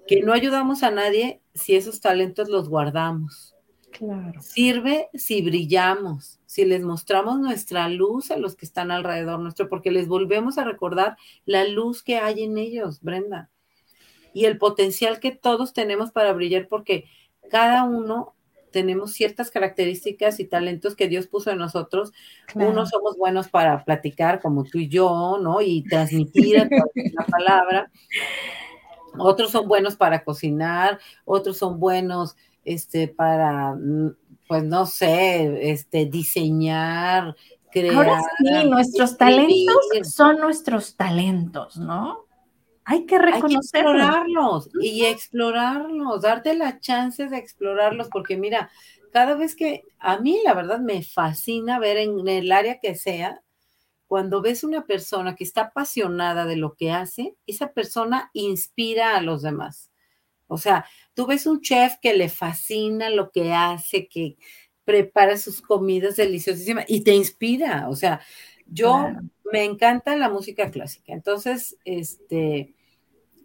que 0.06 0.20
no 0.22 0.32
ayudamos 0.32 0.82
a 0.82 0.90
nadie 0.90 1.40
si 1.54 1.76
esos 1.76 2.00
talentos 2.00 2.48
los 2.48 2.68
guardamos. 2.68 3.51
Claro. 3.92 4.40
Sirve 4.40 5.08
si 5.14 5.42
brillamos, 5.42 6.40
si 6.46 6.64
les 6.64 6.82
mostramos 6.82 7.38
nuestra 7.38 7.88
luz 7.88 8.30
a 8.30 8.36
los 8.36 8.56
que 8.56 8.66
están 8.66 8.90
alrededor 8.90 9.38
nuestro, 9.38 9.68
porque 9.68 9.90
les 9.90 10.08
volvemos 10.08 10.58
a 10.58 10.64
recordar 10.64 11.16
la 11.44 11.66
luz 11.66 12.02
que 12.02 12.16
hay 12.16 12.42
en 12.42 12.58
ellos, 12.58 13.00
Brenda, 13.00 13.50
y 14.32 14.46
el 14.46 14.58
potencial 14.58 15.20
que 15.20 15.32
todos 15.32 15.72
tenemos 15.72 16.10
para 16.10 16.32
brillar, 16.32 16.68
porque 16.68 17.04
cada 17.50 17.84
uno 17.84 18.34
tenemos 18.70 19.12
ciertas 19.12 19.50
características 19.50 20.40
y 20.40 20.46
talentos 20.46 20.96
que 20.96 21.06
Dios 21.06 21.26
puso 21.26 21.50
en 21.50 21.58
nosotros. 21.58 22.12
Unos 22.54 22.88
somos 22.88 23.18
buenos 23.18 23.48
para 23.48 23.84
platicar, 23.84 24.40
como 24.40 24.64
tú 24.64 24.78
y 24.78 24.88
yo, 24.88 25.38
¿no? 25.42 25.60
Y 25.60 25.84
transmitir 25.84 26.70
la 26.94 27.26
palabra 27.26 27.90
otros 29.18 29.50
son 29.50 29.68
buenos 29.68 29.96
para 29.96 30.24
cocinar, 30.24 30.98
otros 31.24 31.58
son 31.58 31.78
buenos 31.78 32.36
este, 32.64 33.08
para, 33.08 33.74
mm, 33.74 34.16
pues 34.48 34.64
no 34.64 34.86
sé, 34.86 35.70
este, 35.70 36.06
diseñar, 36.06 37.36
crear. 37.70 37.96
Ahora 37.96 38.20
sí, 38.38 38.68
nuestros 38.68 39.16
talentos 39.16 39.76
son 40.04 40.40
nuestros 40.40 40.96
talentos, 40.96 41.76
¿no? 41.76 42.26
Hay 42.84 43.06
que 43.06 43.18
reconocerlos. 43.18 43.94
explorarlos 43.94 44.70
y 44.80 45.04
explorarlos, 45.04 46.22
darte 46.22 46.54
la 46.54 46.80
chance 46.80 47.28
de 47.28 47.36
explorarlos, 47.36 48.08
porque 48.08 48.36
mira, 48.36 48.70
cada 49.12 49.34
vez 49.36 49.54
que 49.54 49.84
a 50.00 50.18
mí 50.18 50.40
la 50.44 50.54
verdad 50.54 50.80
me 50.80 51.02
fascina 51.02 51.78
ver 51.78 51.98
en 51.98 52.26
el 52.26 52.50
área 52.50 52.80
que 52.80 52.96
sea, 52.96 53.42
cuando 54.08 54.42
ves 54.42 54.64
una 54.64 54.84
persona 54.84 55.36
que 55.36 55.44
está 55.44 55.62
apasionada 55.62 56.44
de 56.44 56.56
lo 56.56 56.74
que 56.74 56.90
hace, 56.90 57.36
esa 57.46 57.72
persona 57.72 58.30
inspira 58.34 59.16
a 59.16 59.22
los 59.22 59.42
demás. 59.42 59.91
O 60.46 60.58
sea, 60.58 60.84
tú 61.14 61.26
ves 61.26 61.46
un 61.46 61.60
chef 61.60 61.94
que 62.00 62.14
le 62.14 62.28
fascina 62.28 63.10
lo 63.10 63.30
que 63.30 63.52
hace, 63.52 64.08
que 64.08 64.36
prepara 64.84 65.36
sus 65.36 65.60
comidas 65.60 66.16
deliciosísimas 66.16 66.84
y 66.88 67.02
te 67.04 67.14
inspira. 67.14 67.88
O 67.88 67.96
sea, 67.96 68.20
yo 68.66 69.08
me 69.52 69.64
encanta 69.64 70.16
la 70.16 70.28
música 70.28 70.70
clásica. 70.70 71.12
Entonces, 71.12 71.76
este, 71.84 72.74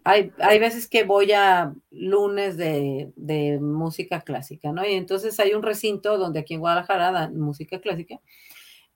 hay, 0.04 0.58
veces 0.58 0.88
que 0.88 1.04
voy 1.04 1.32
a 1.32 1.74
lunes 1.90 2.56
de, 2.56 3.58
música 3.60 4.22
clásica, 4.22 4.72
¿no? 4.72 4.86
Y 4.86 4.94
entonces 4.94 5.38
hay 5.38 5.52
un 5.52 5.62
recinto 5.62 6.16
donde 6.16 6.40
aquí 6.40 6.54
en 6.54 6.60
Guadalajara 6.60 7.12
dan 7.12 7.38
música 7.38 7.80
clásica. 7.80 8.20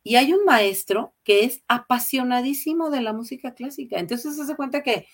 Y 0.03 0.17
hay 0.17 0.33
un 0.33 0.45
maestro 0.45 1.15
que 1.23 1.45
es 1.45 1.63
apasionadísimo 1.69 2.91
de 2.91 3.03
la 3.03 3.13
música 3.13 3.55
clásica. 3.55 3.99
Entonces 3.99 4.35
se 4.37 4.43
hace 4.43 4.57
cuenta 4.57 4.83
que 4.83 5.07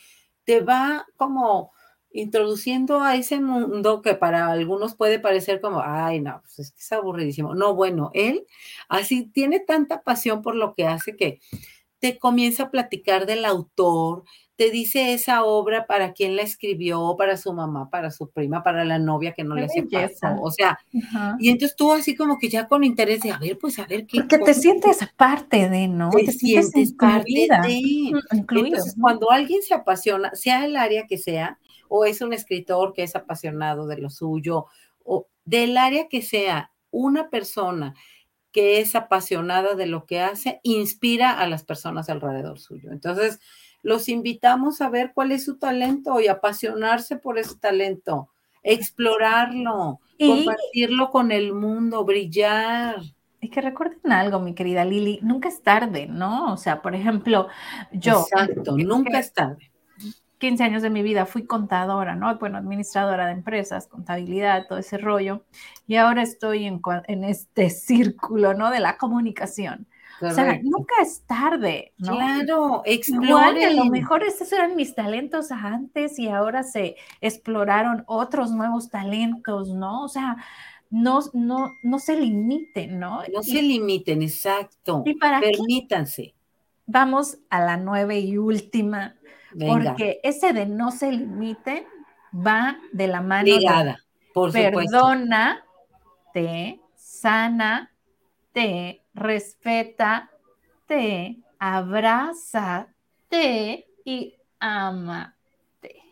te 0.45 0.61
va 0.61 1.05
como 1.17 1.73
introduciendo 2.13 3.01
a 3.03 3.17
ese 3.17 3.41
mundo 3.41 4.03
que 4.03 4.15
para 4.15 4.51
algunos 4.51 4.95
puede 4.95 5.19
parecer 5.19 5.61
como, 5.61 5.81
ay, 5.85 6.21
no, 6.21 6.41
pues 6.43 6.59
es 6.59 6.71
que 6.73 6.81
es 6.81 6.93
aburridísimo. 6.93 7.55
No, 7.55 7.75
bueno, 7.75 8.11
él 8.15 8.47
así 8.89 9.27
tiene 9.27 9.61
tanta 9.61 10.03
pasión 10.03 10.43
por 10.43 10.55
lo 10.55 10.75
que 10.75 10.87
hace 10.87 11.17
que 11.17 11.41
te 11.99 12.19
comienza 12.19 12.65
a 12.65 12.71
platicar 12.71 13.27
del 13.27 13.45
autor, 13.45 14.25
te 14.59 14.71
dice 14.71 15.13
esa 15.13 15.45
obra 15.45 15.87
para 15.87 16.13
quién 16.15 16.35
la 16.35 16.43
escribió, 16.43 17.15
para 17.17 17.37
su 17.37 17.53
mamá, 17.53 17.91
para 17.91 18.11
su 18.11 18.29
prima, 18.29 18.65
para 18.65 18.85
la 18.85 18.99
novia 18.99 19.33
que 19.33 19.45
no 19.45 19.55
le 19.55 19.67
hace 19.67 19.87
caso. 19.87 20.43
O 20.43 20.51
sea, 20.51 20.81
y 21.39 21.49
entonces 21.49 21.77
tú 21.77 21.93
así 21.93 22.17
como 22.17 22.39
que 22.41 22.49
ya 22.49 22.67
con 22.67 22.83
interés 22.83 23.21
de, 23.21 23.31
a 23.31 23.39
ver, 23.39 23.57
pues 23.57 23.79
a 23.79 23.87
ver 23.87 24.05
qué. 24.07 24.19
Porque 24.19 24.39
te 24.39 24.55
sientes 24.55 24.99
parte 25.17 25.69
de, 25.69 25.87
¿no? 25.87 26.11
Te, 26.11 26.33
sientes 26.33 26.93
parte 26.93 27.49
de. 27.49 28.13
Entonces, 28.33 28.97
cuando 29.01 29.31
alguien 29.31 29.63
se 29.63 29.75
apasiona, 29.75 30.35
sea 30.35 30.65
el 30.65 30.77
área 30.77 31.07
que 31.07 31.19
sea, 31.19 31.57
o 31.89 32.05
es 32.05 32.21
un 32.21 32.33
escritor 32.33 32.93
que 32.93 33.03
es 33.03 33.17
apasionado 33.17 33.87
de 33.87 33.99
lo 33.99 34.11
suyo, 34.11 34.67
o 35.05 35.29
del 35.45 35.77
área 35.77 36.09
que 36.09 36.23
sea, 36.23 36.73
una 36.91 37.31
persona 37.31 37.95
que 38.53 38.81
es 38.81 38.95
apasionada 38.95 39.75
de 39.75 39.87
lo 39.87 40.07
que 40.07 40.21
hace, 40.21 40.61
inspira 40.63 41.39
a 41.39 41.47
las 41.47 41.65
personas 41.65 42.09
alrededor 42.09 42.59
suyo. 42.59 42.91
Entonces, 42.93 43.41
los 43.83 44.09
invitamos 44.09 44.81
a 44.81 44.89
ver 44.89 45.13
cuál 45.15 45.33
es 45.33 45.45
su 45.45 45.59
talento 45.59 46.21
y 46.21 46.29
apasionarse 46.29 47.17
por 47.17 47.39
ese 47.39 47.57
talento, 47.57 48.31
explorarlo, 48.63 50.01
compartirlo 50.19 51.11
con 51.11 51.31
el 51.31 51.53
mundo, 51.53 52.05
brillar. 52.05 52.97
Y 53.41 53.51
que 53.51 53.61
recuerden 53.61 54.11
algo, 54.11 54.41
mi 54.41 54.55
querida 54.55 54.85
Lili, 54.85 55.21
nunca 55.23 55.49
es 55.49 55.63
tarde, 55.63 56.07
¿no? 56.07 56.53
O 56.53 56.57
sea, 56.57 56.83
por 56.83 56.95
ejemplo, 56.95 57.49
yo. 57.93 58.23
Exacto, 58.23 58.77
nunca 58.77 59.21
es 59.21 59.33
tarde. 59.33 59.71
15 60.39 60.65
años 60.65 60.83
de 60.83 60.91
mi 60.91 61.03
vida 61.03 61.27
fui 61.27 61.45
contadora, 61.45 62.15
¿no? 62.15 62.37
Bueno, 62.39 62.59
administradora 62.59 63.27
de 63.27 63.33
empresas, 63.33 63.87
contabilidad, 63.89 64.67
todo 64.69 64.79
ese 64.79 64.99
rollo. 64.99 65.45
Y 65.87 65.97
ahora 65.97 66.23
estoy 66.23 66.65
en, 66.65 66.81
en 67.07 67.25
este 67.25 67.71
círculo, 67.71 68.55
¿no? 68.55 68.71
De 68.71 68.81
la 68.81 68.97
comunicación. 68.97 69.87
O 70.21 70.31
sea, 70.31 70.59
nunca 70.63 70.95
es 71.01 71.23
tarde, 71.27 71.93
¿no? 71.99 72.17
Claro, 72.17 72.83
exploren. 72.85 73.69
a 73.69 73.85
lo 73.85 73.85
mejor 73.85 74.25
esos 74.25 74.53
eran 74.53 74.75
mis 74.75 74.95
talentos 74.95 75.53
antes 75.53 76.19
y 76.19 76.29
ahora 76.29 76.65
se 76.65 76.97
exploraron 77.21 78.03
otros 78.07 78.51
nuevos 78.51 78.91
talentos, 78.91 79.69
¿no? 79.69 80.03
O 80.03 80.09
sea, 80.09 80.37
no, 80.91 81.21
no, 81.35 81.73
no 81.83 81.99
se 81.99 82.19
limiten, 82.19 82.99
¿no? 82.99 83.23
No 83.33 83.43
se 83.43 83.63
limiten, 83.63 84.23
exacto. 84.23 85.03
Y 85.07 85.15
para 85.15 85.41
Permítanse. 85.41 86.35
Vamos 86.87 87.39
a 87.51 87.61
la 87.61 87.77
nueva 87.77 88.15
y 88.15 88.39
última, 88.39 89.15
porque 89.59 90.21
ese 90.23 90.53
de 90.53 90.67
no 90.67 90.91
se 90.91 91.13
limiten 91.13 91.85
va 92.35 92.79
de 92.93 93.07
la 93.07 93.21
mano 93.21 93.45
Ligada, 93.45 93.99
por 94.35 94.53
perdona, 94.53 95.65
te 96.33 96.81
sana, 96.95 97.93
te 98.53 99.03
respeta, 99.15 100.31
te 100.87 101.39
abraza, 101.59 102.89
te 103.29 103.87
y 104.05 104.37
amate. 104.61 106.03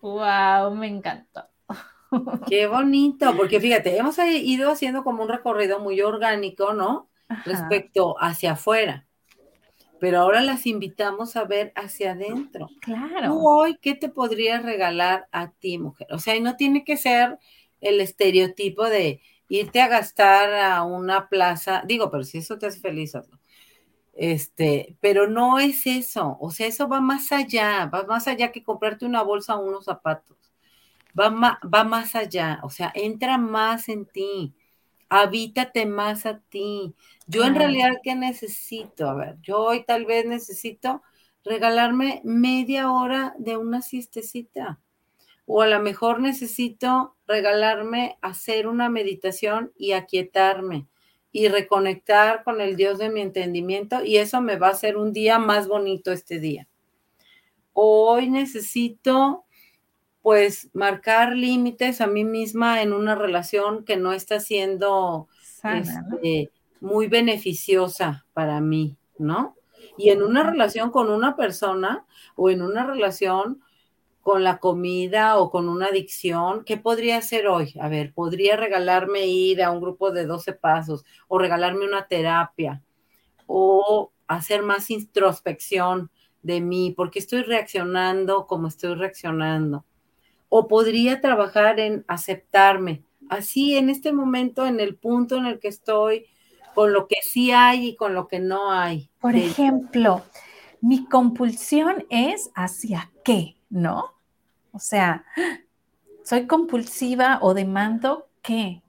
Wow, 0.00 0.74
me 0.74 0.88
encantó. 0.88 1.44
Qué 2.48 2.66
bonito, 2.66 3.36
porque 3.36 3.60
fíjate, 3.60 3.96
hemos 3.96 4.18
ido 4.18 4.70
haciendo 4.70 5.04
como 5.04 5.22
un 5.22 5.28
recorrido 5.28 5.78
muy 5.78 6.00
orgánico, 6.00 6.72
¿no? 6.72 7.08
Respecto 7.44 8.16
hacia 8.18 8.52
afuera. 8.52 9.06
Pero 10.00 10.20
ahora 10.20 10.40
las 10.40 10.66
invitamos 10.66 11.36
a 11.36 11.44
ver 11.44 11.72
hacia 11.76 12.12
adentro. 12.12 12.68
Claro. 12.80 13.28
Tú 13.28 13.48
hoy, 13.48 13.78
¿qué 13.80 13.94
te 13.94 14.08
podría 14.08 14.60
regalar 14.60 15.28
a 15.30 15.50
ti, 15.50 15.78
mujer? 15.78 16.08
O 16.10 16.18
sea, 16.18 16.36
y 16.36 16.40
no 16.40 16.56
tiene 16.56 16.84
que 16.84 16.96
ser 16.96 17.38
el 17.80 18.00
estereotipo 18.00 18.84
de 18.84 19.20
irte 19.48 19.80
a 19.80 19.88
gastar 19.88 20.54
a 20.54 20.82
una 20.84 21.28
plaza, 21.28 21.82
digo, 21.86 22.10
pero 22.10 22.24
si 22.24 22.38
eso 22.38 22.56
te 22.56 22.66
hace 22.66 22.80
feliz, 22.80 23.14
hazlo. 23.14 23.38
Este, 24.12 24.96
pero 25.00 25.28
no 25.28 25.58
es 25.58 25.86
eso, 25.86 26.36
o 26.40 26.50
sea, 26.50 26.66
eso 26.66 26.88
va 26.88 27.00
más 27.00 27.32
allá, 27.32 27.86
va 27.86 28.04
más 28.04 28.28
allá 28.28 28.52
que 28.52 28.62
comprarte 28.62 29.06
una 29.06 29.22
bolsa 29.22 29.56
o 29.56 29.64
unos 29.64 29.84
zapatos. 29.84 30.36
Va, 31.18 31.58
va 31.62 31.84
más 31.84 32.14
allá, 32.14 32.60
o 32.62 32.70
sea, 32.70 32.92
entra 32.94 33.38
más 33.38 33.88
en 33.88 34.06
ti, 34.06 34.54
habítate 35.10 35.84
más 35.84 36.24
a 36.24 36.38
ti. 36.38 36.94
Yo 37.26 37.44
en 37.44 37.56
realidad, 37.56 37.90
¿qué 38.02 38.14
necesito? 38.14 39.10
A 39.10 39.14
ver, 39.14 39.36
yo 39.42 39.58
hoy 39.58 39.84
tal 39.84 40.06
vez 40.06 40.24
necesito 40.24 41.02
regalarme 41.44 42.22
media 42.24 42.90
hora 42.90 43.34
de 43.38 43.56
una 43.56 43.82
siestecita 43.82 44.80
o 45.46 45.62
a 45.62 45.66
lo 45.66 45.80
mejor 45.80 46.20
necesito 46.20 47.16
regalarme 47.26 48.18
hacer 48.22 48.68
una 48.68 48.88
meditación 48.88 49.72
y 49.76 49.92
aquietarme 49.92 50.86
y 51.32 51.48
reconectar 51.48 52.44
con 52.44 52.60
el 52.60 52.76
Dios 52.76 52.98
de 52.98 53.10
mi 53.10 53.20
entendimiento 53.20 54.04
y 54.04 54.18
eso 54.18 54.40
me 54.40 54.56
va 54.56 54.68
a 54.68 54.72
hacer 54.72 54.96
un 54.96 55.12
día 55.12 55.40
más 55.40 55.66
bonito 55.66 56.12
este 56.12 56.38
día. 56.38 56.68
Hoy 57.72 58.30
necesito 58.30 59.44
pues 60.22 60.68
marcar 60.74 61.34
límites 61.34 62.00
a 62.00 62.06
mí 62.06 62.24
misma 62.24 62.82
en 62.82 62.92
una 62.92 63.14
relación 63.14 63.84
que 63.84 63.96
no 63.96 64.12
está 64.12 64.40
siendo 64.40 65.28
este, 65.62 66.50
muy 66.80 67.06
beneficiosa 67.06 68.26
para 68.32 68.60
mí, 68.60 68.96
¿no? 69.18 69.56
Y 69.96 70.10
en 70.10 70.22
una 70.22 70.42
relación 70.42 70.90
con 70.90 71.10
una 71.10 71.36
persona 71.36 72.06
o 72.36 72.50
en 72.50 72.62
una 72.62 72.84
relación 72.86 73.62
con 74.20 74.44
la 74.44 74.58
comida 74.58 75.38
o 75.38 75.50
con 75.50 75.68
una 75.68 75.86
adicción, 75.86 76.64
¿qué 76.64 76.76
podría 76.76 77.16
hacer 77.16 77.46
hoy? 77.48 77.74
A 77.80 77.88
ver, 77.88 78.12
podría 78.12 78.56
regalarme 78.56 79.26
ir 79.26 79.62
a 79.62 79.70
un 79.70 79.80
grupo 79.80 80.10
de 80.10 80.26
12 80.26 80.52
pasos 80.52 81.04
o 81.28 81.38
regalarme 81.38 81.86
una 81.86 82.06
terapia 82.06 82.82
o 83.46 84.12
hacer 84.26 84.62
más 84.62 84.90
introspección 84.90 86.10
de 86.42 86.60
mí, 86.60 86.94
porque 86.96 87.18
estoy 87.18 87.42
reaccionando 87.42 88.46
como 88.46 88.68
estoy 88.68 88.94
reaccionando. 88.94 89.84
O 90.50 90.68
podría 90.68 91.22
trabajar 91.22 91.80
en 91.80 92.04
aceptarme, 92.06 93.02
así 93.30 93.78
en 93.78 93.88
este 93.88 94.12
momento, 94.12 94.66
en 94.66 94.80
el 94.80 94.96
punto 94.96 95.38
en 95.38 95.46
el 95.46 95.58
que 95.58 95.68
estoy, 95.68 96.26
con 96.74 96.92
lo 96.92 97.08
que 97.08 97.16
sí 97.22 97.50
hay 97.52 97.88
y 97.88 97.96
con 97.96 98.14
lo 98.14 98.28
que 98.28 98.40
no 98.40 98.70
hay. 98.70 99.10
Por 99.20 99.34
ejemplo, 99.34 100.22
mi 100.82 101.06
compulsión 101.06 102.04
es 102.10 102.50
hacia 102.54 103.10
qué, 103.24 103.56
¿no? 103.70 104.12
O 104.72 104.78
sea, 104.78 105.24
soy 106.24 106.46
compulsiva 106.46 107.38
o 107.42 107.54
demando 107.54 108.28
qué. 108.42 108.82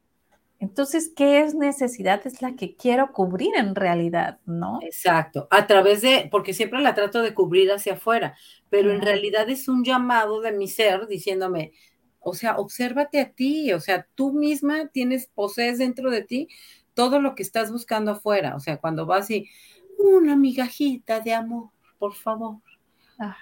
Entonces, 0.62 1.12
¿qué 1.16 1.40
es 1.42 1.56
necesidad? 1.56 2.22
Es 2.28 2.44
la 2.44 2.56
que 2.56 2.76
quiero 2.76 3.12
cubrir 3.14 3.50
en 3.56 3.74
realidad, 3.74 4.40
¿no? 4.46 4.78
Exacto, 4.84 5.48
a 5.50 5.66
través 5.66 6.04
de, 6.04 6.30
porque 6.32 6.54
siempre 6.54 6.80
la 6.82 6.94
trato 6.94 7.24
de 7.24 7.34
cubrir 7.34 7.72
hacia 7.72 7.94
afuera, 7.94 8.38
pero 8.70 8.92
en 8.92 9.02
realidad 9.02 9.50
es 9.50 9.68
un 9.68 9.84
llamado 9.84 10.40
de 10.40 10.52
mi 10.52 10.68
ser 10.68 11.08
diciéndome, 11.08 11.74
o 12.20 12.36
sea, 12.36 12.58
obsérvate 12.58 13.20
a 13.20 13.32
ti, 13.32 13.74
o 13.74 13.80
sea, 13.80 14.08
tú 14.14 14.34
misma 14.34 14.88
tienes, 14.90 15.32
posees 15.34 15.80
dentro 15.80 16.12
de 16.12 16.22
ti 16.22 16.48
todo 16.94 17.20
lo 17.20 17.34
que 17.34 17.42
estás 17.42 17.72
buscando 17.72 18.12
afuera, 18.12 18.56
o 18.56 18.60
sea, 18.60 18.78
cuando 18.78 19.08
vas 19.08 19.32
y, 19.32 19.50
una 19.98 20.36
migajita 20.36 21.22
de 21.22 21.34
amor, 21.34 21.72
por 21.98 22.14
favor, 22.14 22.58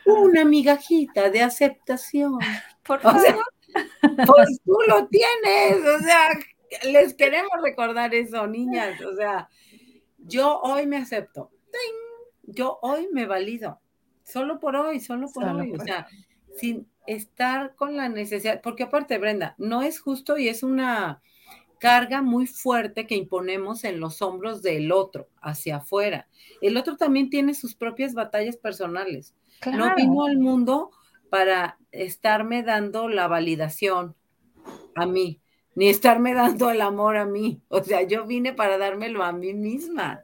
una 0.05 0.45
migajita 0.45 1.29
de 1.29 1.41
aceptación. 1.41 2.39
Por 2.83 3.01
favor. 3.01 3.45
pues 4.01 4.59
tú 4.65 4.77
lo 4.87 5.07
tienes, 5.07 5.77
o 5.85 5.99
sea, 5.99 6.29
les 6.83 7.13
queremos 7.13 7.51
recordar 7.63 8.13
eso, 8.13 8.47
niñas, 8.47 9.01
o 9.01 9.15
sea, 9.15 9.49
yo 10.17 10.59
hoy 10.61 10.85
me 10.85 10.97
acepto, 10.97 11.51
yo 12.43 12.79
hoy 12.81 13.07
me 13.11 13.25
valido, 13.25 13.79
solo 14.23 14.59
por 14.59 14.75
hoy, 14.75 14.99
solo 14.99 15.27
por 15.33 15.45
hoy, 15.45 15.73
o 15.73 15.79
sea, 15.83 16.07
sin 16.57 16.87
estar 17.07 17.75
con 17.75 17.97
la 17.97 18.09
necesidad, 18.09 18.61
porque 18.61 18.83
aparte, 18.83 19.17
Brenda, 19.17 19.55
no 19.57 19.81
es 19.81 19.99
justo 19.99 20.37
y 20.37 20.47
es 20.47 20.63
una 20.63 21.21
carga 21.79 22.21
muy 22.21 22.45
fuerte 22.45 23.07
que 23.07 23.15
imponemos 23.15 23.83
en 23.83 23.99
los 23.99 24.21
hombros 24.21 24.61
del 24.61 24.91
otro, 24.91 25.29
hacia 25.41 25.77
afuera. 25.77 26.27
El 26.61 26.77
otro 26.77 26.97
también 26.97 27.29
tiene 27.29 27.53
sus 27.53 27.73
propias 27.73 28.13
batallas 28.13 28.57
personales. 28.57 29.33
No 29.65 29.95
vino 29.95 30.25
al 30.25 30.37
mundo 30.37 30.91
para 31.29 31.77
estarme 31.91 32.63
dando 32.63 33.07
la 33.07 33.27
validación 33.27 34.15
a 34.95 35.05
mí, 35.05 35.41
ni 35.75 35.89
estarme 35.89 36.33
dando 36.33 36.71
el 36.71 36.81
amor 36.81 37.17
a 37.17 37.25
mí. 37.25 37.61
O 37.69 37.83
sea, 37.83 38.01
yo 38.03 38.25
vine 38.25 38.53
para 38.53 38.77
dármelo 38.77 39.23
a 39.23 39.31
mí 39.31 39.53
misma. 39.53 40.23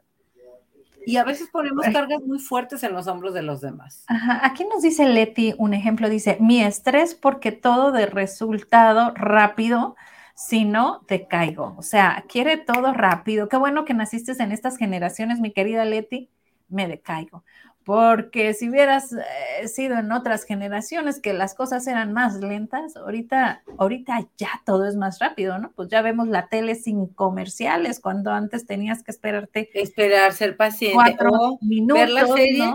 Y 1.06 1.18
a 1.18 1.24
veces 1.24 1.48
ponemos 1.50 1.86
cargas 1.92 2.20
muy 2.22 2.40
fuertes 2.40 2.82
en 2.82 2.92
los 2.92 3.06
hombros 3.06 3.32
de 3.32 3.42
los 3.42 3.60
demás. 3.60 4.04
Ajá. 4.08 4.40
Aquí 4.44 4.64
nos 4.64 4.82
dice 4.82 5.08
Leti 5.08 5.54
un 5.56 5.72
ejemplo, 5.72 6.08
dice, 6.08 6.36
mi 6.40 6.62
estrés 6.62 7.14
porque 7.14 7.52
todo 7.52 7.92
de 7.92 8.06
resultado 8.06 9.12
rápido, 9.14 9.94
si 10.34 10.64
no, 10.64 11.02
te 11.06 11.28
caigo. 11.28 11.76
O 11.78 11.82
sea, 11.82 12.24
quiere 12.28 12.56
todo 12.56 12.92
rápido. 12.92 13.48
Qué 13.48 13.56
bueno 13.56 13.84
que 13.84 13.94
naciste 13.94 14.32
en 14.42 14.50
estas 14.50 14.76
generaciones, 14.76 15.38
mi 15.38 15.52
querida 15.52 15.84
Leti, 15.84 16.28
me 16.68 16.88
decaigo 16.88 17.44
porque 17.86 18.52
si 18.52 18.68
hubieras 18.68 19.12
eh, 19.12 19.68
sido 19.68 19.96
en 19.96 20.10
otras 20.10 20.42
generaciones 20.42 21.20
que 21.20 21.32
las 21.32 21.54
cosas 21.54 21.86
eran 21.86 22.12
más 22.12 22.34
lentas, 22.34 22.96
ahorita, 22.96 23.62
ahorita 23.78 24.26
ya 24.36 24.50
todo 24.66 24.88
es 24.88 24.96
más 24.96 25.20
rápido, 25.20 25.60
¿no? 25.60 25.70
Pues 25.76 25.88
ya 25.88 26.02
vemos 26.02 26.26
la 26.26 26.48
tele 26.48 26.74
sin 26.74 27.06
comerciales, 27.06 28.00
cuando 28.00 28.32
antes 28.32 28.66
tenías 28.66 29.04
que 29.04 29.12
esperarte. 29.12 29.70
Esperar, 29.72 30.32
ser 30.32 30.56
paciente, 30.56 30.96
cuatro 30.96 31.58
minutos, 31.60 32.00
ver 32.00 32.10
la 32.10 32.26
serie 32.26 32.74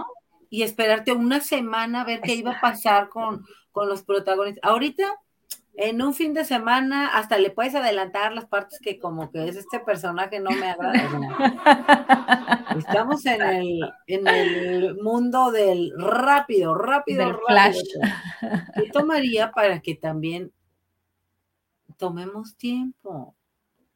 y 0.50 0.64
esperarte 0.64 1.12
una 1.12 1.42
semana 1.42 2.02
a 2.02 2.06
ver 2.06 2.22
qué 2.22 2.36
iba 2.36 2.54
a 2.54 2.62
pasar 2.62 3.10
con, 3.10 3.46
con 3.74 3.90
los 3.90 4.04
protagonistas. 4.04 4.64
Ahorita 4.64 5.04
en 5.82 6.02
un 6.02 6.14
fin 6.14 6.34
de 6.34 6.46
semana 6.46 7.08
hasta 7.08 7.40
le 7.40 7.50
puedes 7.50 7.74
adelantar 7.74 8.34
las 8.34 8.46
partes 8.46 8.80
que 8.80 9.00
como 9.00 9.32
que 9.32 9.48
es 9.48 9.56
este 9.56 9.80
personaje 9.80 10.40
no 10.40 10.52
me 10.52 10.70
agrada. 10.70 10.94
Estamos 12.78 13.26
en 13.26 13.42
el, 13.42 13.92
en 14.06 14.28
el 14.28 14.96
mundo 15.02 15.52
del 15.52 15.92
rápido, 15.98 16.76
rápido, 16.76 17.32
rápido. 17.32 17.42
Flash. 17.48 17.80
¿Qué 18.76 18.90
tomaría 18.92 19.52
para 19.52 19.82
que 19.82 19.96
también 19.96 20.52
tomemos 21.98 22.58
tiempo, 22.58 23.36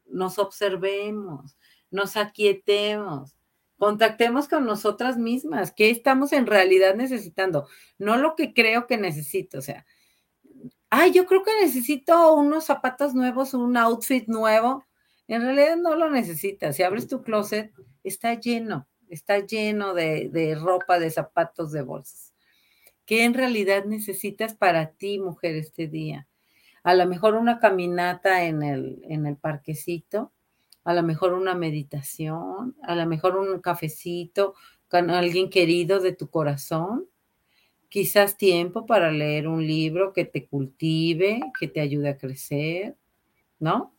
nos 0.06 0.38
observemos, 0.40 1.58
nos 1.90 2.18
aquietemos, 2.18 3.36
contactemos 3.78 4.48
con 4.48 4.66
nosotras 4.66 5.18
mismas, 5.18 5.72
qué 5.72 5.90
estamos 5.90 6.32
en 6.34 6.46
realidad 6.46 6.96
necesitando, 6.96 7.68
no 7.98 8.18
lo 8.18 8.36
que 8.36 8.54
creo 8.54 8.86
que 8.86 8.98
necesito, 8.98 9.58
o 9.58 9.62
sea, 9.62 9.86
ay, 10.96 11.12
yo 11.12 11.26
creo 11.26 11.44
que 11.44 11.52
necesito 11.62 12.34
unos 12.36 12.66
zapatos 12.66 13.14
nuevos, 13.14 13.54
un 13.54 13.76
outfit 13.76 14.28
nuevo. 14.28 14.86
En 15.28 15.42
realidad 15.42 15.76
no 15.76 15.96
lo 15.96 16.10
necesitas. 16.10 16.78
Si 16.78 16.84
abres 16.84 17.08
tu 17.08 17.22
closet, 17.22 17.74
está 18.04 18.34
lleno, 18.36 18.88
está 19.10 19.40
lleno 19.40 19.94
de, 19.94 20.58
ropa, 20.60 20.98
de 20.98 21.12
zapatos, 21.12 21.74
de 21.74 21.82
bolsas. 21.82 22.34
¿Qué 23.06 23.26
en 23.26 23.34
realidad 23.34 23.84
necesitas 23.84 24.56
para 24.56 24.92
ti, 24.92 25.20
mujer, 25.20 25.58
este 25.58 25.88
día? 25.88 26.28
A 26.82 26.96
lo 26.96 27.06
mejor 27.08 27.36
una 27.36 27.60
caminata 27.60 28.46
en 28.46 28.64
el, 28.64 29.02
en 29.10 29.26
el 29.26 29.36
parquecito, 29.36 30.32
a 30.86 30.94
lo 30.94 31.04
mejor 31.04 31.34
una 31.34 31.56
meditación, 31.56 32.76
a 32.84 32.96
lo 32.96 33.06
mejor 33.06 33.36
un 33.36 33.60
cafecito 33.60 34.56
con 34.88 35.10
alguien 35.10 35.50
querido 35.50 36.00
de 36.00 36.14
tu 36.14 36.30
corazón 36.30 37.10
quizás 37.90 38.38
tiempo 38.38 38.86
para 38.86 39.12
leer 39.12 39.48
un 39.48 39.66
libro 39.66 40.14
que 40.14 40.26
te 40.26 40.46
cultive, 40.46 41.42
que 41.60 41.68
te 41.68 41.82
ayude 41.82 42.10
a 42.10 42.18
crecer, 42.18 42.96
¿no? 43.60 43.94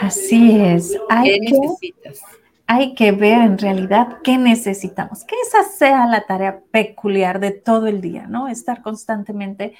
Así 0.00 0.60
es. 0.60 0.96
Hay 1.08 1.38
¿Qué 1.38 1.46
que, 1.46 1.52
necesitas? 1.52 2.22
Hay 2.68 2.94
que 2.94 3.12
ver 3.12 3.42
en 3.42 3.58
realidad 3.58 4.18
qué 4.24 4.38
necesitamos, 4.38 5.24
que 5.24 5.36
esa 5.46 5.62
sea 5.62 6.06
la 6.06 6.26
tarea 6.26 6.62
peculiar 6.72 7.38
de 7.38 7.52
todo 7.52 7.86
el 7.86 8.00
día, 8.00 8.26
¿no? 8.26 8.48
Estar 8.48 8.82
constantemente 8.82 9.74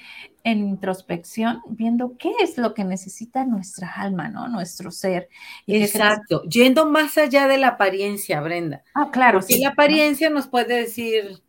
en 0.45 0.59
introspección, 0.59 1.59
viendo 1.67 2.15
qué 2.17 2.31
es 2.41 2.57
lo 2.57 2.73
que 2.73 2.85
necesita 2.85 3.43
nuestra 3.43 3.91
alma, 3.91 4.29
¿no? 4.29 4.47
Nuestro 4.47 4.91
ser. 4.91 5.27
Exacto, 5.67 6.43
yendo 6.43 6.85
más 6.85 7.17
allá 7.17 7.49
de 7.49 7.57
la 7.57 7.69
apariencia, 7.69 8.39
Brenda. 8.39 8.83
Ah, 8.95 9.09
claro. 9.11 9.39
Porque 9.41 9.59
la 9.59 9.69
apariencia 9.69 10.29
nos 10.29 10.47
puede 10.47 10.77
decir, 10.77 11.41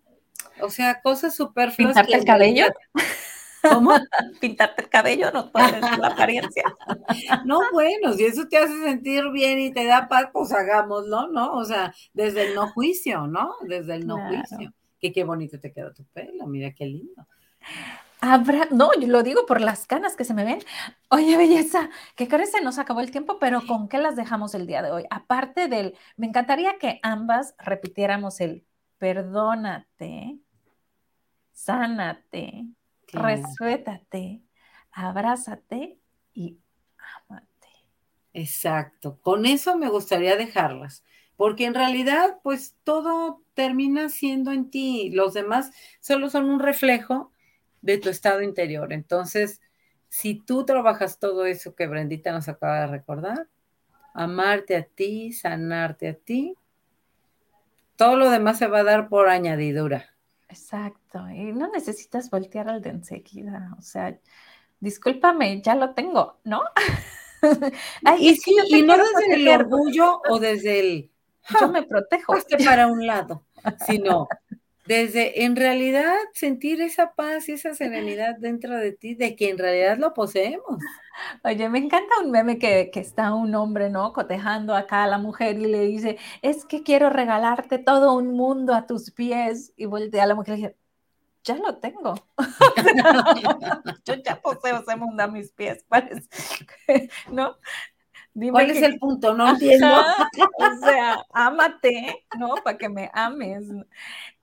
o 0.63 0.71
sea, 0.71 1.01
cosas 1.01 1.35
súper 1.35 1.75
¿Pintarte 1.75 2.17
el 2.17 2.25
cabello? 2.25 2.67
¿Cómo? 3.63 3.93
Pintarte 4.41 4.83
el 4.83 4.89
cabello 4.89 5.31
no 5.33 5.51
puede 5.51 5.81
la 5.81 5.89
apariencia. 6.13 6.65
No, 7.45 7.61
bueno, 7.73 8.13
si 8.13 8.25
eso 8.25 8.47
te 8.49 8.57
hace 8.57 8.83
sentir 8.83 9.29
bien 9.33 9.59
y 9.59 9.73
te 9.73 9.85
da 9.85 10.09
paz, 10.09 10.29
pues 10.33 10.53
hagámoslo, 10.53 11.29
¿no? 11.29 11.55
O 11.55 11.65
sea, 11.65 11.93
desde 12.13 12.49
el 12.49 12.55
no 12.55 12.69
juicio, 12.69 13.27
¿no? 13.27 13.55
Desde 13.63 13.97
el 13.97 14.07
no 14.07 14.17
juicio. 14.29 14.73
Que 15.01 15.13
qué 15.13 15.25
bonito 15.25 15.59
te 15.59 15.73
quedó 15.73 15.93
tu 15.93 16.05
pelo, 16.05 16.47
mira 16.47 16.73
qué 16.73 16.87
lindo. 16.87 17.27
Habrá, 18.21 18.67
no, 18.73 18.91
yo 18.99 19.07
lo 19.07 19.23
digo 19.23 19.47
por 19.47 19.61
las 19.61 19.87
canas 19.87 20.17
que 20.17 20.25
se 20.25 20.35
me 20.35 20.45
ven. 20.45 20.59
Oye, 21.09 21.37
belleza, 21.37 21.89
que 22.17 22.27
se 22.47 22.61
nos 22.63 22.79
acabó 22.79 23.01
el 23.01 23.13
tiempo, 23.13 23.39
pero 23.39 23.65
¿con 23.65 23.89
qué 23.89 23.99
las 23.99 24.17
dejamos 24.17 24.55
el 24.55 24.67
día 24.67 24.83
de 24.83 24.91
hoy? 24.91 25.05
Aparte 25.11 25.69
del, 25.69 25.95
me 26.17 26.27
encantaría 26.27 26.79
que 26.79 26.99
ambas 27.03 27.55
repitiéramos 27.59 28.41
el 28.41 28.65
perdónate, 28.99 30.41
sánate, 31.59 32.67
respetate, 33.09 34.43
abrázate 34.93 35.99
y 36.33 36.57
ámate. 37.29 37.69
Exacto. 38.33 39.19
Con 39.23 39.45
eso 39.45 39.77
me 39.77 39.89
gustaría 39.89 40.37
dejarlas, 40.37 41.05
porque 41.37 41.65
en 41.65 41.75
realidad, 41.75 42.39
pues 42.45 42.77
todo 42.85 43.43
termina 43.55 44.09
siendo 44.09 44.53
en 44.53 44.71
ti. 44.71 45.11
Los 45.11 45.35
demás 45.35 45.73
solo 45.99 46.31
son 46.31 46.49
un 46.49 46.61
reflejo 46.61 47.33
de 47.83 47.99
tu 47.99 48.09
estado 48.09 48.43
interior. 48.43 48.93
Entonces, 48.93 49.61
si 50.09 50.37
tú 50.37 50.65
trabajas 50.65 51.19
todo 51.19 51.45
eso 51.45 51.75
que 51.75 51.89
Brendita 51.89 52.31
nos 52.31 52.49
acaba 52.49 52.83
de 52.83 52.87
recordar, 52.87 53.49
amarte 54.15 54.77
a 54.77 54.85
ti, 54.85 55.33
sanarte 55.33 56.09
a 56.09 56.15
ti, 56.15 56.55
todo 57.97 58.15
lo 58.15 58.31
demás 58.31 58.59
se 58.59 58.69
va 58.69 58.79
a 58.79 58.85
dar 58.85 59.09
por 59.09 59.29
añadidura. 59.29 60.18
Exacto, 60.49 61.29
y 61.29 61.53
no 61.53 61.69
necesitas 61.69 62.31
voltear 62.31 62.69
al 62.69 62.81
de 62.81 62.91
enseguida, 62.91 63.75
o 63.79 63.83
sea, 63.83 64.19
discúlpame, 64.81 65.61
ya 65.61 65.75
lo 65.75 65.95
tengo, 65.95 66.39
¿no? 66.45 66.63
y 68.19 68.35
sí, 68.37 68.57
y 68.69 68.83
no 68.83 68.97
desde 68.97 69.35
el 69.35 69.49
orgullo 69.49 70.21
o 70.29 70.39
desde 70.39 70.81
el 70.81 71.11
yo 71.61 71.69
me 71.69 71.83
protejo. 71.83 72.35
para 72.65 72.87
un 72.87 73.07
lado, 73.07 73.45
sino 73.87 74.29
desde 74.89 75.45
en 75.45 75.55
realidad 75.55 76.17
sentir 76.33 76.81
esa 76.81 77.13
paz 77.15 77.51
y 77.51 77.53
esa 77.53 77.75
serenidad 77.75 78.39
dentro 78.39 78.75
de 78.75 78.93
ti, 78.93 79.15
de 79.15 79.37
que 79.37 79.51
en 79.51 79.59
realidad 79.59 79.99
lo 79.99 80.15
poseemos. 80.15 80.83
Oye, 81.45 81.69
me 81.69 81.79
encanta 81.79 82.21
un 82.25 82.31
meme 82.31 82.59
que, 82.59 82.89
que, 82.91 83.01
está 83.01 83.35
un 83.35 83.55
hombre, 83.55 83.91
¿no? 83.91 84.15
Cotejando 84.15 84.75
acá 84.75 85.05
a 85.05 85.07
la 85.07 85.19
mujer 85.19 85.59
y 85.59 85.67
le 85.67 85.81
dice, 85.81 86.17
es 86.41 86.65
que 86.65 86.83
quiero 86.83 87.11
regalarte 87.11 87.79
todo 87.79 88.15
un 88.15 88.35
mundo 88.35 88.75
a 88.75 88.87
tus 88.87 89.11
pies. 89.11 89.75
Y 89.77 89.85
voltea 89.85 90.23
a 90.23 90.27
la 90.27 90.35
mujer 90.35 90.59
y 90.59 90.63
le 90.63 90.69
dice, 90.69 90.79
ya 91.45 91.57
lo 91.57 91.77
tengo. 91.77 92.15
Yo 94.07 94.15
ya 94.25 94.41
poseo 94.41 94.81
ese 94.81 94.97
mundo 94.97 95.23
a 95.23 95.27
mis 95.27 95.53
pies. 95.53 95.85
¿Cuál 95.87 96.23
¿No? 97.31 97.59
¿Cuál 98.51 98.71
es 98.71 98.83
el 98.83 98.99
punto? 98.99 99.35
No 99.35 99.49
entiendo. 99.51 99.87
o 99.91 100.77
sea, 100.83 101.27
ámate, 101.35 102.25
¿no? 102.39 102.55
Para 102.65 102.79
que 102.79 102.89
me 102.89 103.11
ames. 103.13 103.65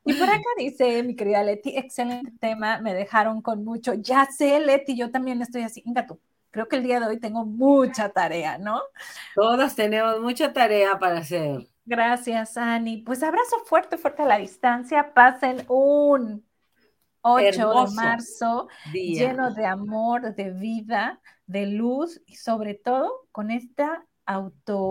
Y 0.06 0.14
por 0.14 0.30
acá 0.30 0.48
dice 0.58 1.02
mi 1.04 1.16
querida 1.16 1.44
Leti, 1.44 1.76
excelente 1.76 2.32
tema, 2.40 2.80
me 2.80 2.94
dejaron 2.94 3.42
con 3.42 3.66
mucho. 3.66 3.94
Ya 3.96 4.26
sé, 4.26 4.60
Leti, 4.60 4.96
yo 4.96 5.12
también 5.12 5.42
estoy 5.42 5.64
así. 5.64 5.82
Venga 5.86 6.06
tú, 6.06 6.20
creo 6.52 6.68
que 6.68 6.78
el 6.78 6.84
día 6.84 7.00
de 7.00 7.08
hoy 7.08 7.20
tengo 7.20 7.46
mucha 7.46 8.10
tarea, 8.10 8.58
¿no? 8.58 8.82
Todas 9.34 9.76
tenemos 9.76 10.22
mucha 10.22 10.54
tarea 10.54 10.98
para 11.00 11.18
hacer. 11.18 11.68
Gracias, 11.86 12.56
Ani. 12.58 12.98
Pues 12.98 13.24
abrazo 13.24 13.58
fuerte, 13.66 13.98
fuerte 13.98 14.22
a 14.22 14.26
la 14.26 14.38
distancia. 14.38 15.14
Pasen 15.14 15.66
un 15.68 16.46
8 17.22 17.86
de 17.86 17.96
marzo 17.96 18.68
lleno 18.94 19.54
de 19.54 19.66
amor, 19.66 20.36
de 20.36 20.52
vida, 20.52 21.20
de 21.48 21.66
luz 21.66 22.22
y 22.26 22.36
sobre 22.36 22.76
todo 22.76 23.28
con 23.32 23.50
esta 23.52 24.06
auto 24.26 24.80